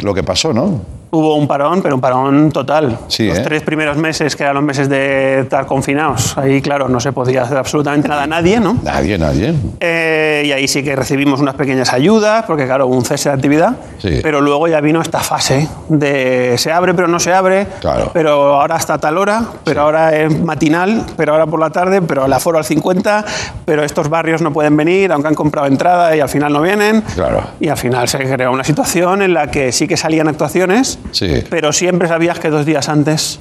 Lo 0.02 0.14
que 0.14 0.22
pasó, 0.22 0.52
¿no? 0.52 0.99
Hubo 1.12 1.34
un 1.34 1.48
parón, 1.48 1.82
pero 1.82 1.96
un 1.96 2.00
parón 2.00 2.52
total. 2.52 2.96
Sí, 3.08 3.26
los 3.26 3.38
¿eh? 3.38 3.42
tres 3.42 3.62
primeros 3.62 3.96
meses, 3.96 4.36
que 4.36 4.44
eran 4.44 4.54
los 4.54 4.62
meses 4.62 4.88
de 4.88 5.40
estar 5.40 5.66
confinados, 5.66 6.38
ahí, 6.38 6.62
claro, 6.62 6.88
no 6.88 7.00
se 7.00 7.10
podía 7.10 7.42
hacer 7.42 7.56
absolutamente 7.56 8.06
nada 8.08 8.22
a 8.22 8.26
nadie, 8.28 8.60
¿no? 8.60 8.76
Nadie, 8.84 9.18
nadie. 9.18 9.52
Eh, 9.80 10.44
y 10.46 10.52
ahí 10.52 10.68
sí 10.68 10.84
que 10.84 10.94
recibimos 10.94 11.40
unas 11.40 11.56
pequeñas 11.56 11.92
ayudas, 11.92 12.44
porque 12.46 12.64
claro, 12.66 12.86
hubo 12.86 12.94
un 12.96 13.04
cese 13.04 13.28
de 13.28 13.34
actividad. 13.34 13.72
Sí. 13.98 14.20
Pero 14.22 14.40
luego 14.40 14.68
ya 14.68 14.80
vino 14.80 15.00
esta 15.02 15.18
fase 15.18 15.68
de 15.88 16.54
se 16.58 16.70
abre 16.70 16.94
pero 16.94 17.08
no 17.08 17.18
se 17.18 17.32
abre, 17.32 17.66
Claro. 17.80 18.10
pero 18.12 18.60
ahora 18.60 18.76
hasta 18.76 18.98
tal 18.98 19.18
hora, 19.18 19.42
pero 19.64 19.82
ahora 19.82 20.16
es 20.16 20.40
matinal, 20.40 21.04
pero 21.16 21.32
ahora 21.32 21.46
por 21.46 21.58
la 21.58 21.70
tarde, 21.70 22.02
pero 22.02 22.24
el 22.26 22.32
aforo 22.32 22.58
al 22.58 22.64
50, 22.64 23.24
pero 23.64 23.82
estos 23.82 24.08
barrios 24.08 24.42
no 24.42 24.52
pueden 24.52 24.76
venir, 24.76 25.10
aunque 25.10 25.26
han 25.28 25.34
comprado 25.34 25.66
entrada 25.66 26.14
y 26.14 26.20
al 26.20 26.28
final 26.28 26.52
no 26.52 26.62
vienen. 26.62 27.00
Claro. 27.16 27.42
Y 27.58 27.68
al 27.68 27.76
final 27.76 28.06
se 28.08 28.18
creó 28.18 28.52
una 28.52 28.62
situación 28.64 29.22
en 29.22 29.34
la 29.34 29.48
que 29.50 29.72
sí 29.72 29.88
que 29.88 29.96
salían 29.96 30.28
actuaciones, 30.28 30.99
Sí. 31.12 31.42
pero 31.50 31.72
siempre 31.72 32.08
sabías 32.08 32.38
que 32.38 32.50
dos 32.50 32.64
días 32.66 32.88
antes 32.88 33.38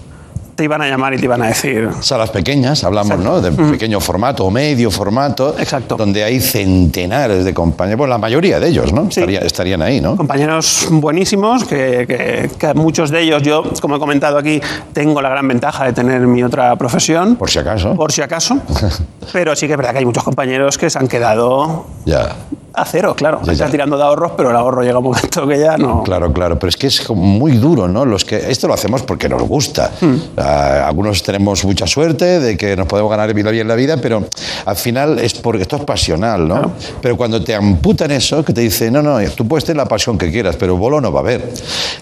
te 0.55 0.65
iban 0.65 0.81
a 0.81 0.89
llamar 0.89 1.13
y 1.13 1.17
te 1.17 1.23
iban 1.23 1.41
a 1.41 1.47
decir... 1.47 1.87
Salas 2.01 2.31
pequeñas, 2.31 2.83
hablamos, 2.83 3.17
¿no? 3.19 3.39
De 3.39 3.49
pequeño 3.53 4.01
formato 4.01 4.43
o 4.45 4.51
medio 4.51 4.91
formato. 4.91 5.55
Exacto. 5.57 5.95
Donde 5.95 6.21
hay 6.21 6.41
centenares 6.41 7.45
de 7.45 7.53
compañeros. 7.53 7.97
Bueno, 7.99 8.11
la 8.11 8.17
mayoría 8.17 8.59
de 8.59 8.67
ellos, 8.67 8.91
¿no? 8.91 9.03
Sí. 9.03 9.21
Estaría- 9.21 9.39
estarían 9.39 9.81
ahí, 9.81 10.01
¿no? 10.01 10.17
compañeros 10.17 10.87
buenísimos, 10.91 11.63
que, 11.63 12.05
que- 12.05 12.49
que 12.59 12.73
muchos 12.73 13.09
de 13.09 13.21
ellos, 13.21 13.41
yo, 13.41 13.63
como 13.81 13.95
he 13.95 13.99
comentado 13.99 14.37
aquí, 14.37 14.59
tengo 14.91 15.21
la 15.21 15.29
gran 15.29 15.47
ventaja 15.47 15.85
de 15.85 15.93
tener 15.93 16.19
mi 16.27 16.43
otra 16.43 16.75
profesión. 16.75 17.37
Por 17.37 17.49
si 17.49 17.59
acaso. 17.59 17.95
por 17.95 18.11
si 18.11 18.21
acaso. 18.21 18.57
Pero 19.31 19.55
sí 19.55 19.65
que 19.65 19.73
es 19.73 19.77
verdad 19.77 19.93
que 19.93 19.99
hay 19.99 20.05
muchos 20.05 20.25
compañeros 20.25 20.77
que 20.77 20.89
se 20.89 20.99
han 20.99 21.07
quedado 21.07 21.85
Ya. 22.05 22.35
A 22.73 22.85
cero, 22.85 23.13
claro. 23.15 23.41
Ya, 23.43 23.69
tirando 23.69 23.97
de 23.97 24.03
ahorros, 24.03 24.33
pero 24.37 24.49
el 24.51 24.55
ahorro 24.55 24.81
llega 24.83 24.97
un 24.99 25.03
momento 25.05 25.47
que 25.47 25.59
ya 25.59 25.77
no. 25.77 26.03
Claro, 26.03 26.31
claro, 26.31 26.57
pero 26.59 26.69
es 26.69 26.77
que 26.77 26.87
es 26.87 27.09
muy 27.09 27.53
duro, 27.53 27.87
¿no? 27.87 28.05
Los 28.05 28.25
que 28.25 28.49
esto 28.49 28.67
lo 28.67 28.73
hacemos 28.73 29.01
porque 29.03 29.27
nos 29.27 29.41
gusta. 29.43 29.91
Hmm. 29.99 30.15
Ah, 30.37 30.85
algunos 30.87 31.23
tenemos 31.23 31.63
mucha 31.65 31.87
suerte 31.87 32.39
de 32.39 32.57
que 32.57 32.75
nos 32.75 32.87
podemos 32.87 33.09
ganar 33.09 33.33
bien 33.33 33.49
bien 33.49 33.67
la 33.67 33.75
vida, 33.75 33.97
pero 33.97 34.25
al 34.65 34.75
final 34.75 35.17
es 35.19 35.33
porque 35.33 35.63
esto 35.63 35.77
es 35.77 35.83
pasional, 35.83 36.47
¿no? 36.47 36.71
Pero 37.01 37.17
cuando 37.17 37.43
te 37.43 37.55
amputan 37.55 38.11
eso, 38.11 38.43
que 38.45 38.53
te 38.53 38.61
dicen, 38.61 38.93
no, 38.93 39.01
no, 39.01 39.17
tú 39.31 39.47
puedes 39.47 39.65
tener 39.65 39.77
la 39.77 39.87
pasión 39.87 40.17
que 40.17 40.31
quieras, 40.31 40.55
pero 40.55 40.77
bolo 40.77 41.01
no 41.01 41.11
va 41.11 41.21
a 41.21 41.23
haber. 41.23 41.51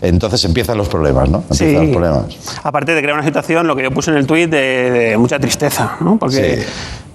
Entonces 0.02 0.44
empiezan 0.46 0.78
los 0.78 0.90
problemas, 0.90 1.30
¿no? 1.30 1.44
Empiezan 1.50 1.86
los 1.88 1.96
problemas. 1.96 2.26
Aparte 2.64 2.94
de 2.94 3.02
crear 3.02 3.16
una 3.16 3.26
situación, 3.26 3.68
lo 3.68 3.76
que 3.76 3.84
yo 3.84 3.92
puse 3.92 4.12
en 4.12 4.18
el 4.18 4.28
tuit, 4.28 4.50
de, 4.50 4.92
de 4.92 5.18
mucha 5.18 5.40
tristeza, 5.40 5.98
¿no? 6.02 6.18
Porque 6.18 6.38
Sí. 6.58 6.64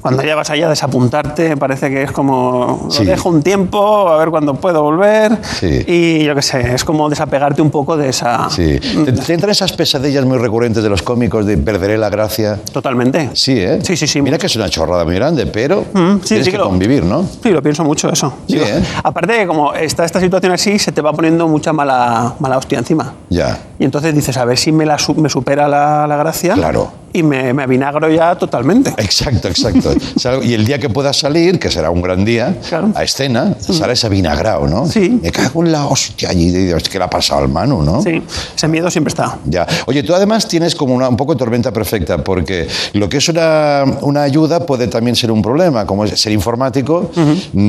Cuando 0.03 0.23
ya 0.25 0.35
vas 0.35 0.51
allá 0.51 0.67
a 0.67 0.71
desapuntarte, 0.71 1.57
parece 1.57 1.89
que 1.89 2.03
es 2.03 2.13
como, 2.13 2.89
Sí. 2.91 3.05
lo 3.05 3.11
dejo 3.13 3.29
un 3.29 3.43
tiempo, 3.43 4.09
a 4.09 4.19
ver 4.19 4.29
cuándo 4.31 4.55
puedo 4.55 4.83
volver. 4.83 5.39
Sí. 5.59 5.85
Y 5.87 6.25
yo 6.25 6.35
qué 6.35 6.43
sé, 6.43 6.75
es 6.75 6.85
como 6.85 7.09
desapegarte 7.09 7.63
un 7.63 7.71
poco 7.71 7.97
de 7.97 8.09
esa... 8.09 8.51
Sí. 8.51 8.79
¿Te, 8.81 9.13
te 9.13 9.33
entran 9.33 9.51
esas 9.51 9.73
pesadillas 9.73 10.25
muy 10.25 10.39
recurrentes 10.39 10.83
de 10.83 10.89
los 10.91 11.03
cómicos 11.03 11.47
de 11.47 11.57
perderé 11.57 11.97
la 11.99 12.11
gracia? 12.11 12.59
Totalmente. 12.73 13.31
Sí, 13.35 13.59
¿eh? 13.61 13.79
Sí, 13.83 13.97
sí, 13.97 14.07
sí. 14.07 14.21
Mira 14.21 14.39
que 14.39 14.47
es 14.47 14.57
una 14.57 14.69
chorrada 14.69 15.05
muy 15.05 15.15
grande, 15.15 15.47
pero 15.47 15.85
Mm, 15.93 16.17
sí, 16.23 16.29
tienes 16.29 16.45
sí 16.47 16.51
que, 16.51 16.57
que 16.57 16.59
lo- 16.59 16.65
convivir, 16.69 17.05
¿no? 17.05 17.25
Sí, 17.43 17.51
lo 17.51 17.63
pienso 17.63 17.85
mucho 17.85 18.11
eso. 18.13 18.33
Sí, 18.49 18.55
Digo, 18.55 18.67
¿eh? 18.67 18.83
Aparte 19.05 19.33
de 19.35 19.47
como 19.47 19.73
está 19.73 20.05
esta 20.05 20.19
situación 20.21 20.53
así, 20.53 20.79
se 20.79 20.91
te 20.93 21.01
va 21.01 21.13
poniendo 21.13 21.47
mucha 21.49 21.73
mala, 21.73 22.35
mala 22.41 22.59
hostia 22.59 22.79
encima. 22.79 23.13
Ya. 23.31 23.59
Y 23.79 23.85
entonces 23.85 24.15
dices, 24.15 24.37
a 24.37 24.45
ver 24.45 24.59
si 24.59 24.73
me, 24.73 24.85
la, 24.85 24.97
me 25.17 25.29
supera 25.29 25.69
la, 25.69 26.07
la 26.09 26.17
gracia. 26.17 26.55
Claro. 26.55 26.91
Y 27.13 27.23
me, 27.23 27.53
me 27.53 27.63
avinagro 27.65 28.09
ya 28.11 28.35
totalmente. 28.37 28.91
Exacto, 28.99 29.49
exacto. 29.49 29.93
Y 30.43 30.55
el 30.55 30.65
día 30.65 30.79
que 30.79 30.89
puedas 30.89 31.19
salir, 31.19 31.59
que 31.59 31.71
será 31.71 31.91
un 31.91 32.01
gran 32.03 32.25
día, 32.25 32.57
Claro. 32.69 32.91
a 32.95 33.03
escena, 33.03 33.55
sales 33.61 34.05
avinagrado, 34.05 34.67
¿no? 34.67 34.87
Sí. 34.87 35.19
Me 35.23 35.31
cago 35.31 35.65
en 35.65 35.73
la 35.73 35.87
hostia 35.87 36.31
allí, 36.31 36.49
Dios, 36.51 36.89
¿qué 36.89 36.99
le 36.99 37.05
ha 37.05 37.11
pasado 37.11 37.43
al 37.43 37.49
Manu, 37.49 37.83
no? 37.83 38.01
Sí, 38.03 38.23
ese 38.55 38.69
miedo 38.69 38.91
siempre 38.91 39.11
está. 39.11 39.39
Ya. 39.45 39.67
Oye, 39.87 40.03
tú 40.03 40.15
además 40.15 40.49
tienes 40.49 40.75
como 40.75 40.95
una, 40.95 41.09
un 41.09 41.17
poco 41.17 41.35
de 41.35 41.39
tormenta 41.39 41.73
perfecta, 41.73 42.19
porque 42.19 42.69
lo 42.95 43.09
que 43.09 43.19
es 43.19 43.29
una, 43.29 43.85
una 44.03 44.23
ayuda 44.23 44.65
puede 44.67 44.87
también 44.89 45.17
ser 45.17 45.31
un 45.31 45.43
problema, 45.43 45.87
como 45.87 46.05
es 46.05 46.19
ser 46.21 46.33
informático, 46.33 47.11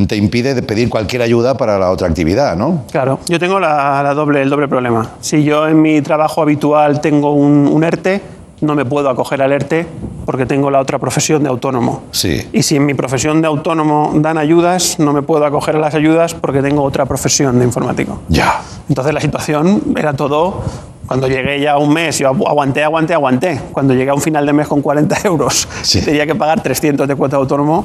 te 0.07 0.15
impide 0.15 0.53
de 0.53 0.61
pedir 0.61 0.89
cualquier 0.89 1.21
ayuda 1.21 1.55
para 1.57 1.77
la 1.79 1.89
otra 1.91 2.07
actividad, 2.07 2.55
¿no? 2.55 2.83
Claro, 2.91 3.19
yo 3.27 3.39
tengo 3.39 3.59
la, 3.59 4.01
la 4.03 4.13
doble, 4.13 4.41
el 4.41 4.49
doble 4.49 4.67
problema. 4.67 5.11
Si 5.21 5.43
yo 5.43 5.67
en 5.67 5.81
mi 5.81 6.01
trabajo 6.01 6.41
habitual 6.41 7.01
tengo 7.01 7.33
un, 7.33 7.67
un 7.67 7.83
ERTE, 7.83 8.21
no 8.63 8.75
me 8.75 8.85
puedo 8.85 9.09
acoger 9.09 9.41
al 9.41 9.51
ERTE 9.51 9.85
porque 10.25 10.45
tengo 10.45 10.71
la 10.71 10.79
otra 10.79 10.97
profesión 10.99 11.43
de 11.43 11.49
autónomo. 11.49 12.03
Sí. 12.11 12.47
Y 12.53 12.63
si 12.63 12.77
en 12.77 12.85
mi 12.85 12.93
profesión 12.93 13.41
de 13.41 13.47
autónomo 13.47 14.11
dan 14.15 14.37
ayudas, 14.37 14.97
no 14.99 15.13
me 15.13 15.21
puedo 15.21 15.45
acoger 15.45 15.75
a 15.75 15.79
las 15.79 15.93
ayudas 15.95 16.33
porque 16.33 16.61
tengo 16.61 16.81
otra 16.83 17.05
profesión 17.05 17.59
de 17.59 17.65
informático. 17.65 18.19
Ya. 18.29 18.61
Entonces 18.89 19.13
la 19.13 19.21
situación 19.21 19.81
era 19.97 20.13
todo. 20.13 20.61
Cuando 21.07 21.27
llegué 21.27 21.59
ya 21.59 21.73
a 21.73 21.77
un 21.77 21.91
mes, 21.93 22.17
yo 22.19 22.31
agu- 22.31 22.47
aguanté, 22.47 22.83
aguanté, 22.83 23.13
aguanté. 23.13 23.59
Cuando 23.73 23.93
llegué 23.93 24.09
a 24.09 24.13
un 24.13 24.21
final 24.21 24.45
de 24.45 24.53
mes 24.53 24.67
con 24.69 24.81
40 24.81 25.17
euros 25.25 25.67
Sí. 25.81 26.01
tenía 26.05 26.25
que 26.25 26.33
pagar 26.35 26.63
300 26.63 27.07
de 27.07 27.15
cuota 27.15 27.35
de 27.35 27.41
autónomo, 27.41 27.83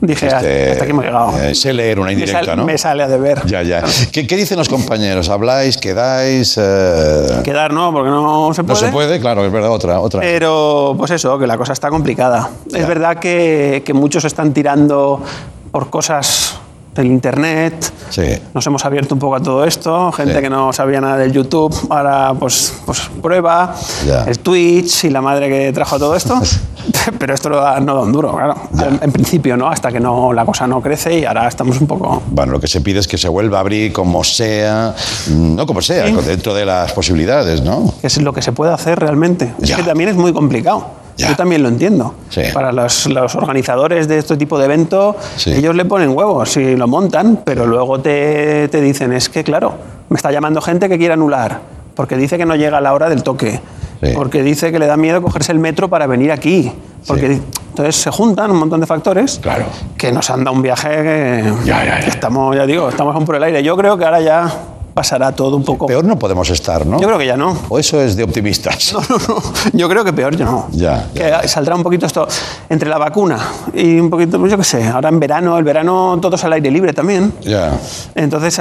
dije, 0.00 0.26
Este, 0.26 0.70
hasta 0.72 0.84
aquí 0.84 0.92
me 0.92 1.02
he 1.02 1.06
llegado. 1.06 1.38
eh, 1.42 1.54
sé 1.54 1.72
leer 1.72 1.98
una 1.98 2.06
me, 2.08 2.12
indirecta, 2.14 2.44
sal- 2.44 2.56
¿no? 2.56 2.64
me 2.64 2.76
sale 2.78 3.02
a 3.02 3.08
deber. 3.08 3.44
Ya, 3.46 3.62
ya. 3.62 3.82
¿Qué, 4.12 4.26
qué 4.26 4.36
dicen 4.36 4.58
los 4.58 4.68
compañeros? 4.68 5.28
¿Habláis? 5.28 5.76
¿Quedáis? 5.78 6.56
eh, 6.60 7.40
Quedar 7.44 7.72
no, 7.72 7.92
porque 7.92 8.10
no 8.10 8.50
se 8.54 8.62
No 8.62 8.66
puede. 8.68 8.80
se 8.80 8.88
puede, 8.92 9.20
claro, 9.20 9.44
es 9.44 9.52
verdad, 9.52 9.70
otra. 9.70 10.00
otra. 10.00 10.20
Pero, 10.20 10.94
pues 10.98 11.10
eso, 11.12 11.38
que 11.38 11.46
la 11.46 11.56
cosa 11.56 11.72
está 11.72 11.88
complicada. 11.88 12.50
Ya. 12.66 12.78
Es 12.80 12.86
verdad 12.88 13.16
que, 13.18 13.82
que 13.84 13.92
muchos 13.94 14.24
están 14.24 14.52
tirando 14.52 15.22
por 15.70 15.90
cosas 15.90 16.58
del 16.96 17.06
Internet. 17.06 17.92
Sí. 18.10 18.22
Nos 18.54 18.66
hemos 18.66 18.84
abierto 18.84 19.14
un 19.14 19.18
poco 19.20 19.36
a 19.36 19.40
todo 19.40 19.64
esto. 19.64 20.10
Gente 20.12 20.34
Sí. 20.34 20.40
que 20.40 20.50
no 20.50 20.72
sabía 20.72 21.00
nada 21.00 21.16
del 21.18 21.32
YouTube, 21.32 21.74
ahora 21.90 22.32
pues, 22.38 22.74
pues 22.84 23.02
prueba. 23.22 23.74
Ya. 24.06 24.24
El 24.24 24.38
Twitch 24.40 25.04
y 25.04 25.10
la 25.10 25.20
madre 25.22 25.48
que 25.48 25.72
trajo 25.72 25.98
todo 25.98 26.14
esto. 26.16 26.40
Pero 27.18 27.34
esto 27.34 27.48
no 27.50 27.56
da, 27.56 27.80
no 27.80 27.94
da 27.94 28.00
un 28.02 28.12
duro, 28.12 28.32
claro. 28.36 28.54
En, 28.86 29.00
en 29.02 29.12
principio, 29.12 29.56
¿no? 29.56 29.68
Hasta 29.68 29.90
que 29.90 29.98
no, 29.98 30.32
la 30.32 30.44
cosa 30.44 30.66
no 30.66 30.80
crece 30.80 31.18
y 31.18 31.24
ahora 31.24 31.48
estamos 31.48 31.80
un 31.80 31.86
poco... 31.86 32.22
Bueno, 32.30 32.52
lo 32.52 32.60
que 32.60 32.68
se 32.68 32.80
pide 32.80 33.00
es 33.00 33.08
que 33.08 33.18
se 33.18 33.28
vuelva 33.28 33.58
a 33.58 33.60
abrir 33.60 33.92
como 33.92 34.22
sea, 34.22 34.94
mm, 35.28 35.54
no 35.56 35.66
como 35.66 35.82
sea, 35.82 36.06
Sí. 36.06 36.14
dentro 36.26 36.54
de 36.54 36.64
las 36.64 36.92
posibilidades, 36.92 37.62
¿no? 37.62 37.92
es 38.02 38.20
lo 38.22 38.32
que 38.32 38.40
se 38.42 38.52
puede 38.52 38.72
hacer 38.72 38.98
realmente. 39.00 39.52
Es 39.60 39.68
Ya. 39.68 39.76
que 39.76 39.82
también 39.82 40.10
es 40.10 40.16
muy 40.16 40.32
complicado. 40.32 40.86
Ya. 41.16 41.28
Yo 41.30 41.36
también 41.36 41.62
lo 41.62 41.68
entiendo. 41.68 42.14
Sí. 42.28 42.42
Para 42.52 42.72
los, 42.72 43.06
los 43.06 43.34
organizadores 43.36 44.06
de 44.08 44.18
este 44.18 44.36
tipo 44.36 44.58
de 44.58 44.66
evento, 44.66 45.16
Sí. 45.36 45.52
ellos 45.52 45.74
le 45.74 45.84
ponen 45.86 46.10
huevos 46.10 46.56
y 46.58 46.76
lo 46.76 46.86
montan, 46.88 47.40
pero 47.44 47.66
luego 47.66 48.00
te, 48.00 48.68
te 48.68 48.80
dicen, 48.80 49.12
es 49.12 49.28
que 49.30 49.42
claro, 49.42 49.74
me 50.10 50.16
está 50.16 50.30
llamando 50.30 50.60
gente 50.60 50.88
que 50.88 50.98
quiere 50.98 51.14
anular, 51.14 51.60
porque 51.94 52.16
dice 52.16 52.36
que 52.36 52.44
no 52.44 52.54
llega 52.54 52.78
a 52.78 52.80
la 52.82 52.92
hora 52.92 53.08
del 53.08 53.22
toque, 53.22 53.60
Sí. 54.02 54.12
porque 54.14 54.42
dice 54.42 54.70
que 54.72 54.78
le 54.78 54.86
da 54.86 54.98
miedo 54.98 55.22
cogerse 55.22 55.52
el 55.52 55.58
metro 55.58 55.88
para 55.88 56.06
venir 56.06 56.30
aquí. 56.30 56.70
Porque, 57.06 57.36
Sí. 57.36 57.42
Entonces 57.70 57.96
se 57.96 58.10
juntan 58.10 58.50
un 58.50 58.58
montón 58.58 58.80
de 58.80 58.86
factores 58.86 59.38
Claro. 59.42 59.64
que 59.98 60.10
nos 60.12 60.28
han 60.30 60.44
dado 60.44 60.54
un 60.56 60.62
viaje 60.62 60.88
que 60.88 61.52
Ya, 61.64 61.84
ya, 61.84 62.00
ya. 62.00 62.06
estamos, 62.08 62.54
ya 62.56 62.66
digo, 62.66 62.88
estamos 62.90 63.14
aún 63.14 63.24
por 63.24 63.36
el 63.36 63.42
aire. 63.42 63.62
Yo 63.62 63.76
creo 63.76 63.96
que 63.98 64.04
ahora 64.04 64.20
ya 64.20 64.50
pasará 64.96 65.30
todo 65.32 65.56
un 65.56 65.62
poco... 65.62 65.86
Peor 65.86 66.04
no 66.06 66.18
podemos 66.18 66.48
estar, 66.48 66.86
¿no? 66.86 66.98
Yo 66.98 67.06
creo 67.06 67.18
que 67.18 67.26
ya 67.26 67.36
no. 67.36 67.54
O 67.68 67.78
eso 67.78 68.00
es 68.00 68.16
de 68.16 68.22
optimistas. 68.24 68.94
No, 68.96 69.00
no, 69.10 69.18
no. 69.28 69.42
Yo 69.74 69.88
creo 69.90 70.04
que 70.04 70.12
peor 70.14 70.34
yo 70.36 70.46
no. 70.46 70.68
Ya, 70.72 71.08
Que 71.14 71.46
saldrá 71.48 71.74
un 71.74 71.82
poquito 71.82 72.06
esto 72.06 72.26
entre 72.70 72.88
la 72.88 72.96
vacuna 72.96 73.36
y 73.74 73.98
un 74.00 74.08
poquito, 74.08 74.38
pues 74.38 74.50
yo 74.50 74.56
qué 74.56 74.64
sé, 74.64 74.86
ahora 74.88 75.10
en 75.10 75.20
verano, 75.20 75.58
el 75.58 75.64
verano 75.64 76.18
todos 76.22 76.42
al 76.44 76.54
aire 76.54 76.70
libre 76.70 76.94
también. 76.94 77.30
Ya. 77.42 77.72
Entonces, 78.14 78.58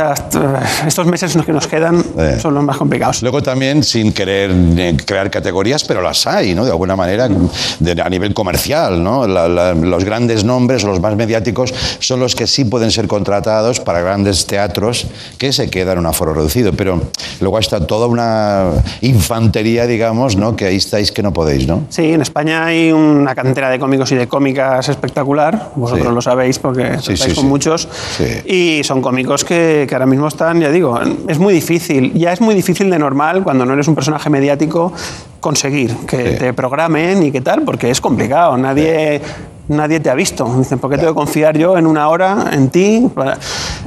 estos 0.86 1.06
meses 1.08 1.38
que 1.46 1.54
nos 1.54 1.68
quedan 1.68 2.04
Eh. 2.18 2.38
son 2.42 2.54
los 2.54 2.64
más 2.64 2.76
complicados. 2.78 3.22
Luego 3.22 3.42
también, 3.42 3.82
sin 3.84 4.12
querer 4.12 4.52
eh, 4.78 4.98
crear 5.06 5.32
categorías, 5.32 5.86
pero 5.86 6.02
las 6.02 6.28
hay, 6.28 6.54
¿no? 6.54 6.66
De 6.66 6.72
alguna 6.72 6.98
manera, 6.98 7.30
de- 7.80 8.02
a 8.02 8.10
nivel 8.10 8.34
comercial, 8.34 9.02
¿no? 9.02 9.26
La- 9.26 9.48
la- 9.48 9.74
los 9.74 10.04
grandes 10.04 10.44
nombres 10.44 10.84
los 10.84 11.00
más 11.00 11.16
mediáticos 11.16 11.74
son 12.00 12.20
los 12.20 12.36
que 12.36 12.46
sí 12.48 12.66
pueden 12.66 12.92
ser 12.92 13.08
contratados 13.08 13.80
para 13.80 14.02
grandes 14.02 14.46
teatros 14.46 15.06
que 15.38 15.54
se 15.54 15.70
quedan 15.70 15.94
en 15.94 16.00
un 16.00 16.06
aforo 16.26 16.34
reducido. 16.34 16.74
Pero 16.74 17.00
luego 17.40 17.60
está 17.60 17.86
toda 17.86 18.08
una 18.08 18.72
infantería, 19.02 19.86
digamos, 19.86 20.36
¿no? 20.36 20.56
Que 20.56 20.66
ahí 20.66 20.78
estáis 20.78 21.12
que 21.12 21.22
no 21.22 21.32
podéis, 21.34 21.68
¿no? 21.68 21.84
Sí, 21.90 22.12
en 22.14 22.22
España 22.22 22.66
hay 22.66 22.92
una 22.92 23.36
cantera 23.36 23.70
de 23.70 23.80
cómicos 23.80 24.12
y 24.12 24.16
de 24.16 24.28
cómicas 24.28 24.90
espectacular. 24.90 25.72
Vosotros 25.76 26.08
Sí. 26.08 26.14
lo 26.16 26.22
sabéis 26.22 26.60
porque 26.60 26.98
Sí, 27.02 27.14
estáis 27.14 27.34
sí, 27.34 27.36
con 27.36 27.48
muchos. 27.48 27.88
Y 28.46 28.82
son 28.84 29.02
cómicos 29.02 29.44
que, 29.44 29.86
que 29.88 29.96
ahora 29.96 30.06
mismo 30.06 30.28
están, 30.28 30.60
ya 30.62 30.70
digo, 30.72 31.00
es 31.28 31.38
muy 31.40 31.54
difícil. 31.54 32.14
Ya 32.14 32.34
es 32.34 32.42
muy 32.42 32.56
difícil 32.56 32.90
de 32.90 33.00
normal 33.00 33.44
cuando 33.44 33.66
no 33.66 33.74
eres 33.74 33.88
un 33.88 33.96
personaje 33.96 34.30
mediático 34.30 34.92
conseguir 35.50 35.96
que 36.08 36.32
Sí. 36.34 36.38
te 36.40 36.54
programen 36.54 37.22
y 37.22 37.32
qué 37.32 37.42
tal, 37.42 37.62
porque 37.62 37.92
es 37.92 38.02
complicado. 38.02 38.58
Nadie. 38.58 39.22
Nadie 39.68 40.00
te 40.00 40.12
ha 40.12 40.14
visto. 40.14 40.46
Dicen, 40.60 40.78
¿por 40.78 40.92
qué 40.92 40.98
tengo 41.00 41.10
que 41.14 41.16
confiar 41.16 41.58
yo 41.58 41.76
en 41.76 41.88
una 41.88 42.08
hora 42.10 42.52
en 42.52 42.70
ti? 42.70 43.10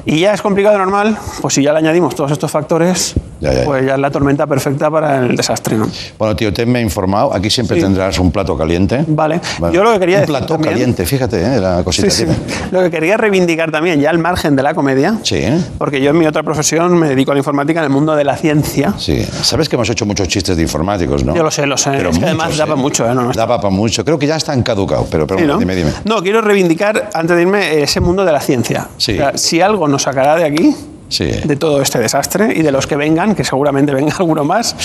Y 0.06 0.18
ya 0.18 0.34
es 0.34 0.42
complicado 0.42 0.76
normal, 0.76 1.16
pues 1.40 1.54
si 1.54 1.62
ya 1.62 1.72
le 1.72 1.78
añadimos 1.78 2.16
todos 2.16 2.32
estos 2.32 2.50
factores, 2.50 3.14
Ya, 3.40 3.52
ya, 3.52 3.58
ya. 3.60 3.64
pues 3.64 3.86
ya 3.86 3.94
es 3.94 4.00
la 4.00 4.10
tormenta 4.10 4.44
perfecta 4.48 4.90
para 4.90 5.18
el 5.24 5.36
desastre. 5.36 5.76
¿no? 5.76 5.86
Bueno, 6.18 6.34
tío, 6.34 6.52
te 6.52 6.66
me 6.66 6.80
he 6.80 6.82
informado. 6.82 7.32
Aquí 7.32 7.48
siempre 7.48 7.76
Sí. 7.76 7.82
tendrás 7.84 8.18
un 8.18 8.32
plato 8.32 8.58
caliente. 8.58 9.04
Vale. 9.06 9.40
Bueno, 9.60 9.72
Yo 9.72 9.84
lo 9.84 9.92
que 9.92 10.00
quería 10.00 10.18
Un 10.18 10.26
plato 10.26 10.46
también- 10.54 10.72
caliente, 10.72 11.06
fíjate, 11.06 11.40
¿eh? 11.40 11.60
La 11.60 11.84
cosita. 11.84 12.10
Sí, 12.10 12.24
sí. 12.26 12.32
Lo 12.72 12.80
que 12.82 12.90
quería 12.90 13.16
reivindicar 13.16 13.70
también, 13.70 14.00
ya 14.00 14.10
al 14.10 14.18
margen 14.18 14.56
de 14.56 14.64
la 14.64 14.74
comedia, 14.74 15.18
Sí, 15.22 15.44
porque 15.78 16.00
yo 16.00 16.10
en 16.10 16.18
mi 16.18 16.26
otra 16.26 16.42
profesión 16.42 16.98
me 16.98 17.08
dedico 17.08 17.30
a 17.30 17.34
la 17.34 17.38
informática 17.38 17.78
en 17.78 17.84
el 17.84 17.90
mundo 17.90 18.16
de 18.16 18.24
la 18.24 18.36
ciencia. 18.36 18.94
Sí, 18.98 19.22
sabes 19.42 19.68
que 19.68 19.76
hemos 19.76 19.88
hecho 19.90 20.04
muchos 20.06 20.26
chistes 20.26 20.56
de 20.56 20.62
informáticos, 20.64 21.22
¿no? 21.22 21.36
Yo 21.36 21.44
lo 21.48 21.50
sé, 21.50 21.66
lo 21.66 21.76
sé. 21.76 21.90
Pero 21.92 22.10
Es 22.10 22.18
que 22.18 22.24
además 22.24 22.56
da 22.56 22.64
para 22.66 22.76
mucho, 22.76 23.04
¿eh? 23.10 23.14
No, 23.14 23.22
no 23.22 23.30
está- 23.30 23.46
para 23.46 23.70
mucho. 23.70 24.04
Creo 24.04 24.18
que 24.18 24.26
ya 24.26 24.36
están 24.36 24.62
caducados, 24.62 25.06
pero, 25.10 25.26
pero 25.26 25.40
Sí, 25.40 25.46
¿no? 25.46 25.58
dime, 25.58 25.74
dime. 25.74 25.92
No, 26.04 26.22
quiero 26.22 26.40
reivindicar, 26.40 27.10
antes 27.14 27.36
de 27.36 27.42
irme, 27.42 27.82
ese 27.82 28.00
mundo 28.00 28.24
de 28.24 28.32
la 28.32 28.40
ciencia. 28.40 28.88
Sí. 28.96 29.12
O 29.14 29.16
sea, 29.16 29.38
si 29.38 29.60
algo 29.60 29.88
nos 29.88 30.02
sacará 30.02 30.36
de 30.36 30.44
aquí, 30.44 30.74
Sí. 31.08 31.24
de 31.44 31.56
todo 31.56 31.80
este 31.80 31.98
desastre 31.98 32.52
y 32.54 32.62
de 32.62 32.70
los 32.70 32.86
que 32.86 32.96
vengan, 32.96 33.34
que 33.34 33.44
seguramente 33.44 33.94
venga 33.94 34.14
alguno 34.18 34.44
más, 34.44 34.76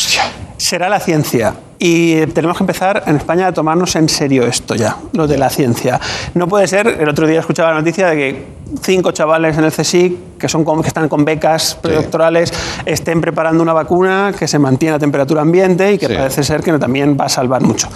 será 0.57 0.89
la 0.89 0.99
ciencia. 0.99 1.53
Y 1.80 2.13
eh, 2.13 2.28
tenemos 2.28 2.55
que 2.57 2.63
empezar 2.63 3.03
en 3.07 3.17
España 3.17 3.47
a 3.47 3.51
tomarnos 3.51 3.93
en 3.97 4.07
serio 4.07 4.43
esto 4.43 4.74
ya, 4.76 4.95
lo 5.11 5.28
de 5.28 5.38
la 5.38 5.49
ciencia. 5.49 5.99
No 6.34 6.47
puede 6.47 6.67
ser, 6.67 6.88
el 6.88 7.09
otro 7.09 7.28
día 7.28 7.41
escuchaba 7.41 7.71
la 7.71 7.80
noticia 7.80 8.07
de 8.07 8.15
que 8.15 8.45
cinco 8.82 9.11
chavales 9.11 9.57
en 9.57 9.65
el 9.65 9.71
CSIC, 9.74 10.38
que, 10.38 10.47
son 10.47 10.63
con- 10.63 10.82
que 10.82 10.88
están 10.88 11.09
con 11.09 11.26
becas 11.26 11.76
predoctorales, 11.82 12.53
estén 12.86 13.19
preparando 13.19 13.61
una 13.61 13.74
vacuna 13.74 14.34
que 14.38 14.47
se 14.47 14.57
mantiene 14.59 14.95
a 14.95 14.99
temperatura 14.99 15.41
ambiente 15.41 15.91
y 15.93 15.97
que 15.97 16.07
Sí. 16.07 16.13
parece 16.13 16.43
ser 16.43 16.61
que 16.61 16.71
también 16.80 17.17
va 17.19 17.26
a 17.26 17.30
salvar 17.30 17.61
mucho. 17.61 17.89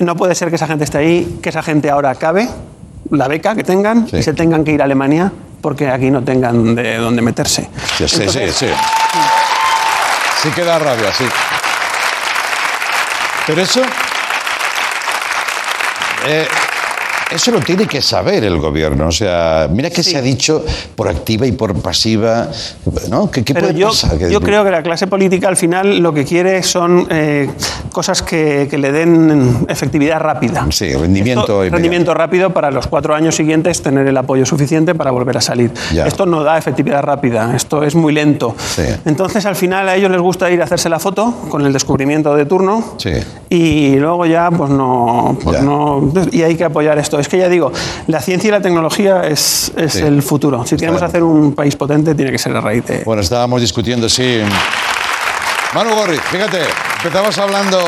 No 0.00 0.14
puede 0.14 0.34
ser 0.34 0.50
que 0.50 0.56
esa 0.56 0.66
gente 0.66 0.84
esté 0.84 0.98
ahí, 0.98 1.38
que 1.42 1.48
esa 1.48 1.62
gente 1.62 1.88
ahora 1.88 2.10
acabe 2.10 2.46
la 3.10 3.28
beca 3.28 3.54
que 3.54 3.64
tengan 3.64 4.06
Sí. 4.08 4.18
y 4.18 4.22
se 4.22 4.34
tengan 4.34 4.62
que 4.62 4.72
ir 4.72 4.82
a 4.82 4.84
Alemania 4.84 5.32
porque 5.62 5.88
aquí 5.88 6.10
no 6.10 6.22
tengan 6.22 6.74
de 6.74 6.98
dónde 6.98 7.22
meterse. 7.22 7.70
Sí, 7.96 8.06
sí, 8.08 8.28
sí, 8.28 8.40
sí. 8.52 8.66
Sí 10.42 10.48
que 10.50 10.64
da 10.64 10.78
rabia, 10.78 11.10
sí. 11.16 11.24
Pero 13.46 13.62
eso... 13.62 13.80
eh, 16.26 16.46
eso 17.30 17.50
lo 17.50 17.60
tiene 17.60 17.86
que 17.86 18.02
saber 18.02 18.44
el 18.44 18.58
gobierno. 18.58 19.08
O 19.08 19.12
sea, 19.12 19.66
mira 19.70 19.88
que 19.88 20.02
Sí. 20.02 20.10
se 20.10 20.18
ha 20.18 20.20
dicho 20.20 20.64
por 20.94 21.08
activa 21.08 21.46
y 21.46 21.52
por 21.52 21.80
pasiva. 21.80 22.48
¿no? 23.08 23.30
¿Qué, 23.30 23.42
qué 23.42 23.54
Pero 23.54 23.68
puede 23.68 23.78
yo, 23.78 23.88
pasar? 23.88 24.18
Yo 24.18 24.40
creo 24.40 24.64
que 24.64 24.70
la 24.70 24.82
clase 24.82 25.06
política 25.06 25.48
al 25.48 25.56
final 25.56 25.98
lo 25.98 26.12
que 26.12 26.24
quiere 26.26 26.62
son 26.62 27.06
eh, 27.10 27.48
cosas 27.92 28.22
que, 28.22 28.66
que 28.70 28.78
le 28.78 28.90
den 28.92 29.66
efectividad 29.68 30.20
rápida. 30.20 30.66
Sí, 30.70 30.92
rendimiento 30.94 31.62
Esto- 31.62 31.74
rendimiento 31.76 32.14
rápido 32.14 32.50
para 32.50 32.70
los 32.70 32.86
cuatro 32.86 33.14
años 33.14 33.34
siguientes 33.36 33.82
tener 33.82 34.06
el 34.06 34.16
apoyo 34.16 34.44
suficiente 34.46 34.94
para 34.94 35.10
volver 35.10 35.36
a 35.36 35.40
salir. 35.40 35.70
Ya. 35.92 36.06
Esto 36.06 36.26
no 36.26 36.42
da 36.42 36.58
efectividad 36.58 37.02
rápida, 37.02 37.54
esto 37.54 37.82
es 37.82 37.94
muy 37.94 38.12
lento. 38.12 38.54
Sí. 38.58 38.82
Entonces 39.04 39.46
al 39.46 39.56
final 39.56 39.88
a 39.88 39.96
ellos 39.96 40.10
les 40.10 40.20
gusta 40.20 40.50
ir 40.50 40.60
a 40.60 40.64
hacerse 40.64 40.88
la 40.88 40.98
foto 40.98 41.32
con 41.48 41.64
el 41.66 41.72
descubrimiento 41.72 42.34
de 42.34 42.46
turno 42.46 42.94
Sí. 42.98 43.12
y 43.50 43.96
luego 43.96 44.26
ya 44.26 44.50
pues 44.50 44.70
no, 44.70 45.36
pues 45.42 45.58
Ya. 45.58 45.62
no 45.62 46.12
y 46.30 46.42
hay 46.42 46.56
que 46.56 46.64
apoyar 46.64 46.98
esto. 46.98 47.18
Es 47.18 47.28
que 47.28 47.38
ya 47.38 47.48
digo, 47.48 47.72
la 48.06 48.20
ciencia 48.20 48.48
y 48.48 48.50
la 48.50 48.60
tecnología 48.60 49.22
es, 49.26 49.72
es 49.76 49.92
Sí. 49.94 50.02
el 50.02 50.22
futuro. 50.22 50.64
Si 50.66 50.76
queremos 50.76 50.98
Claro. 51.00 51.10
hacer 51.10 51.22
un 51.22 51.52
país 51.54 51.76
potente 51.76 52.14
tiene 52.14 52.30
que 52.32 52.38
ser 52.38 52.56
a 52.56 52.60
raíz 52.60 52.84
de... 52.86 53.02
Bueno, 53.04 53.22
estábamos 53.22 53.60
discutiendo, 53.60 54.08
sí. 54.08 54.40
Manu 55.74 55.94
Gorri, 55.94 56.18
fíjate, 56.18 56.60
empezamos 56.98 57.38
hablando 57.38 57.78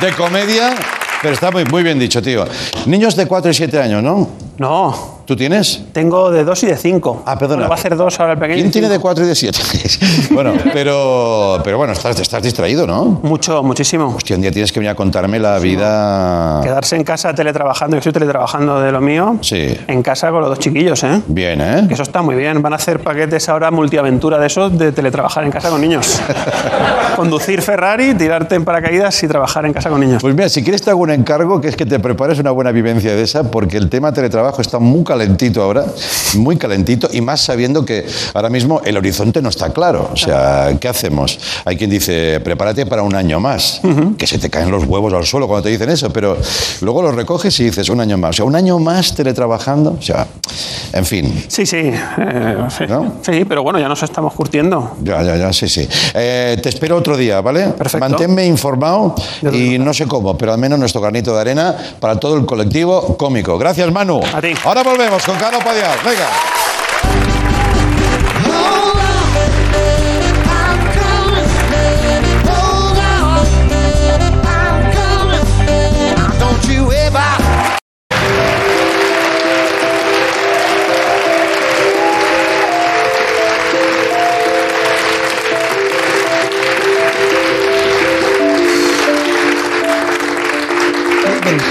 de 0.00 0.12
comedia, 0.14 0.74
pero 1.22 1.34
está 1.34 1.52
muy, 1.52 1.64
muy 1.64 1.84
bien 1.84 2.00
dicho, 2.00 2.20
tío. 2.20 2.44
Niños 2.86 3.14
de 3.14 3.26
4 3.26 3.50
y 3.50 3.54
7 3.54 3.80
años, 3.80 4.02
¿no? 4.02 4.28
No, 4.58 5.15
¿Tú 5.26 5.34
tienes? 5.34 5.82
tengo 5.92 6.30
de 6.30 6.44
dos 6.44 6.62
y 6.62 6.66
de 6.66 6.76
cinco. 6.76 7.22
Ah, 7.26 7.36
perdona. 7.36 7.62
Bueno, 7.62 7.68
va 7.70 7.74
a 7.74 7.78
hacer 7.78 7.96
dos 7.96 8.20
ahora 8.20 8.34
el 8.34 8.38
pequeño. 8.38 8.60
¿Quién 8.60 8.70
tiene 8.70 8.88
de 8.88 8.94
cinco. 8.94 9.06
4 9.06 9.24
y 9.24 9.28
de 9.28 9.34
7? 9.34 9.58
bueno, 10.30 10.52
pero, 10.72 11.60
pero 11.64 11.78
bueno, 11.78 11.92
estás, 11.94 12.20
estás 12.20 12.42
distraído, 12.42 12.86
¿no? 12.86 13.20
Mucho, 13.22 13.62
muchísimo. 13.62 14.14
Hostia, 14.16 14.36
un 14.36 14.42
día 14.42 14.52
tienes 14.52 14.70
que 14.72 14.78
venir 14.78 14.90
a 14.90 14.94
contarme 14.94 15.38
la 15.38 15.58
vida... 15.58 16.60
Quedarse 16.62 16.96
en 16.96 17.04
casa 17.04 17.34
teletrabajando, 17.34 17.96
yo 17.96 17.98
estoy 17.98 18.12
teletrabajando 18.12 18.80
de 18.80 18.92
lo 18.92 19.00
mío. 19.00 19.38
Sí. 19.40 19.76
En 19.86 20.02
casa 20.02 20.30
con 20.30 20.40
los 20.40 20.50
dos 20.50 20.58
chiquillos, 20.58 21.02
¿eh? 21.02 21.22
Bien, 21.26 21.60
¿eh? 21.60 21.84
Que 21.88 21.94
eso 21.94 22.02
está 22.02 22.22
muy 22.22 22.36
bien. 22.36 22.62
Van 22.62 22.72
a 22.72 22.76
hacer 22.76 23.00
paquetes 23.00 23.48
ahora 23.48 23.70
multiaventura 23.70 24.38
de 24.38 24.46
esos 24.46 24.78
de 24.78 24.92
teletrabajar 24.92 25.44
en 25.44 25.50
casa 25.50 25.70
con 25.70 25.80
niños. 25.80 26.20
Conducir 27.16 27.62
Ferrari, 27.62 28.14
tirarte 28.14 28.54
en 28.54 28.64
paracaídas 28.64 29.22
y 29.22 29.28
trabajar 29.28 29.64
en 29.66 29.72
casa 29.72 29.90
con 29.90 30.00
niños. 30.00 30.22
Pues 30.22 30.34
mira, 30.34 30.48
si 30.48 30.62
quieres 30.62 30.82
te 30.82 30.90
hago 30.90 31.00
un 31.00 31.10
encargo, 31.10 31.60
que 31.60 31.68
es 31.68 31.76
que 31.76 31.86
te 31.86 31.98
prepares 31.98 32.38
una 32.38 32.50
buena 32.50 32.70
vivencia 32.70 33.14
de 33.14 33.22
esa, 33.22 33.50
porque 33.50 33.76
el 33.76 33.88
tema 33.88 34.12
teletrabajo 34.12 34.60
está 34.60 34.78
muy 34.78 35.04
calentito 35.16 35.62
ahora, 35.62 35.86
muy 36.36 36.56
calentito, 36.58 37.08
y 37.10 37.22
más 37.22 37.40
sabiendo 37.40 37.84
que 37.86 38.06
ahora 38.34 38.50
mismo 38.50 38.82
el 38.84 38.96
horizonte 38.98 39.40
no 39.40 39.48
está 39.48 39.72
claro. 39.72 40.10
O 40.12 40.16
sea, 40.16 40.76
¿qué 40.78 40.88
hacemos? 40.88 41.38
Hay 41.64 41.76
quien 41.76 41.88
dice, 41.88 42.40
prepárate 42.40 42.84
para 42.84 43.02
un 43.02 43.14
año 43.14 43.40
más, 43.40 43.80
que 44.18 44.26
se 44.26 44.38
te 44.38 44.50
caen 44.50 44.70
los 44.70 44.84
huevos 44.84 45.12
al 45.14 45.24
suelo 45.24 45.48
cuando 45.48 45.64
te 45.64 45.70
dicen 45.70 45.88
eso, 45.88 46.12
pero 46.12 46.36
luego 46.82 47.00
los 47.02 47.14
recoges 47.14 47.58
y 47.60 47.64
dices, 47.64 47.88
un 47.88 48.00
año 48.00 48.18
más. 48.18 48.30
O 48.30 48.32
sea, 48.34 48.44
un 48.44 48.56
año 48.56 48.78
más 48.78 49.14
teletrabajando, 49.14 49.96
o 49.98 50.02
sea, 50.02 50.26
en 50.92 51.06
fin. 51.06 51.44
Sí, 51.48 51.64
sí. 51.64 51.76
eh, 51.78 52.56
sí. 52.76 52.84
¿No? 52.88 53.14
Sí, 53.22 53.44
pero 53.48 53.62
bueno, 53.62 53.78
ya 53.78 53.88
nos 53.88 54.02
estamos 54.02 54.34
curtiendo. 54.34 54.96
Ya, 55.02 55.22
ya, 55.22 55.36
ya, 55.36 55.52
sí, 55.52 55.68
sí. 55.68 55.88
Eh, 56.12 56.58
te 56.62 56.68
espero 56.68 56.96
otro 56.96 57.16
día, 57.16 57.40
¿vale? 57.40 57.68
Perfecto. 57.68 58.06
Manténme 58.06 58.44
informado 58.46 59.14
y 59.52 59.78
no 59.78 59.94
sé 59.94 60.06
cómo, 60.06 60.36
pero 60.36 60.52
al 60.52 60.58
menos 60.58 60.78
nuestro 60.78 61.00
granito 61.00 61.34
de 61.34 61.40
arena 61.40 61.74
para 62.00 62.20
todo 62.20 62.36
el 62.36 62.44
colectivo 62.44 63.16
cómico. 63.16 63.56
Gracias, 63.58 63.90
Manu. 63.90 64.20
A 64.34 64.40
ti. 64.40 64.52
Ahora 64.64 64.82
volvemos 64.82 65.05
con 65.08 65.36
Carlos 65.38 65.62
Padial. 65.62 65.98
Venga. 66.04 66.28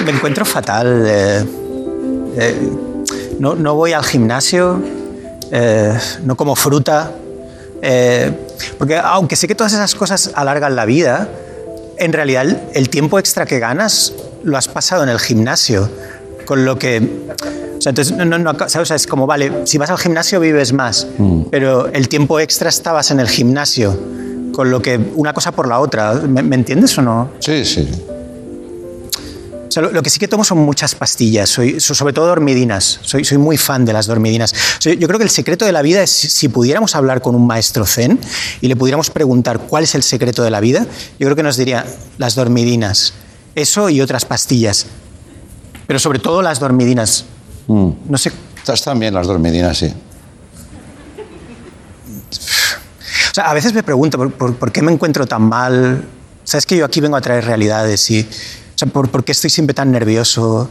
Me 0.05 0.11
encuentro 0.11 0.45
fatal. 0.45 1.03
eh, 1.07 1.45
eh, 2.37 2.84
no, 3.39 3.55
no 3.55 3.75
voy 3.75 3.93
al 3.93 4.03
gimnasio, 4.03 4.81
eh, 5.51 5.97
no 6.23 6.35
como 6.35 6.55
fruta. 6.55 7.11
eh, 7.81 8.31
porque 8.77 8.97
aunque 8.97 9.35
sé 9.35 9.47
que 9.47 9.55
todas 9.55 9.73
esas 9.73 9.95
cosas 9.95 10.31
alargan 10.33 10.75
la 10.75 10.85
vida, 10.85 11.29
en 11.97 12.13
realidad 12.13 12.45
el, 12.73 12.89
tiempo 12.89 13.19
extra 13.19 13.45
que 13.45 13.59
ganas 13.59 14.13
lo 14.43 14.57
has 14.57 14.67
pasado 14.67 15.03
en 15.03 15.09
el 15.09 15.19
gimnasio. 15.19 15.89
Con 16.45 16.65
lo 16.65 16.77
que. 16.77 17.25
O 17.77 17.81
sea, 17.81 17.89
entonces, 17.89 18.15
no, 18.15 18.37
no. 18.37 18.51
O 18.51 18.69
sea, 18.69 18.95
es 18.95 19.07
como, 19.07 19.25
vale, 19.25 19.65
si 19.65 19.77
vas 19.77 19.89
al 19.89 19.97
gimnasio 19.97 20.39
vives 20.39 20.73
más, 20.73 21.07
pero 21.49 21.87
el 21.87 22.07
tiempo 22.07 22.39
extra 22.39 22.69
estabas 22.69 23.11
en 23.11 23.19
el 23.19 23.27
gimnasio. 23.27 23.97
Con 24.53 24.71
lo 24.71 24.81
que 24.81 24.99
una 25.15 25.33
cosa 25.33 25.51
por 25.51 25.67
la 25.67 25.79
otra. 25.79 26.13
¿Me, 26.13 26.41
me 26.43 26.55
entiendes 26.55 26.97
o 26.97 27.01
no? 27.01 27.29
Sí, 27.39 27.65
sí. 27.65 27.89
O 29.75 29.77
sea, 29.77 29.83
lo, 29.83 29.91
lo 29.91 30.01
que 30.01 30.09
sí 30.09 30.19
que 30.19 30.27
tomo 30.29 30.45
son 30.45 30.59
muchas 30.59 30.95
pastillas, 30.95 31.49
soy, 31.49 31.81
so- 31.81 31.93
sobre 31.93 32.13
todo 32.13 32.27
dormidinas. 32.27 32.99
Soy, 33.01 33.25
soy 33.25 33.37
muy 33.37 33.57
fan 33.57 33.83
de 33.83 33.91
las 33.91 34.05
dormidinas. 34.05 34.53
O 34.53 34.81
sea, 34.81 34.93
yo 34.93 35.05
creo 35.07 35.17
que 35.19 35.25
el 35.25 35.29
secreto 35.29 35.65
de 35.65 35.73
la 35.73 35.81
vida 35.81 36.01
es 36.01 36.11
si 36.11 36.47
pudiéramos 36.47 36.95
hablar 36.95 37.21
con 37.21 37.35
un 37.35 37.45
maestro 37.45 37.85
zen 37.85 38.17
y 38.61 38.69
le 38.69 38.77
pudiéramos 38.77 39.09
preguntar 39.09 39.59
cuál 39.59 39.83
es 39.83 39.93
el 39.93 40.03
secreto 40.03 40.43
de 40.43 40.49
la 40.51 40.61
vida, 40.61 40.85
yo 41.19 41.25
creo 41.27 41.35
que 41.35 41.43
nos 41.43 41.57
diría 41.57 41.85
las 42.17 42.35
dormidinas. 42.35 43.13
Eso 43.53 43.89
y 43.89 43.99
otras 43.99 44.23
pastillas. 44.23 44.85
Pero 45.87 45.99
sobre 45.99 46.19
todo 46.19 46.41
las 46.41 46.59
dormidinas. 46.61 47.25
No 47.67 48.17
sé. 48.17 48.31
Estás 48.57 48.81
también 48.81 49.13
las 49.13 49.27
dormidinas, 49.27 49.77
sí. 49.77 49.93
O 52.31 53.33
sea, 53.33 53.49
a 53.49 53.53
veces 53.53 53.73
me 53.73 53.83
pregunto 53.83 54.17
por, 54.17 54.31
por- 54.31 54.55
por 54.55 54.71
qué 54.71 54.81
me 54.81 54.91
encuentro 54.91 55.25
tan 55.27 55.41
mal. 55.43 56.03
Sabes 56.43 56.65
que 56.65 56.77
yo 56.77 56.85
aquí 56.85 57.01
vengo 57.01 57.17
a 57.17 57.21
traer 57.21 57.43
realidades 57.45 58.09
y. 58.09 58.27
O 58.75 58.77
sea, 58.77 58.87
por, 58.89 59.09
por 59.09 59.23
qué 59.23 59.31
estoy 59.31 59.49
siempre 59.49 59.73
tan 59.73 59.91
nervioso. 59.91 60.69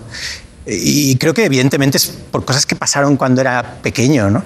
Y 0.66 1.16
creo 1.16 1.34
que 1.34 1.44
evidentemente 1.44 1.96
es 1.98 2.06
por 2.06 2.44
cosas 2.44 2.64
que 2.66 2.76
pasaron 2.76 3.16
cuando 3.16 3.40
era 3.40 3.78
pequeño, 3.82 4.30
¿no? 4.30 4.42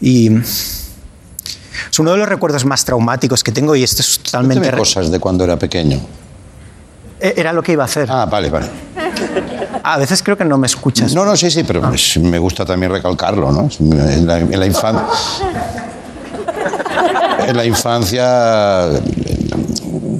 Y. 0.00 0.30
Es 0.36 1.98
uno 1.98 2.12
de 2.12 2.18
los 2.18 2.28
recuerdos 2.28 2.64
más 2.64 2.84
traumáticos 2.84 3.42
que 3.44 3.52
tengo 3.52 3.74
y 3.76 3.82
esto 3.84 4.00
es 4.02 4.18
totalmente. 4.20 4.70
Re- 4.70 4.78
cosas 4.78 5.10
de 5.10 5.18
cuando 5.20 5.44
era 5.44 5.58
pequeño. 5.58 6.00
E- 7.20 7.34
Era 7.36 7.52
lo 7.52 7.62
que 7.62 7.72
iba 7.72 7.82
a 7.82 7.86
hacer. 7.86 8.08
Ah, 8.10 8.26
vale, 8.26 8.50
vale. 8.50 8.66
A 9.82 9.98
veces 9.98 10.22
creo 10.22 10.36
que 10.36 10.44
no 10.44 10.56
me 10.58 10.66
escuchas. 10.66 11.12
No, 11.14 11.24
no, 11.24 11.36
sí, 11.36 11.50
sí, 11.50 11.62
pero 11.64 11.80
pues, 11.82 12.16
me 12.18 12.38
gusta 12.38 12.64
también 12.64 12.90
recalcarlo, 12.90 13.52
¿no? 13.52 13.68
En 13.80 14.26
la, 14.26 14.38
en 14.38 14.58
la 14.58 14.66
infancia. 14.66 15.04
En 17.46 17.56
la 17.56 17.64
infancia. 17.64 18.88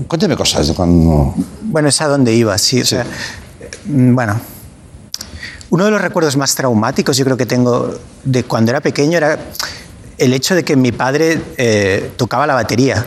Cuénteme 0.06 0.36
cosas 0.36 0.68
de 0.68 0.74
cuando. 0.74 1.34
Bueno, 1.74 1.88
es 1.88 2.00
a 2.00 2.06
dónde 2.06 2.32
iba, 2.32 2.56
sí. 2.56 2.80
O 2.82 2.86
sea, 2.86 3.04
mm, 3.86 4.14
bueno, 4.14 4.40
uno 5.70 5.84
de 5.86 5.90
los 5.90 6.00
recuerdos 6.00 6.36
más 6.36 6.54
traumáticos 6.54 7.16
yo 7.16 7.24
creo 7.24 7.36
que 7.36 7.46
tengo 7.46 7.98
de 8.22 8.44
cuando 8.44 8.70
era 8.70 8.80
pequeño 8.80 9.18
era 9.18 9.36
el 10.16 10.32
hecho 10.34 10.54
de 10.54 10.62
que 10.62 10.76
mi 10.76 10.92
padre 10.92 11.40
eh, 11.56 12.12
tocaba 12.16 12.46
la 12.46 12.54
batería, 12.54 13.04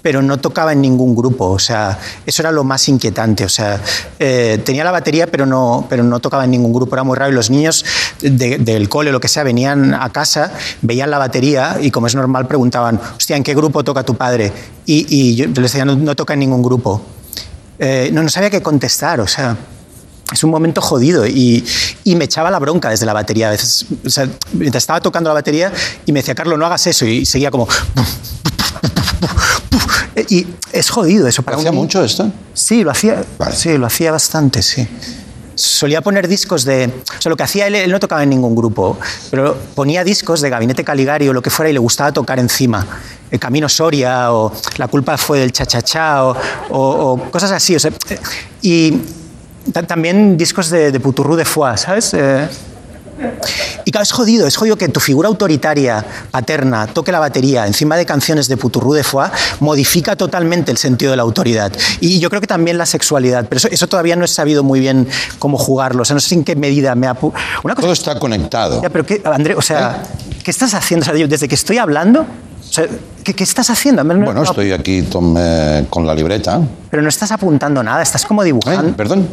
pero 0.00 0.22
no 0.22 0.38
tocaba 0.38 0.72
en 0.74 0.80
ningún 0.80 1.16
grupo. 1.16 1.46
O 1.50 1.58
sea, 1.58 1.98
eso 2.24 2.42
era 2.42 2.52
lo 2.52 2.62
más 2.62 2.88
inquietante. 2.88 3.44
O 3.46 3.48
sea, 3.48 3.80
eh, 4.20 4.60
tenía 4.64 4.84
la 4.84 4.92
batería, 4.92 5.26
pero 5.26 5.44
no, 5.44 5.84
pero 5.90 6.04
no 6.04 6.20
tocaba 6.20 6.44
en 6.44 6.52
ningún 6.52 6.72
grupo. 6.72 6.94
Era 6.94 7.02
muy 7.02 7.16
raro. 7.16 7.32
Y 7.32 7.34
los 7.34 7.50
niños 7.50 7.84
de- 8.20 8.58
del 8.58 8.88
cole 8.88 9.10
o 9.10 9.12
lo 9.12 9.18
que 9.18 9.26
sea 9.26 9.42
venían 9.42 9.92
a 9.92 10.08
casa, 10.12 10.52
veían 10.82 11.10
la 11.10 11.18
batería 11.18 11.78
y, 11.80 11.90
como 11.90 12.06
es 12.06 12.14
normal, 12.14 12.46
preguntaban, 12.46 13.00
hostia, 13.16 13.36
¿en 13.36 13.42
qué 13.42 13.56
grupo 13.56 13.82
toca 13.82 14.04
tu 14.04 14.14
padre? 14.14 14.52
Y, 14.86 15.04
y 15.08 15.34
yo 15.34 15.46
les 15.46 15.54
decía, 15.72 15.84
no, 15.84 15.96
no 15.96 16.14
toca 16.14 16.34
en 16.34 16.38
ningún 16.38 16.62
grupo. 16.62 17.02
Eh, 17.78 18.10
no, 18.12 18.22
no 18.22 18.28
sabía 18.28 18.50
qué 18.50 18.62
contestar, 18.62 19.20
o 19.20 19.26
sea, 19.26 19.56
es 20.32 20.42
un 20.44 20.50
momento 20.50 20.80
jodido 20.80 21.26
y, 21.26 21.64
y 22.04 22.16
me 22.16 22.24
echaba 22.24 22.50
la 22.50 22.58
bronca 22.58 22.90
desde 22.90 23.06
la 23.06 23.12
batería 23.12 23.48
a 23.48 23.50
veces. 23.50 23.86
O 24.04 24.10
sea, 24.10 24.28
mientras 24.52 24.82
estaba 24.82 25.00
tocando 25.00 25.30
la 25.30 25.34
batería 25.34 25.72
y 26.06 26.12
me 26.12 26.20
decía, 26.20 26.34
Carlos, 26.34 26.58
no 26.58 26.66
hagas 26.66 26.86
eso 26.86 27.04
y 27.06 27.26
seguía 27.26 27.50
como... 27.50 27.68
Y 30.28 30.46
es 30.70 30.90
jodido 30.90 31.26
eso 31.26 31.42
para 31.42 31.56
¿Hacía 31.56 31.70
un 31.70 31.76
mucho 31.76 32.02
esto? 32.04 32.30
Sí, 32.52 32.84
lo 32.84 32.92
hacía, 32.92 33.24
Vale. 33.36 33.56
sí, 33.56 33.76
lo 33.76 33.86
hacía 33.86 34.12
bastante, 34.12 34.62
sí. 34.62 34.86
Solía 35.54 36.00
poner 36.00 36.26
discos 36.28 36.64
de... 36.64 36.90
O 37.18 37.22
sea, 37.22 37.30
lo 37.30 37.36
que 37.36 37.42
hacía 37.44 37.66
él, 37.66 37.74
él 37.76 37.90
no 37.90 38.00
tocaba 38.00 38.22
en 38.22 38.30
ningún 38.30 38.54
grupo, 38.56 38.96
pero 39.30 39.56
ponía 39.74 40.02
discos 40.04 40.40
de 40.40 40.50
Gabinete 40.50 40.82
Caligari 40.84 41.28
o 41.28 41.32
lo 41.32 41.42
que 41.42 41.50
fuera 41.50 41.70
y 41.70 41.72
le 41.72 41.78
gustaba 41.78 42.12
tocar 42.12 42.38
encima. 42.38 42.86
El 43.30 43.38
Camino 43.38 43.68
Soria 43.68 44.32
o 44.32 44.52
La 44.76 44.88
culpa 44.88 45.16
fue 45.16 45.38
del 45.40 45.52
chachachá 45.52 46.24
o, 46.70 47.20
cosas 47.30 47.52
así. 47.52 47.76
Y 48.62 48.98
ta- 49.72 49.82
también 49.84 50.36
discos 50.36 50.70
de, 50.70 50.90
de 50.92 51.00
Puturru 51.00 51.36
de 51.36 51.44
Foix, 51.44 51.80
¿sabes? 51.80 52.14
Eh, 52.14 52.48
y 53.84 53.90
claro, 53.90 54.02
es 54.02 54.12
jodido, 54.12 54.46
es 54.46 54.56
jodido 54.56 54.76
que 54.76 54.88
tu 54.88 55.00
figura 55.00 55.28
autoritaria, 55.28 56.04
paterna, 56.30 56.86
toque 56.86 57.12
la 57.12 57.18
batería 57.20 57.66
encima 57.66 57.96
de 57.96 58.06
canciones 58.06 58.48
de 58.48 58.56
Puturru 58.56 58.92
de 58.94 59.04
Foix, 59.04 59.30
modifica 59.60 60.16
totalmente 60.16 60.70
el 60.70 60.78
sentido 60.78 61.10
de 61.10 61.16
la 61.16 61.22
autoridad. 61.22 61.72
Y 62.00 62.18
yo 62.20 62.28
creo 62.30 62.40
que 62.40 62.46
también 62.46 62.78
la 62.78 62.86
sexualidad, 62.86 63.46
pero 63.48 63.58
eso, 63.58 63.68
eso 63.70 63.86
todavía 63.86 64.16
no 64.16 64.24
he 64.24 64.28
sabido 64.28 64.62
muy 64.62 64.80
bien 64.80 65.08
cómo 65.38 65.58
jugarlo. 65.58 66.02
O 66.02 66.04
sea, 66.04 66.14
no 66.14 66.20
sé 66.20 66.34
en 66.34 66.44
qué 66.44 66.56
medida 66.56 66.94
me 66.94 67.06
ha... 67.06 67.16
Una 67.62 67.74
cosa 67.74 67.80
Todo 67.82 67.92
está 67.92 68.18
conectado. 68.18 68.82
ya, 68.82 68.90
pero 68.90 69.04
qué, 69.06 69.22
André, 69.24 69.54
o 69.54 69.62
sea, 69.62 70.02
¿qué 70.42 70.50
estás 70.50 70.74
haciendo? 70.74 71.04
O 71.04 71.06
sea, 71.06 71.16
yo, 71.16 71.28
desde 71.28 71.48
que 71.48 71.54
estoy 71.54 71.78
hablando, 71.78 72.20
o 72.22 72.72
sea, 72.72 72.86
¿qué, 73.22 73.34
qué 73.34 73.44
estás 73.44 73.70
haciendo? 73.70 74.02
No- 74.04 74.14
Bueno, 74.14 74.34
no- 74.34 74.42
estoy 74.42 74.72
aquí 74.72 75.02
tom- 75.02 75.36
eh, 75.38 75.86
con 75.90 76.06
la 76.06 76.14
libreta. 76.14 76.60
Pero 76.90 77.02
no 77.02 77.08
estás 77.08 77.30
apuntando 77.32 77.82
nada, 77.82 78.02
estás 78.02 78.24
como 78.26 78.42
¿Eh? 78.42 78.46
dibujando. 78.46 78.96
¿Perdón? 78.96 79.28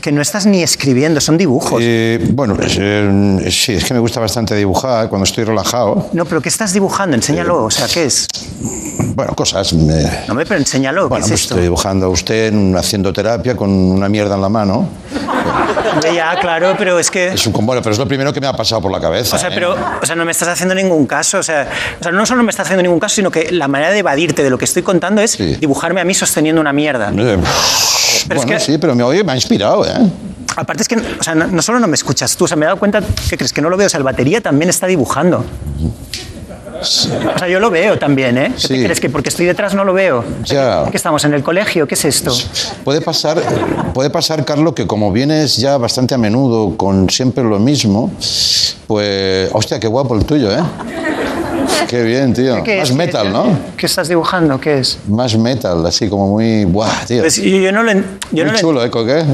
Que 0.00 0.12
no 0.12 0.20
estás 0.22 0.46
ni 0.46 0.62
escribiendo, 0.62 1.20
son 1.20 1.36
dibujos. 1.38 1.80
Eh, 1.82 2.18
bueno, 2.32 2.54
pues, 2.56 2.76
eh, 2.80 3.48
sí, 3.50 3.72
es 3.74 3.84
que 3.84 3.94
me 3.94 4.00
gusta 4.00 4.20
bastante 4.20 4.54
dibujar 4.54 5.08
cuando 5.08 5.24
estoy 5.24 5.44
relajado. 5.44 6.08
No, 6.12 6.24
pero 6.24 6.40
¿qué 6.40 6.48
estás 6.48 6.72
dibujando? 6.72 7.14
Enséñalo, 7.16 7.64
o 7.64 7.70
sea, 7.70 7.86
¿qué 7.88 8.04
es? 8.04 8.26
Bueno, 9.14 9.34
cosas. 9.34 9.72
eh, 9.72 10.24
No 10.28 10.34
me, 10.34 10.44
pero 10.46 10.58
enséñalo, 10.60 11.08
bueno, 11.08 11.24
¿qué 11.24 11.30
pues 11.30 11.40
es 11.40 11.44
esto? 11.44 11.54
estoy 11.54 11.62
dibujando 11.64 12.06
a 12.06 12.08
usted 12.08 12.48
en- 12.48 12.76
haciendo 12.76 13.12
terapia 13.12 13.56
con 13.56 13.70
una 13.70 14.08
mierda 14.08 14.34
en 14.34 14.40
la 14.42 14.48
mano. 14.48 14.88
Ya, 16.14 16.36
claro, 16.40 16.74
pero 16.76 16.98
es 16.98 17.10
que... 17.10 17.28
Es 17.28 17.46
un 17.46 17.52
bueno, 17.64 17.80
pero 17.80 17.92
es 17.92 17.98
lo 17.98 18.06
primero 18.08 18.32
que 18.32 18.40
me 18.40 18.46
ha 18.46 18.52
pasado 18.52 18.82
por 18.82 18.90
la 18.90 19.00
cabeza. 19.00 19.36
O 19.36 19.38
sea, 19.38 19.48
¿eh? 19.50 19.52
pero, 19.54 19.76
o 20.02 20.06
sea, 20.06 20.16
no 20.16 20.24
me 20.24 20.32
estás 20.32 20.48
haciendo 20.48 20.74
ningún 20.74 21.06
caso. 21.06 21.38
O 21.38 21.42
sea, 21.42 21.68
o 22.00 22.02
sea, 22.02 22.12
no 22.12 22.26
solo 22.26 22.38
no 22.38 22.44
me 22.44 22.50
estás 22.50 22.66
haciendo 22.66 22.82
ningún 22.82 22.98
caso, 23.00 23.14
sino 23.16 23.30
que 23.30 23.50
la 23.52 23.68
manera 23.68 23.92
de 23.92 23.98
evadirte 24.00 24.42
de 24.42 24.50
lo 24.50 24.58
que 24.58 24.64
estoy 24.64 24.82
contando 24.82 25.20
es 25.22 25.32
Sí. 25.32 25.56
dibujarme 25.56 26.00
a 26.00 26.04
mí 26.04 26.12
sosteniendo 26.14 26.60
una 26.60 26.72
mierda. 26.72 27.10
Pero 28.28 28.40
es 28.40 28.46
bueno, 28.46 28.58
que- 28.58 28.64
sí, 28.64 28.78
pero 28.78 28.94
me, 28.94 29.02
oye, 29.02 29.22
me 29.24 29.32
ha 29.32 29.34
inspirado, 29.36 29.84
¿eh? 29.86 29.92
Aparte 30.56 30.82
es 30.82 30.88
que, 30.88 30.96
o 30.96 31.22
sea, 31.22 31.34
no, 31.34 31.46
no 31.48 31.62
solo 31.62 31.80
no 31.80 31.86
me 31.88 31.94
escuchas 31.94 32.36
tú, 32.36 32.44
o 32.44 32.48
sea, 32.48 32.56
me 32.56 32.64
he 32.64 32.66
dado 32.66 32.78
cuenta 32.78 33.00
que 33.28 33.36
crees 33.36 33.52
que 33.52 33.60
no 33.60 33.68
lo 33.70 33.76
veo, 33.76 33.86
o 33.86 33.90
sea, 33.90 33.98
el 33.98 34.04
batería 34.04 34.40
también 34.40 34.70
está 34.70 34.86
dibujando. 34.86 35.44
O 36.80 37.38
sea, 37.38 37.48
yo 37.48 37.60
lo 37.60 37.70
veo 37.70 37.98
también, 37.98 38.36
¿eh? 38.36 38.52
¿Qué 38.60 38.68
te 38.68 38.76
Sí. 38.76 38.82
crees 38.82 39.00
que 39.00 39.08
porque 39.08 39.30
estoy 39.30 39.46
detrás 39.46 39.74
no 39.74 39.84
lo 39.84 39.94
veo? 39.94 40.22
Ya. 40.44 40.84
¿Qué 40.90 40.96
estamos 40.96 41.24
en 41.24 41.32
el 41.32 41.42
colegio? 41.42 41.86
¿Qué 41.88 41.94
es 41.94 42.04
esto? 42.04 42.32
Puede 42.84 43.00
pasar, 43.00 43.40
puede 43.94 44.10
pasar, 44.10 44.44
Carlos, 44.44 44.74
que 44.74 44.86
como 44.86 45.10
vienes 45.10 45.56
ya 45.56 45.78
bastante 45.78 46.14
a 46.14 46.18
menudo 46.18 46.76
con 46.76 47.08
siempre 47.08 47.42
lo 47.42 47.58
mismo, 47.58 48.12
pues. 48.86 49.48
Hostia, 49.52 49.80
qué 49.80 49.86
guapo 49.86 50.14
el 50.14 50.24
tuyo, 50.26 50.50
¿eh? 50.52 50.62
Qué 51.88 52.02
bien, 52.02 52.32
tío. 52.34 52.62
¿Qué 52.62 52.78
Más 52.78 52.90
es? 52.90 52.96
metal, 52.96 53.26
¿Qué- 53.26 53.32
¿no? 53.32 53.58
¿Qué 53.76 53.86
estás 53.86 54.08
dibujando? 54.08 54.60
¿Qué 54.60 54.78
es? 54.78 54.98
Más 55.08 55.36
metal, 55.36 55.84
así 55.86 56.08
como 56.08 56.28
muy. 56.28 56.64
Buah, 56.64 57.04
tío. 57.06 57.20
Pues 57.20 57.36
yo, 57.36 57.44
yo 57.44 57.72
no 57.72 57.82
lo, 57.82 57.92
yo 57.92 58.00
muy 58.32 58.44
no 58.44 58.54
chulo, 58.58 58.84
¿eh? 58.84 58.90
¿Qué? 58.90 59.24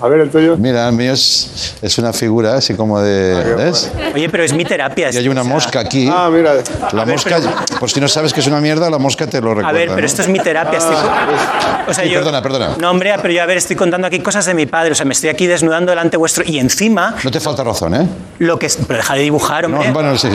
A 0.00 0.08
ver 0.08 0.20
el 0.20 0.30
tuyo. 0.30 0.56
Mira, 0.56 0.88
el 0.88 0.94
mío 0.94 1.12
es, 1.12 1.74
es 1.82 1.98
una 1.98 2.12
figura 2.12 2.54
así 2.56 2.74
como 2.74 3.00
de... 3.00 3.54
¿Ves? 3.56 3.90
Oye, 4.14 4.28
pero 4.28 4.44
es 4.44 4.52
mi 4.52 4.64
terapia. 4.64 5.10
Y 5.12 5.16
hay 5.16 5.28
una 5.28 5.40
o 5.40 5.44
sea, 5.44 5.52
mosca 5.52 5.80
aquí. 5.80 6.08
Ah, 6.12 6.30
mira. 6.32 6.54
La 6.92 7.04
ver, 7.04 7.14
mosca, 7.16 7.40
por 7.80 7.90
si 7.90 8.00
no 8.00 8.06
sabes 8.08 8.32
que 8.32 8.40
es 8.40 8.46
una 8.46 8.60
mierda, 8.60 8.88
la 8.90 8.98
mosca 8.98 9.26
te 9.26 9.40
lo 9.40 9.48
recuerda. 9.54 9.68
A 9.68 9.72
ver, 9.72 9.88
pero 9.88 10.00
¿no? 10.00 10.06
esto 10.06 10.22
es 10.22 10.28
mi 10.28 10.38
terapia. 10.38 10.78
estoy- 10.78 10.94
o 11.88 11.94
sea, 11.94 12.04
Sí, 12.04 12.10
yo- 12.10 12.20
perdona, 12.20 12.42
perdona. 12.42 12.76
No, 12.78 12.90
hombre, 12.90 13.12
pero 13.20 13.32
yo, 13.34 13.42
a 13.42 13.46
ver, 13.46 13.56
estoy 13.56 13.74
contando 13.76 14.06
aquí 14.06 14.20
cosas 14.20 14.46
de 14.46 14.54
mi 14.54 14.66
padre. 14.66 14.92
O 14.92 14.94
sea, 14.94 15.04
me 15.06 15.12
estoy 15.14 15.30
aquí 15.30 15.46
desnudando 15.46 15.90
delante 15.90 16.16
vuestro. 16.16 16.44
Y 16.46 16.58
encima, 16.58 17.16
No 17.24 17.30
te 17.30 17.40
falta 17.40 17.64
razón, 17.64 17.94
¿eh? 17.94 18.06
lo 18.38 18.58
que... 18.58 18.66
es- 18.66 18.78
Pero 18.86 18.98
deja 18.98 19.14
de 19.14 19.20
dibujar, 19.22 19.68
No, 19.68 19.76
hombre. 19.78 19.92
bueno, 19.92 20.16
sí. 20.16 20.28
Que 20.28 20.34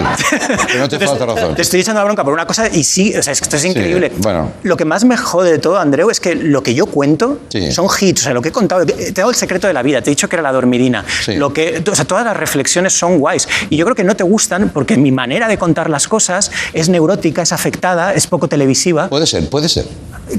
no 0.78 0.90
te 0.90 0.96
Entonces, 0.98 1.10
falta 1.10 1.26
razón. 1.26 1.56
Te 1.56 1.62
estoy 1.62 1.80
echando 1.80 2.02
la 2.02 2.06
bronca 2.06 2.24
por 2.24 2.34
una 2.34 2.46
cosa 2.46 2.68
y 2.68 2.84
sí, 2.84 3.16
o 3.16 3.24
sea, 3.24 3.32
es 3.34 3.40
que 3.40 3.46
esto 3.46 3.56
es 3.58 3.66
increíble. 3.66 4.12
bueno. 4.18 4.52
Lo 4.64 4.76
que 4.76 4.84
más 4.86 5.06
me 5.06 5.16
jode 5.16 5.52
de 5.52 5.60
todo, 5.60 5.78
Andreu, 5.80 6.10
es 6.10 6.20
que 6.20 6.36
lo 6.36 6.62
que 6.64 6.74
yo 6.76 6.86
cuento 6.88 7.40
Sí. 7.50 7.72
son 7.72 7.88
hits. 8.00 8.22
O 8.22 8.24
sea, 8.26 8.34
lo 8.34 8.42
que 8.42 8.50
he 8.50 8.52
contado, 8.52 8.86
te 8.86 9.10
he 9.10 9.12
dado 9.12 9.30
el 9.30 9.36
secreto 9.36 9.53
de 9.62 9.74
la 9.74 9.84
vida, 9.84 10.02
te 10.02 10.10
he 10.10 10.12
dicho 10.12 10.28
que 10.30 10.36
era 10.36 10.44
la 10.44 10.52
dormidina. 10.52 11.06
Sí. 11.24 11.36
Lo 11.36 11.54
que, 11.54 11.84
o 11.90 11.96
sea, 11.96 12.06
todas 12.06 12.26
las 12.26 12.36
reflexiones 12.36 12.94
son 12.94 13.20
guays. 13.20 13.48
Y 13.70 13.78
yo 13.78 13.86
creo 13.86 13.96
que 13.96 14.04
no 14.04 14.16
te 14.16 14.24
gustan 14.24 14.70
porque 14.70 14.98
mi 14.98 15.12
manera 15.12 15.48
de 15.48 15.58
contar 15.58 15.90
las 15.90 16.08
cosas 16.08 16.52
es 16.74 16.90
neurótica, 16.90 17.42
es 17.42 17.52
afectada, 17.52 18.14
es 18.14 18.28
poco 18.28 18.48
televisiva. 18.48 19.10
Puede 19.10 19.28
ser, 19.28 19.50
puede 19.50 19.70
ser. 19.70 19.86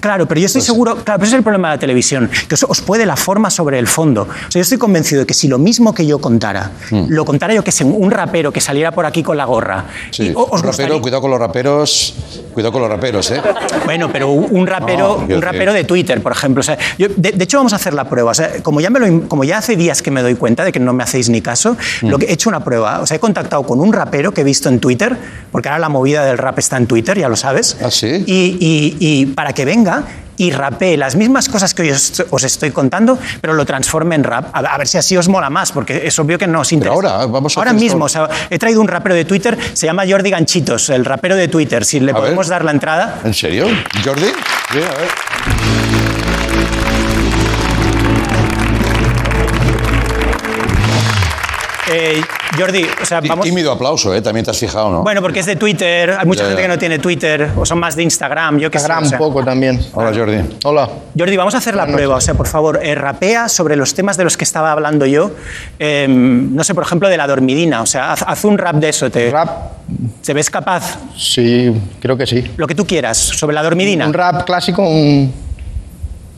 Claro, 0.00 0.26
pero 0.26 0.40
yo 0.40 0.46
estoy 0.46 0.62
seguro, 0.62 0.96
claro, 0.96 1.18
pero 1.18 1.24
ese 1.24 1.34
es 1.36 1.38
el 1.38 1.42
problema 1.42 1.70
de 1.70 1.76
la 1.76 1.80
televisión, 1.80 2.30
que 2.48 2.54
os, 2.54 2.64
os 2.68 2.80
puede 2.80 3.06
la 3.06 3.16
forma 3.16 3.50
sobre 3.50 3.78
el 3.78 3.86
fondo. 3.86 4.22
O 4.22 4.26
sea, 4.50 4.60
yo 4.60 4.60
estoy 4.60 4.78
convencido 4.78 5.20
de 5.20 5.26
que 5.26 5.34
si 5.34 5.48
lo 5.48 5.58
mismo 5.58 5.94
que 5.94 6.06
yo 6.06 6.18
contara, 6.18 6.72
lo 6.90 7.24
contara 7.24 7.54
yo 7.54 7.62
que 7.64 7.72
sé, 7.72 7.84
un 7.84 8.10
rapero 8.10 8.52
que 8.52 8.60
saliera 8.60 8.90
por 8.92 9.06
aquí 9.06 9.22
con 9.22 9.36
la 9.36 9.44
gorra, 9.44 9.84
Sí. 10.10 10.24
y 10.28 10.32
o- 10.34 10.40
os 10.42 10.50
Rapero, 10.62 10.66
gustaría- 10.68 11.00
cuidado 11.00 11.20
con 11.22 11.30
los 11.30 11.40
raperos. 11.40 12.14
Cuidado 12.54 12.72
con 12.72 12.82
los 12.82 12.90
raperos, 12.90 13.30
¿eh? 13.32 13.40
Bueno, 13.84 14.10
pero 14.12 14.28
un 14.30 14.66
rapero, 14.66 15.24
No, 15.28 15.34
un 15.34 15.42
rapero 15.42 15.72
de 15.72 15.82
Twitter, 15.84 16.22
por 16.22 16.30
ejemplo. 16.32 16.60
O 16.60 16.62
sea, 16.62 16.78
yo- 16.98 17.08
de, 17.16 17.32
de 17.32 17.44
hecho, 17.44 17.56
vamos 17.58 17.72
a 17.72 17.76
hacer 17.76 17.94
la 17.94 18.08
prueba. 18.08 18.30
O 18.30 18.34
sea, 18.34 18.62
como, 18.62 18.80
ya 18.80 18.90
me 18.90 19.00
lo 19.00 19.28
como 19.28 19.42
ya 19.44 19.58
hace 19.58 19.74
días 19.76 20.02
que 20.02 20.10
me 20.12 20.22
doy 20.22 20.34
cuenta 20.36 20.64
de 20.64 20.70
que 20.70 20.78
no 20.78 20.92
me 20.92 21.02
hacéis 21.02 21.28
ni 21.28 21.40
caso, 21.42 21.76
Mm. 22.02 22.08
lo 22.08 22.18
que 22.18 22.26
he 22.26 22.32
hecho 22.32 22.48
una 22.48 22.62
prueba. 22.62 23.00
O 23.00 23.06
sea, 23.06 23.16
he 23.16 23.20
contactado 23.20 23.64
con 23.64 23.80
un 23.80 23.92
rapero 23.92 24.32
que 24.32 24.42
he 24.42 24.44
visto 24.44 24.68
en 24.68 24.78
Twitter, 24.78 25.16
porque 25.50 25.68
ahora 25.68 25.80
la 25.80 25.88
movida 25.88 26.24
del 26.24 26.38
rap 26.38 26.58
está 26.60 26.76
en 26.76 26.86
Twitter, 26.86 27.18
ya 27.18 27.28
lo 27.28 27.34
sabes. 27.36 27.76
¿Ah, 27.82 27.90
sí? 27.90 28.22
Y, 28.26 28.56
y- 28.60 28.96
y 29.00 29.26
para 29.26 29.52
que 29.52 29.64
venga 29.64 29.83
y 30.36 30.50
rapee 30.50 30.96
las 30.96 31.14
mismas 31.14 31.48
cosas 31.48 31.74
que 31.74 31.82
hoy 31.82 31.90
os, 31.92 32.24
os 32.30 32.42
estoy 32.42 32.72
contando, 32.72 33.16
pero 33.40 33.52
lo 33.54 33.64
transforme 33.64 34.16
en 34.16 34.24
rap. 34.24 34.46
A, 34.52 34.58
a 34.58 34.78
ver 34.78 34.88
si 34.88 34.98
así 34.98 35.16
os 35.16 35.28
mola 35.28 35.48
más, 35.48 35.70
porque 35.70 36.06
es 36.06 36.18
obvio 36.18 36.38
que 36.38 36.46
no 36.48 36.60
os 36.60 36.72
interesa. 36.72 36.94
ahora, 36.94 37.26
vamos 37.26 37.56
a 37.56 37.60
Ahora 37.60 37.72
mismo, 37.72 38.06
esto. 38.06 38.24
o 38.24 38.26
sea, 38.26 38.36
he 38.50 38.58
traído 38.58 38.80
un 38.80 38.88
rapero 38.88 39.14
de 39.14 39.24
Twitter, 39.24 39.56
se 39.74 39.86
llama 39.86 40.02
Jordi 40.08 40.30
Ganchitos, 40.30 40.90
el 40.90 41.04
rapero 41.04 41.36
de 41.36 41.46
Twitter. 41.46 41.84
Si 41.84 42.00
le 42.00 42.10
A 42.10 42.14
ver. 42.14 42.22
podemos 42.22 42.48
dar 42.48 42.64
la 42.64 42.72
entrada. 42.72 43.20
¿En 43.24 43.32
serio? 43.34 43.66
¿Jordi? 44.04 44.26
Sí, 44.72 44.78
a 44.78 44.98
ver. 44.98 45.93
Eh, 51.96 52.20
Jordi, 52.58 52.84
o 53.00 53.04
sea, 53.06 53.20
vamos. 53.20 53.44
Tímido 53.44 53.70
aplauso, 53.70 54.12
¿eh? 54.14 54.20
También 54.20 54.44
te 54.44 54.50
has 54.50 54.58
fijado, 54.58 54.90
¿no? 54.90 55.02
Bueno, 55.02 55.22
porque 55.22 55.40
es 55.40 55.46
de 55.46 55.54
Twitter, 55.56 56.10
hay 56.18 56.26
mucha 56.26 56.42
Ya, 56.42 56.48
gente 56.48 56.62
ya. 56.62 56.68
que 56.68 56.72
no 56.74 56.78
tiene 56.78 56.98
Twitter, 56.98 57.50
o 57.56 57.64
son 57.64 57.78
más 57.78 57.94
de 57.94 58.02
Instagram, 58.02 58.58
yo 58.58 58.68
sé. 58.68 58.76
Instagram 58.76 59.04
o 59.04 59.06
sea. 59.06 59.18
un 59.20 59.24
poco 59.28 59.44
también. 59.44 59.80
Hola, 59.94 60.12
Jordi. 60.16 60.38
Hola. 60.64 60.88
Jordi, 61.16 61.36
vamos 61.36 61.54
a 61.54 61.58
hacer 61.58 61.76
la 61.76 61.86
prueba, 61.86 62.16
o 62.16 62.20
sea, 62.20 62.34
por 62.34 62.46
favor, 62.48 62.80
eh, 62.82 62.94
rapea 62.96 63.48
sobre 63.48 63.76
los 63.76 63.94
temas 63.94 64.16
de 64.16 64.24
los 64.24 64.36
que 64.36 64.44
estaba 64.44 64.72
hablando 64.72 65.06
yo. 65.06 65.30
Eh, 65.78 66.06
no 66.08 66.64
sé, 66.64 66.74
por 66.74 66.82
ejemplo, 66.84 67.08
de 67.08 67.16
la 67.16 67.26
dormidina, 67.28 67.80
o 67.82 67.86
sea, 67.86 68.12
haz, 68.12 68.22
haz 68.26 68.44
un 68.44 68.58
rap 68.58 68.76
de 68.76 68.88
eso. 68.88 69.10
Te, 69.10 69.30
Rap, 69.30 69.50
¿Te 70.24 70.32
ves 70.34 70.50
capaz? 70.50 70.98
sí, 71.16 71.72
creo 72.00 72.16
que 72.16 72.26
sí. 72.26 72.42
Lo 72.56 72.66
que 72.66 72.74
tú 72.74 72.86
quieras, 72.86 73.16
sobre 73.18 73.54
la 73.54 73.62
dormidina, 73.62 74.06
Un 74.06 74.14
rap 74.14 74.44
clásico, 74.44 74.82
un... 74.82 75.32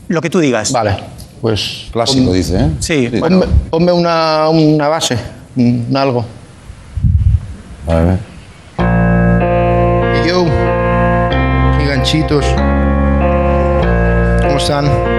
lo 0.07 0.21
que 0.21 0.29
tú 0.29 0.39
digas. 0.39 0.71
Vale, 0.71 0.97
pues... 1.41 1.87
Clásico, 1.91 2.31
dice, 2.33 2.57
¿eh? 2.59 2.69
Sí, 2.79 3.09
Ponme, 3.19 3.45
ponme 3.69 3.91
una, 3.91 4.49
una 4.49 4.87
base, 4.87 5.17
algo. 5.95 6.25
A 7.87 7.95
ver. 7.95 8.19
Y 10.23 10.27
yo, 10.27 10.45
giganchitos, 11.79 12.45
¿cómo 14.41 14.57
están? 14.57 15.16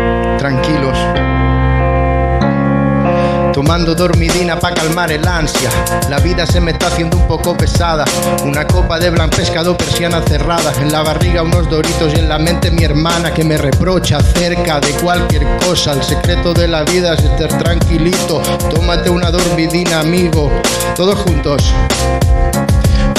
Tomando 3.59 3.93
dormidina 3.93 4.61
para 4.61 4.77
calmar 4.77 5.11
el 5.11 5.27
ansia. 5.27 5.69
La 6.09 6.21
vida 6.21 6.47
se 6.47 6.61
me 6.61 6.71
está 6.71 6.87
haciendo 6.87 7.17
un 7.17 7.27
poco 7.27 7.57
pesada. 7.57 8.05
Una 8.45 8.65
copa 8.65 9.01
de 9.01 9.11
blan 9.11 9.31
pescado, 9.31 9.77
persiana 9.77 10.23
cerrada. 10.23 10.73
En 10.81 10.93
la 10.93 11.03
barriga 11.03 11.43
unos 11.43 11.69
doritos 11.69 12.15
y 12.15 12.21
en 12.21 12.29
la 12.29 12.39
mente 12.39 12.71
mi 12.71 12.85
hermana 12.85 13.35
que 13.35 13.43
me 13.43 13.59
reprocha 13.59 14.19
acerca 14.19 14.79
de 14.79 14.93
cualquier 15.03 15.45
cosa. 15.67 15.95
El 15.95 16.05
secreto 16.05 16.55
de 16.55 16.69
la 16.69 16.85
vida 16.85 17.15
es 17.15 17.25
estar 17.25 17.59
tranquilito. 17.59 18.41
Tómate 18.73 19.11
una 19.11 19.33
dormidina, 19.33 19.99
amigo. 19.99 20.53
Todos 20.95 21.19
juntos. 21.19 21.75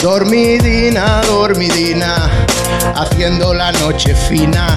Dormidina, 0.02 1.20
dormidina, 1.28 2.32
haciendo 2.96 3.54
la 3.54 3.72
noche 3.74 4.16
fina. 4.16 4.68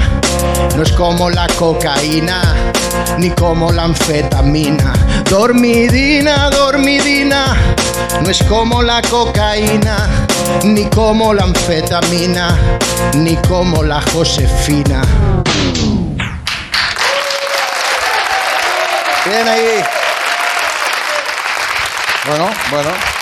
No 0.76 0.82
es 0.82 0.92
como 0.92 1.30
la 1.30 1.46
cocaína, 1.58 2.40
ni 3.18 3.30
como 3.30 3.70
la 3.72 3.84
anfetamina. 3.84 4.92
Dormidina, 5.28 6.50
dormidina, 6.50 7.56
no 8.22 8.30
es 8.30 8.42
como 8.44 8.82
la 8.82 9.00
cocaína, 9.02 9.96
ni 10.64 10.84
como 10.86 11.34
la 11.34 11.44
anfetamina, 11.44 12.56
ni 13.14 13.36
como 13.36 13.82
la 13.82 14.00
Josefina. 14.12 15.02
Bien 19.24 19.48
ahí. 19.48 19.84
Bueno, 22.26 22.50
bueno. 22.70 23.21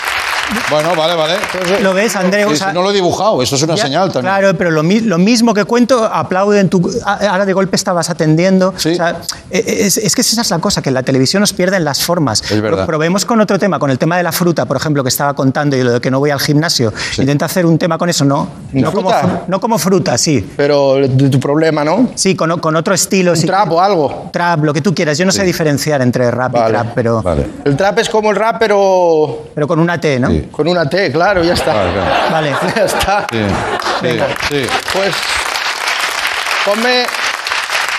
Bueno, 0.69 0.95
vale, 0.95 1.15
vale. 1.15 1.33
¿Lo 1.81 1.93
ves, 1.93 2.15
Andreu? 2.15 2.49
Sí, 2.49 2.53
O 2.55 2.57
sea, 2.57 2.67
sí, 2.69 2.73
no 2.73 2.81
lo 2.81 2.91
he 2.91 2.93
dibujado, 2.93 3.41
eso 3.41 3.55
es 3.55 3.63
una 3.63 3.75
Ya, 3.75 3.83
señal 3.83 4.11
también. 4.11 4.33
Claro, 4.33 4.57
pero 4.57 4.71
lo, 4.71 4.83
lo 4.83 5.17
mismo 5.17 5.53
que 5.53 5.65
cuento, 5.65 6.05
aplauden 6.05 6.69
tu. 6.69 6.89
a- 7.05 7.31
Ahora 7.31 7.45
de 7.45 7.53
golpe 7.53 7.75
estabas 7.75 8.09
atendiendo. 8.09 8.73
Sí. 8.77 8.91
O 8.91 8.95
sea, 8.95 9.17
e- 9.49 9.85
es, 9.85 9.97
es 9.97 10.15
que 10.15 10.21
esa 10.21 10.41
es 10.41 10.49
la 10.49 10.59
cosa, 10.59 10.81
que 10.81 10.89
en 10.89 10.95
la 10.95 11.03
televisión 11.03 11.41
nos 11.41 11.53
pierden 11.53 11.83
las 11.83 12.03
formas. 12.03 12.41
Es 12.49 12.61
verdad. 12.61 12.79
Pro- 12.85 13.01
Probemos 13.01 13.25
con 13.25 13.39
otro 13.41 13.57
tema, 13.59 13.79
con 13.79 13.89
el 13.91 13.97
tema 13.97 14.17
de 14.17 14.23
la 14.23 14.31
fruta, 14.31 14.65
por 14.65 14.77
ejemplo, 14.77 15.03
que 15.03 15.09
estaba 15.09 15.33
contando 15.33 15.75
y 15.75 15.83
lo 15.83 15.93
de 15.93 16.01
que 16.01 16.11
no 16.11 16.19
voy 16.19 16.29
al 16.29 16.39
gimnasio. 16.39 16.93
Intenta 17.17 17.45
hacer 17.45 17.65
un 17.65 17.77
tema 17.77 17.97
con 17.97 18.09
eso, 18.09 18.23
no. 18.25 18.47
¿Una 18.73 18.81
No 18.83 18.91
como, 18.93 19.11
no 19.47 19.59
como 19.59 19.77
fruta, 19.79 20.17
sí. 20.17 20.53
Pero 20.57 20.95
de 20.95 21.29
tu 21.29 21.39
problema, 21.39 21.83
¿no? 21.83 22.09
Sí, 22.15 22.35
con, 22.35 22.59
con 22.59 22.75
otro 22.75 22.93
estilo. 22.93 23.31
Un 23.31 23.37
sí. 23.37 23.45
trap 23.47 23.71
o 23.71 23.81
algo. 23.81 24.29
Trap, 24.31 24.63
lo 24.63 24.73
que 24.73 24.81
tú 24.81 24.93
quieras. 24.93 25.17
Yo 25.17 25.25
no 25.25 25.31
sé 25.31 25.43
diferenciar 25.43 26.01
entre 26.01 26.29
rap 26.31 26.55
y 26.55 26.59
Vale. 26.59 26.71
trap, 26.73 26.87
pero, 26.95 27.21
Vale. 27.21 27.45
El 27.65 27.75
trap 27.75 27.99
es 27.99 28.09
como 28.09 28.29
el 28.31 28.35
rap, 28.37 28.57
pero 28.59 29.47
pero 29.55 29.67
con 29.67 29.79
una 29.79 29.99
T, 29.99 30.19
¿no? 30.19 30.29
Sí. 30.29 30.40
Con 30.51 30.67
una 30.67 30.87
T, 30.89 31.11
claro, 31.11 31.43
ya 31.43 31.53
está. 31.53 31.71
Claro, 31.73 31.91
claro. 31.93 32.31
Vale. 32.31 32.51
Ya 32.75 32.83
está. 32.85 33.27
Sí, 33.31 33.37
Venga. 34.01 34.27
sí. 34.49 34.65
Pues 34.93 35.13
ponme, 36.65 37.05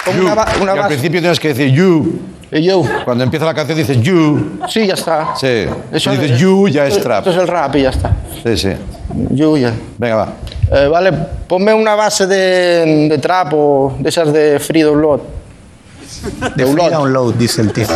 ponme 0.05 0.18
You. 0.18 0.26
una, 0.32 0.47
una 0.61 0.64
Y 0.64 0.68
al 0.68 0.76
base. 0.78 0.88
principio 0.88 1.20
tienes 1.20 1.40
que 1.40 1.49
decir 1.49 1.68
you. 1.72 2.20
Y 2.51 2.62
yo. 2.64 2.82
Cuando 3.05 3.24
empieza 3.24 3.47
la 3.47 3.55
canción 3.55 3.78
dices 3.78 3.99
you. 4.03 4.59
Sí, 4.68 4.86
ya 4.86 4.95
está. 4.95 5.34
Sí. 5.36 5.66
Si 5.99 6.11
dices 6.11 6.38
you, 6.38 6.68
ya 6.68 6.86
es 6.86 7.01
trap. 7.01 7.18
Esto 7.26 7.30
es 7.30 7.36
el 7.38 7.49
rap 7.49 7.74
y 7.76 7.82
ya 7.82 7.90
está. 7.90 8.11
Sí, 8.45 8.57
sí. 8.57 8.72
You, 9.30 9.57
ya. 9.57 9.72
Venga, 9.97 10.16
va. 10.16 10.28
Eh, 10.70 10.86
vale, 10.88 11.12
ponme 11.49 11.72
una 11.72 11.95
base 11.95 12.26
de, 12.26 13.09
de 13.09 13.18
trap 13.18 13.53
o 13.55 13.95
de 13.99 14.09
esas 14.09 14.32
de 14.32 14.59
free 14.59 14.82
download. 14.82 15.20
De 16.56 16.66
free 16.66 16.90
download, 16.90 17.34
dice 17.34 17.62
el 17.62 17.72
tío. 17.72 17.86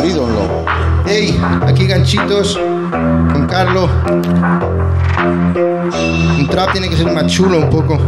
Hey, 1.07 1.39
aquí 1.63 1.87
ganchitos 1.87 2.57
con 2.57 3.47
Carlos. 3.47 3.91
Un 6.39 6.49
trap 6.51 6.73
tiene 6.73 6.89
que 6.89 6.97
ser 6.97 7.13
más 7.13 7.27
chulo 7.27 7.59
un 7.59 7.71
poco. 7.71 7.99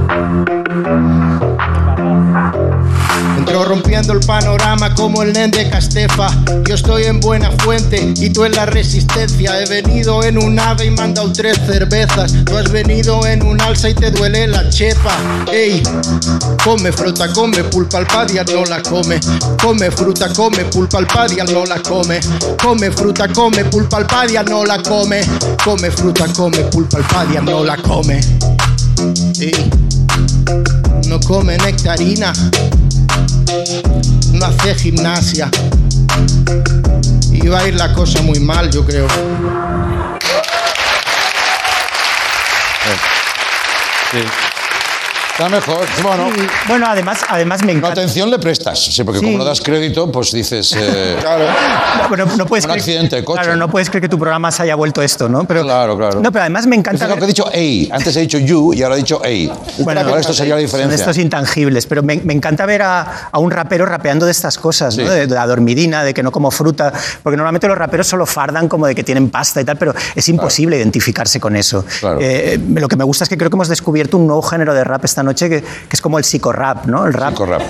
Entró 3.37 3.65
rompiendo 3.65 4.13
el 4.13 4.21
panorama 4.21 4.95
como 4.95 5.23
el 5.23 5.33
nen 5.33 5.51
de 5.51 5.69
Castefa. 5.71 6.29
Yo 6.67 6.75
estoy 6.75 7.05
en 7.05 7.21
buena 7.21 7.51
fuente 7.63 8.13
y 8.17 8.31
tú 8.31 8.45
en 8.45 8.53
la 8.53 8.67
resistencia. 8.67 9.61
He 9.61 9.67
venido 9.67 10.23
en 10.23 10.39
un 10.39 10.59
ave 10.59 10.87
y 10.87 10.91
mandado 10.91 11.33
tres 11.33 11.59
cervezas. 11.67 12.35
Tú 12.45 12.57
has 12.57 12.71
venido 12.71 13.25
en 13.27 13.43
un 13.43 13.61
alza 13.61 13.89
y 13.89 13.95
te 13.95 14.11
duele 14.11 14.49
la 14.49 14.69
chepa. 14.69 15.17
Ey, 15.53 15.83
come 16.65 16.93
fruta, 16.93 17.33
come 17.33 17.65
pulpa 17.65 17.99
al 17.99 18.07
padia, 18.07 18.45
no 18.45 18.65
la 18.65 18.83
come. 18.83 19.21
Come 19.63 19.91
fruta, 19.91 20.29
come 20.35 20.65
pulpa 20.65 20.99
al 20.99 21.07
padia, 21.07 21.45
no 21.45 21.65
la 21.65 21.81
come. 21.81 22.21
Come 22.63 22.91
fruta, 22.91 23.29
come 23.29 23.65
pulpa 23.65 23.99
al 23.99 24.07
padia, 24.07 24.43
no 24.43 24.65
la 24.65 24.83
come. 24.83 25.25
Come 25.65 25.91
fruta, 25.91 26.27
come 26.37 26.65
pulpa 26.65 26.99
al 26.99 27.05
padia, 27.05 27.41
no 27.41 27.65
la 27.65 27.77
come. 27.77 28.21
Ey, 29.39 29.71
no 31.09 31.19
come 31.21 31.57
nectarina 31.57 32.33
no 34.33 34.47
hace 34.47 34.75
gimnasia. 34.75 35.51
Y 37.33 37.49
va 37.49 37.61
a 37.61 37.69
ir 37.69 37.75
la 37.75 37.93
cosa 37.93 38.23
muy 38.23 38.41
mal, 38.41 38.71
yo 38.71 38.85
creo. 38.85 39.07
Sí. 44.11 44.48
Está 45.39 45.49
mejor. 45.51 45.87
Bueno, 46.03 46.31
Y, 46.37 46.69
bueno, 46.69 46.87
además, 46.89 47.21
además 47.29 47.61
me 47.61 47.67
no 47.73 47.79
encanta. 47.79 48.01
atención 48.01 48.29
le 48.29 48.41
prestas. 48.41 48.77
Sí, 48.87 49.05
porque 49.05 49.21
Sí. 49.21 49.27
como 49.27 49.39
no 49.39 49.45
das 49.45 49.61
crédito, 49.61 50.11
pues 50.11 50.33
dices. 50.33 50.75
eh, 50.77 51.17
Claro. 51.21 51.45
Bueno, 52.09 52.27
no 52.37 52.45
puedes 52.47 52.65
Un 52.65 52.73
creer- 52.73 52.79
accidente 52.81 53.17
de 53.17 53.25
coche. 53.25 53.43
Claro, 53.43 53.57
no 53.57 53.69
puedes 53.69 53.89
creer 53.89 54.03
que 54.03 54.09
tu 54.09 54.19
programa 54.19 54.51
se 54.51 54.63
haya 54.65 54.75
vuelto 54.75 55.01
esto, 55.01 55.29
¿no? 55.29 55.45
Pero, 55.45 55.63
Claro, 55.63 55.97
claro. 55.97 56.21
No, 56.21 56.33
pero 56.33 56.41
además 56.43 56.67
me 56.67 56.75
encanta. 56.75 56.99
Fíjate 57.05 57.11
lo 57.11 57.15
que 57.15 57.19
he 57.19 57.27
ver- 57.27 57.35
dicho 57.35 57.51
ey. 57.53 57.89
Antes 57.93 58.17
he 58.17 58.21
dicho 58.21 58.39
you 58.39 58.73
y 58.75 58.83
ahora 58.83 58.97
he 58.97 58.99
dicho 58.99 59.23
ey. 59.25 59.53
Bueno, 59.79 60.01
Ahora 60.01 60.21
esto 60.21 60.33
sería 60.33 60.55
la 60.57 60.61
Son 60.63 60.67
diferencia. 60.67 60.97
estos 60.97 61.19
intangibles, 61.19 61.87
pero 61.87 62.03
me, 62.03 62.17
me 62.25 62.33
encanta 62.33 62.67
ver 62.67 62.83
a, 62.83 63.29
a 63.31 63.39
un 63.39 63.51
rapero 63.53 63.87
rapeando 63.87 64.27
de 64.27 64.33
estas 64.33 64.59
cosas, 64.59 64.97
¿no? 64.97 65.05
Sí. 65.05 65.09
de, 65.11 65.27
de 65.29 65.35
la 65.35 65.47
dormidina, 65.47 66.03
de 66.03 66.15
que 66.15 66.23
no 66.25 66.33
como 66.33 66.51
fruta, 66.51 66.93
porque 67.23 67.37
normalmente 67.37 67.69
los 67.69 67.79
raperos 67.79 68.09
solo 68.09 68.27
fardan 68.27 68.69
como 68.69 68.87
de 68.89 68.95
que 68.97 69.05
tienen 69.05 69.31
pasta 69.31 69.61
y 69.61 69.65
tal, 69.65 69.77
pero 69.77 69.95
es 70.17 70.29
imposible 70.29 70.77
identificarse 70.79 71.39
con 71.39 71.55
eso. 71.55 71.85
Claro. 72.01 72.19
Eh, 72.21 72.59
lo 72.75 72.89
que 72.89 72.97
me 72.97 73.05
gusta 73.05 73.23
es 73.25 73.29
que 73.31 73.37
creo 73.39 73.51
que 73.51 73.57
hemos 73.57 73.69
descubierto 73.69 74.17
un 74.17 74.27
nuevo 74.27 74.43
género 74.43 74.75
de 74.75 74.83
rap 74.83 75.05
esta 75.05 75.23
noche 75.23 75.28
que, 75.35 75.61
que 75.61 75.67
es 75.93 76.01
como 76.01 76.19
el 76.19 76.25
psicorrap, 76.25 76.87
¿no? 76.87 77.07
El 77.07 77.13
rap. 77.13 77.31
Psicorrap. 77.31 77.63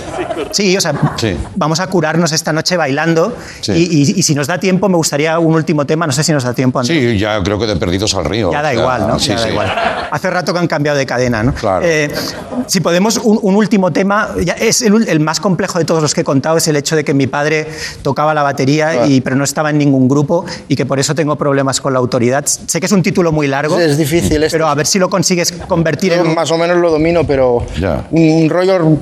Sí, 0.52 0.76
o 0.76 0.80
sea, 0.80 0.92
Sí. 1.16 1.36
vamos 1.56 1.80
a 1.80 1.86
curarnos 1.88 2.32
esta 2.32 2.52
noche 2.52 2.76
bailando 2.76 3.34
Sí. 3.60 3.72
y, 3.72 4.02
y- 4.12 4.18
y 4.20 4.22
si 4.22 4.34
nos 4.34 4.46
da 4.46 4.58
tiempo 4.58 4.88
me 4.88 4.96
gustaría 4.96 5.38
un 5.38 5.54
último 5.54 5.84
tema, 5.86 6.06
no 6.06 6.12
sé 6.12 6.22
si 6.24 6.32
nos 6.32 6.44
da 6.44 6.52
tiempo. 6.54 6.78
Andrés. 6.78 6.98
Sí, 7.12 7.18
ya 7.18 7.42
creo 7.42 7.58
que 7.58 7.66
de 7.66 7.76
perdidos 7.76 8.14
al 8.14 8.24
río. 8.24 8.50
Ya 8.52 8.62
da 8.62 8.70
sea, 8.70 8.80
igual, 8.80 9.06
¿no? 9.08 9.18
Sí, 9.18 9.28
Ya 9.30 9.34
da 9.36 9.42
sí. 9.42 9.48
igual. 9.50 9.72
Hace 10.10 10.30
rato 10.30 10.52
que 10.52 10.58
han 10.58 10.68
cambiado 10.68 10.96
de 10.98 11.06
cadena, 11.06 11.42
¿no? 11.42 11.52
Claro. 11.54 11.84
Eh, 11.84 12.10
si 12.66 12.80
podemos, 12.80 13.18
un, 13.18 13.38
un 13.42 13.56
último 13.56 13.92
tema, 13.92 14.30
ya 14.44 14.54
es 14.54 14.82
el, 14.82 15.08
el 15.08 15.20
más 15.20 15.40
complejo 15.40 15.78
de 15.78 15.84
todos 15.84 16.02
los 16.02 16.14
que 16.14 16.20
he 16.22 16.24
contado, 16.24 16.56
es 16.56 16.68
el 16.68 16.76
hecho 16.76 16.96
de 16.96 17.04
que 17.04 17.14
mi 17.14 17.26
padre 17.26 17.66
tocaba 18.02 18.32
la 18.34 18.42
batería, 18.42 19.06
y, 19.06 19.20
pero 19.20 19.36
no 19.36 19.44
estaba 19.44 19.70
en 19.70 19.78
ningún 19.78 20.08
grupo 20.08 20.44
y 20.68 20.76
que 20.76 20.86
por 20.86 20.98
eso 20.98 21.14
tengo 21.14 21.36
problemas 21.36 21.80
con 21.80 21.92
la 21.92 21.98
autoridad. 21.98 22.44
Sé 22.46 22.80
que 22.80 22.86
es 22.86 22.92
un 22.92 23.02
título 23.02 23.32
muy 23.32 23.46
largo, 23.46 23.78
Es 23.78 23.96
difícil 23.98 24.42
esto. 24.42 24.54
pero 24.54 24.68
a 24.68 24.74
ver 24.74 24.86
si 24.86 24.98
lo 24.98 25.08
consigues 25.08 25.52
convertir 25.66 26.12
Yo 26.14 26.24
en 26.24 26.34
más 26.34 26.50
o 26.50 26.58
menos 26.58 26.76
lo 26.78 26.90
domino, 26.90 27.24
pero 27.26 27.47
Ya. 27.80 28.04
un 28.10 28.48
rollo 28.50 28.96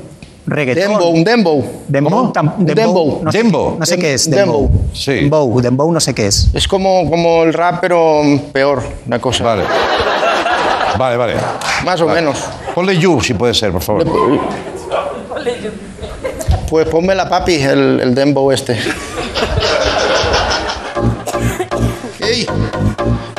reggaetón. 0.47 0.83
dembow, 0.93 1.11
un 1.11 1.25
dembow. 1.25 1.65
Dembow, 1.89 2.33
Un 2.59 2.67
dembow. 2.67 3.21
No 3.25 3.33
sé, 3.33 3.39
Dembow. 3.39 3.77
no 3.79 3.87
sé 3.87 3.99
qué 3.99 4.15
es. 4.15 4.31
Dembow. 4.31 4.63
Dembow. 4.69 4.85
Sí. 4.93 5.13
Dembow, 5.15 5.61
dembow 5.61 5.93
no 5.93 6.01
sé 6.01 6.15
qué 6.15 6.27
es. 6.27 6.49
Es 6.55 6.67
como, 6.69 7.09
como 7.11 7.43
el 7.43 7.53
rap, 7.53 7.79
pero 7.81 8.23
peor, 8.53 8.83
la 9.09 9.19
cosa. 9.19 9.45
Vale. 9.45 9.63
Vale, 10.99 11.17
vale. 11.17 11.35
Más 11.85 12.01
o 12.01 12.07
Vale. 12.07 12.21
menos. 12.21 12.39
Ponle 12.75 12.97
you, 12.99 13.21
si 13.21 13.35
puede 13.35 13.53
ser, 13.55 13.71
por 13.73 13.83
favor. 13.83 14.05
Pues 16.71 16.89
ponme 16.89 17.15
la 17.15 17.29
papi, 17.29 17.55
el, 17.55 18.01
el 18.01 18.15
dembow 18.15 18.51
este. 18.53 18.79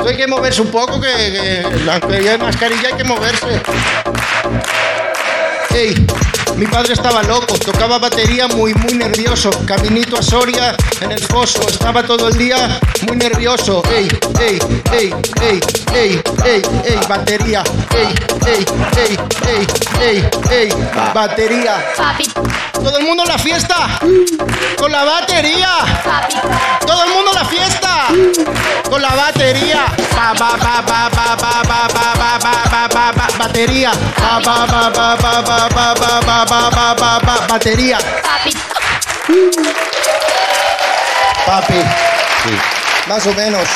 Hay 0.06 0.16
que 0.16 0.26
moverse 0.26 0.62
un 0.62 0.68
poco, 0.68 1.00
que, 1.00 1.08
que 1.08 1.90
aunque 1.90 2.28
hay 2.30 2.38
mascarilla 2.38 2.88
hay 2.88 2.94
que 2.94 3.04
moverse. 3.04 3.60
Mi 6.56 6.66
padre 6.66 6.94
estaba 6.94 7.22
loco, 7.22 7.56
tocaba 7.56 8.00
batería 8.00 8.48
muy, 8.48 8.74
muy 8.74 8.94
nervioso. 8.94 9.48
Caminito 9.64 10.18
a 10.18 10.22
Soria 10.22 10.76
en 11.00 11.12
el 11.12 11.20
foso, 11.20 11.68
estaba 11.68 12.02
todo 12.02 12.26
el 12.26 12.36
día 12.36 12.80
muy 13.06 13.16
nervioso. 13.16 13.84
¡Ey! 13.88 14.08
¡Ey! 14.40 14.58
¡Ey! 14.98 15.14
¡Ey! 15.40 15.60
¡Ey! 15.94 16.22
¡Ey! 16.44 16.62
¡Ey! 16.84 17.00
Batería. 17.08 17.62
¡Ey! 17.94 18.12
¡Ey! 18.46 18.66
¡Ey! 18.96 19.16
¡Ey! 19.46 19.66
¡Ey! 20.00 20.28
¡Ey! 20.50 20.68
Batería. 21.14 21.94
Todo 22.72 22.98
el 22.98 23.04
mundo 23.04 23.22
a 23.22 23.26
la 23.26 23.38
fiesta 23.38 24.00
con 24.76 24.90
la 24.90 25.04
batería. 25.04 25.70
Todo 26.84 27.04
el 27.04 27.10
mundo 27.10 27.30
a 27.30 27.34
la 27.34 27.44
fiesta 27.44 28.08
con 28.90 29.00
la 29.00 29.10
batería. 29.10 29.86
Ba, 30.16 30.34
ba, 30.36 30.56
ba, 30.56 30.82
ba, 30.82 31.08
ba, 31.14 31.36
ba, 31.36 31.62
ba, 31.62 31.88
ba, 31.94 32.08
ba, 32.18 32.38
ba, 32.40 32.58
ba, 32.68 32.88
ba, 32.88 33.12
ba, 33.12 33.28
batería. 33.38 33.92
Ba, 34.18 34.40
ba, 34.44 34.66
ba, 34.66 34.90
ba, 34.90 35.16
ba, 35.16 35.42
ba, 35.42 35.68
ba, 35.68 35.94
ba, 35.94 36.24
ba, 36.24 36.44
ba, 36.44 36.70
ba, 36.70 36.94
ba, 36.98 37.18
ba, 37.20 37.46
batería. 37.48 37.98
Papi, 41.46 41.74
Sí. 42.42 42.58
más 43.08 43.26
o 43.26 43.32
menos. 43.34 43.68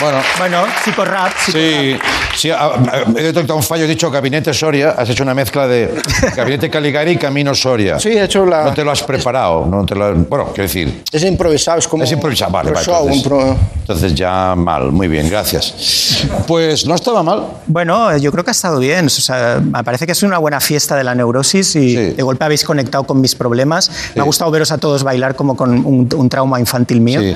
Bueno. 0.00 0.22
Bueno, 0.38 0.66
psicorrap. 0.82 1.32
Sí, 1.38 1.98
sí, 2.36 2.50
ah, 2.50 2.72
ah, 2.74 3.04
he 3.16 3.22
detectado 3.22 3.56
un 3.56 3.62
fallo, 3.62 3.84
he 3.84 3.88
dicho 3.88 4.10
Gabinete 4.10 4.52
Soria, 4.54 4.90
has 4.96 5.08
hecho 5.10 5.22
una 5.22 5.34
mezcla 5.34 5.66
de 5.66 6.00
Gabinete 6.36 6.70
Caligari 6.70 7.12
y 7.12 7.16
Camino 7.16 7.54
Soria. 7.54 7.98
Sí, 7.98 8.10
he 8.10 8.24
hecho 8.24 8.44
la. 8.46 8.64
No 8.64 8.74
te 8.74 8.84
lo 8.84 8.90
has 8.90 9.02
preparado, 9.02 9.66
no 9.66 9.84
te 9.84 9.94
lo, 9.94 10.14
bueno, 10.14 10.46
quiero 10.46 10.62
decir, 10.64 11.02
Es 11.12 11.22
improvisado, 11.24 11.78
es 11.78 11.88
como. 11.88 12.04
es 12.04 12.12
improvisado, 12.12 12.50
vale, 12.52 12.70
vale, 12.72 12.84
show, 12.84 13.08
entonces, 13.08 13.26
impro- 13.26 13.56
entonces 13.80 14.14
ya 14.14 14.54
mal, 14.56 14.92
muy 14.92 15.08
bien, 15.08 15.28
gracias. 15.28 16.24
Pues 16.46 16.86
no 16.86 16.94
estaba 16.94 17.22
mal, 17.22 17.44
Bueno, 17.66 18.16
yo 18.18 18.30
creo 18.32 18.44
que 18.44 18.50
ha 18.50 18.52
estado 18.52 18.78
bien. 18.78 19.06
O 19.06 19.10
sea, 19.10 19.60
me 19.62 19.82
parece 19.84 20.06
que 20.06 20.12
es 20.12 20.22
una 20.22 20.38
buena 20.38 20.60
fiesta 20.60 20.96
de 20.96 21.04
la 21.04 21.14
neurosis 21.14 21.76
y 21.76 21.90
Sí. 21.90 21.96
de 21.96 22.22
golpe 22.22 22.44
habéis 22.44 22.64
conectado 22.64 23.04
con 23.04 23.20
mis 23.20 23.34
problemas. 23.34 23.90
Me 24.14 24.20
ha 24.22 24.24
gustado 24.24 24.50
veros 24.50 24.70
a 24.72 24.78
todos 24.78 25.02
bailar 25.02 25.34
como 25.34 25.56
con 25.56 25.70
un, 25.84 26.08
un 26.14 26.28
trauma 26.28 26.60
infantil 26.60 27.00
mío. 27.00 27.20
Sí. 27.20 27.34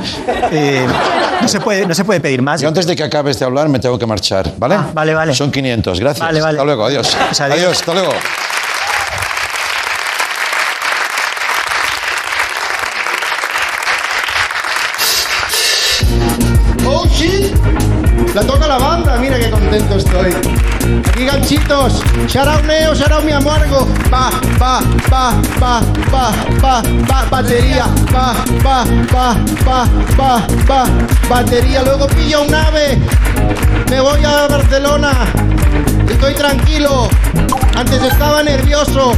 Eh, 0.53 0.87
no, 1.41 1.49
se 1.49 1.61
puede, 1.61 1.87
no 1.87 1.95
se 1.95 2.05
puede 2.05 2.21
pedir 2.21 2.41
más. 2.43 2.61
Yo 2.61 2.69
antes 2.69 2.87
de 2.87 2.95
que 2.95 3.03
acabes 3.03 3.39
de 3.39 3.45
hablar 3.45 3.69
me 3.69 3.79
tengo 3.79 3.99
que 3.99 4.07
marchar, 4.07 4.53
¿vale? 4.59 4.75
Ah, 4.77 4.87
vale, 4.95 5.15
vale. 5.15 5.35
Son 5.35 5.51
500, 5.51 6.01
gracias. 6.01 6.27
Vale, 6.27 6.41
vale. 6.41 6.57
Hasta 6.59 6.65
luego, 6.65 6.85
adiós. 6.87 7.17
Pues 7.27 7.41
adiós. 7.41 7.59
adiós, 7.59 7.73
hasta 7.79 7.95
luego. 7.95 8.13
Carlitos. 21.65 22.03
Shout 22.29 22.65
Neo, 22.65 22.95
shout 22.95 23.25
mi 23.25 23.33
amargo. 23.33 23.87
Pa, 24.11 24.31
pa, 24.59 24.81
pa, 25.09 25.33
pa, 25.59 25.83
pa, 26.11 26.33
pa, 26.61 26.83
pa, 27.07 27.25
batería. 27.31 27.87
Pa, 28.13 28.35
pa, 28.63 28.85
pa, 29.11 29.37
pa, 29.65 29.87
pa, 30.17 30.47
pa, 30.67 30.87
batería. 31.29 31.83
Luego 31.83 32.07
pillo 32.09 32.43
un 32.43 32.55
ave. 32.55 32.99
Me 33.91 34.01
voy 34.01 34.25
a 34.25 34.47
Barcelona. 34.49 35.27
Estoy 36.09 36.35
tranquilo. 36.35 37.09
Antes 37.77 38.03
estaba 38.03 38.43
nervioso. 38.43 39.13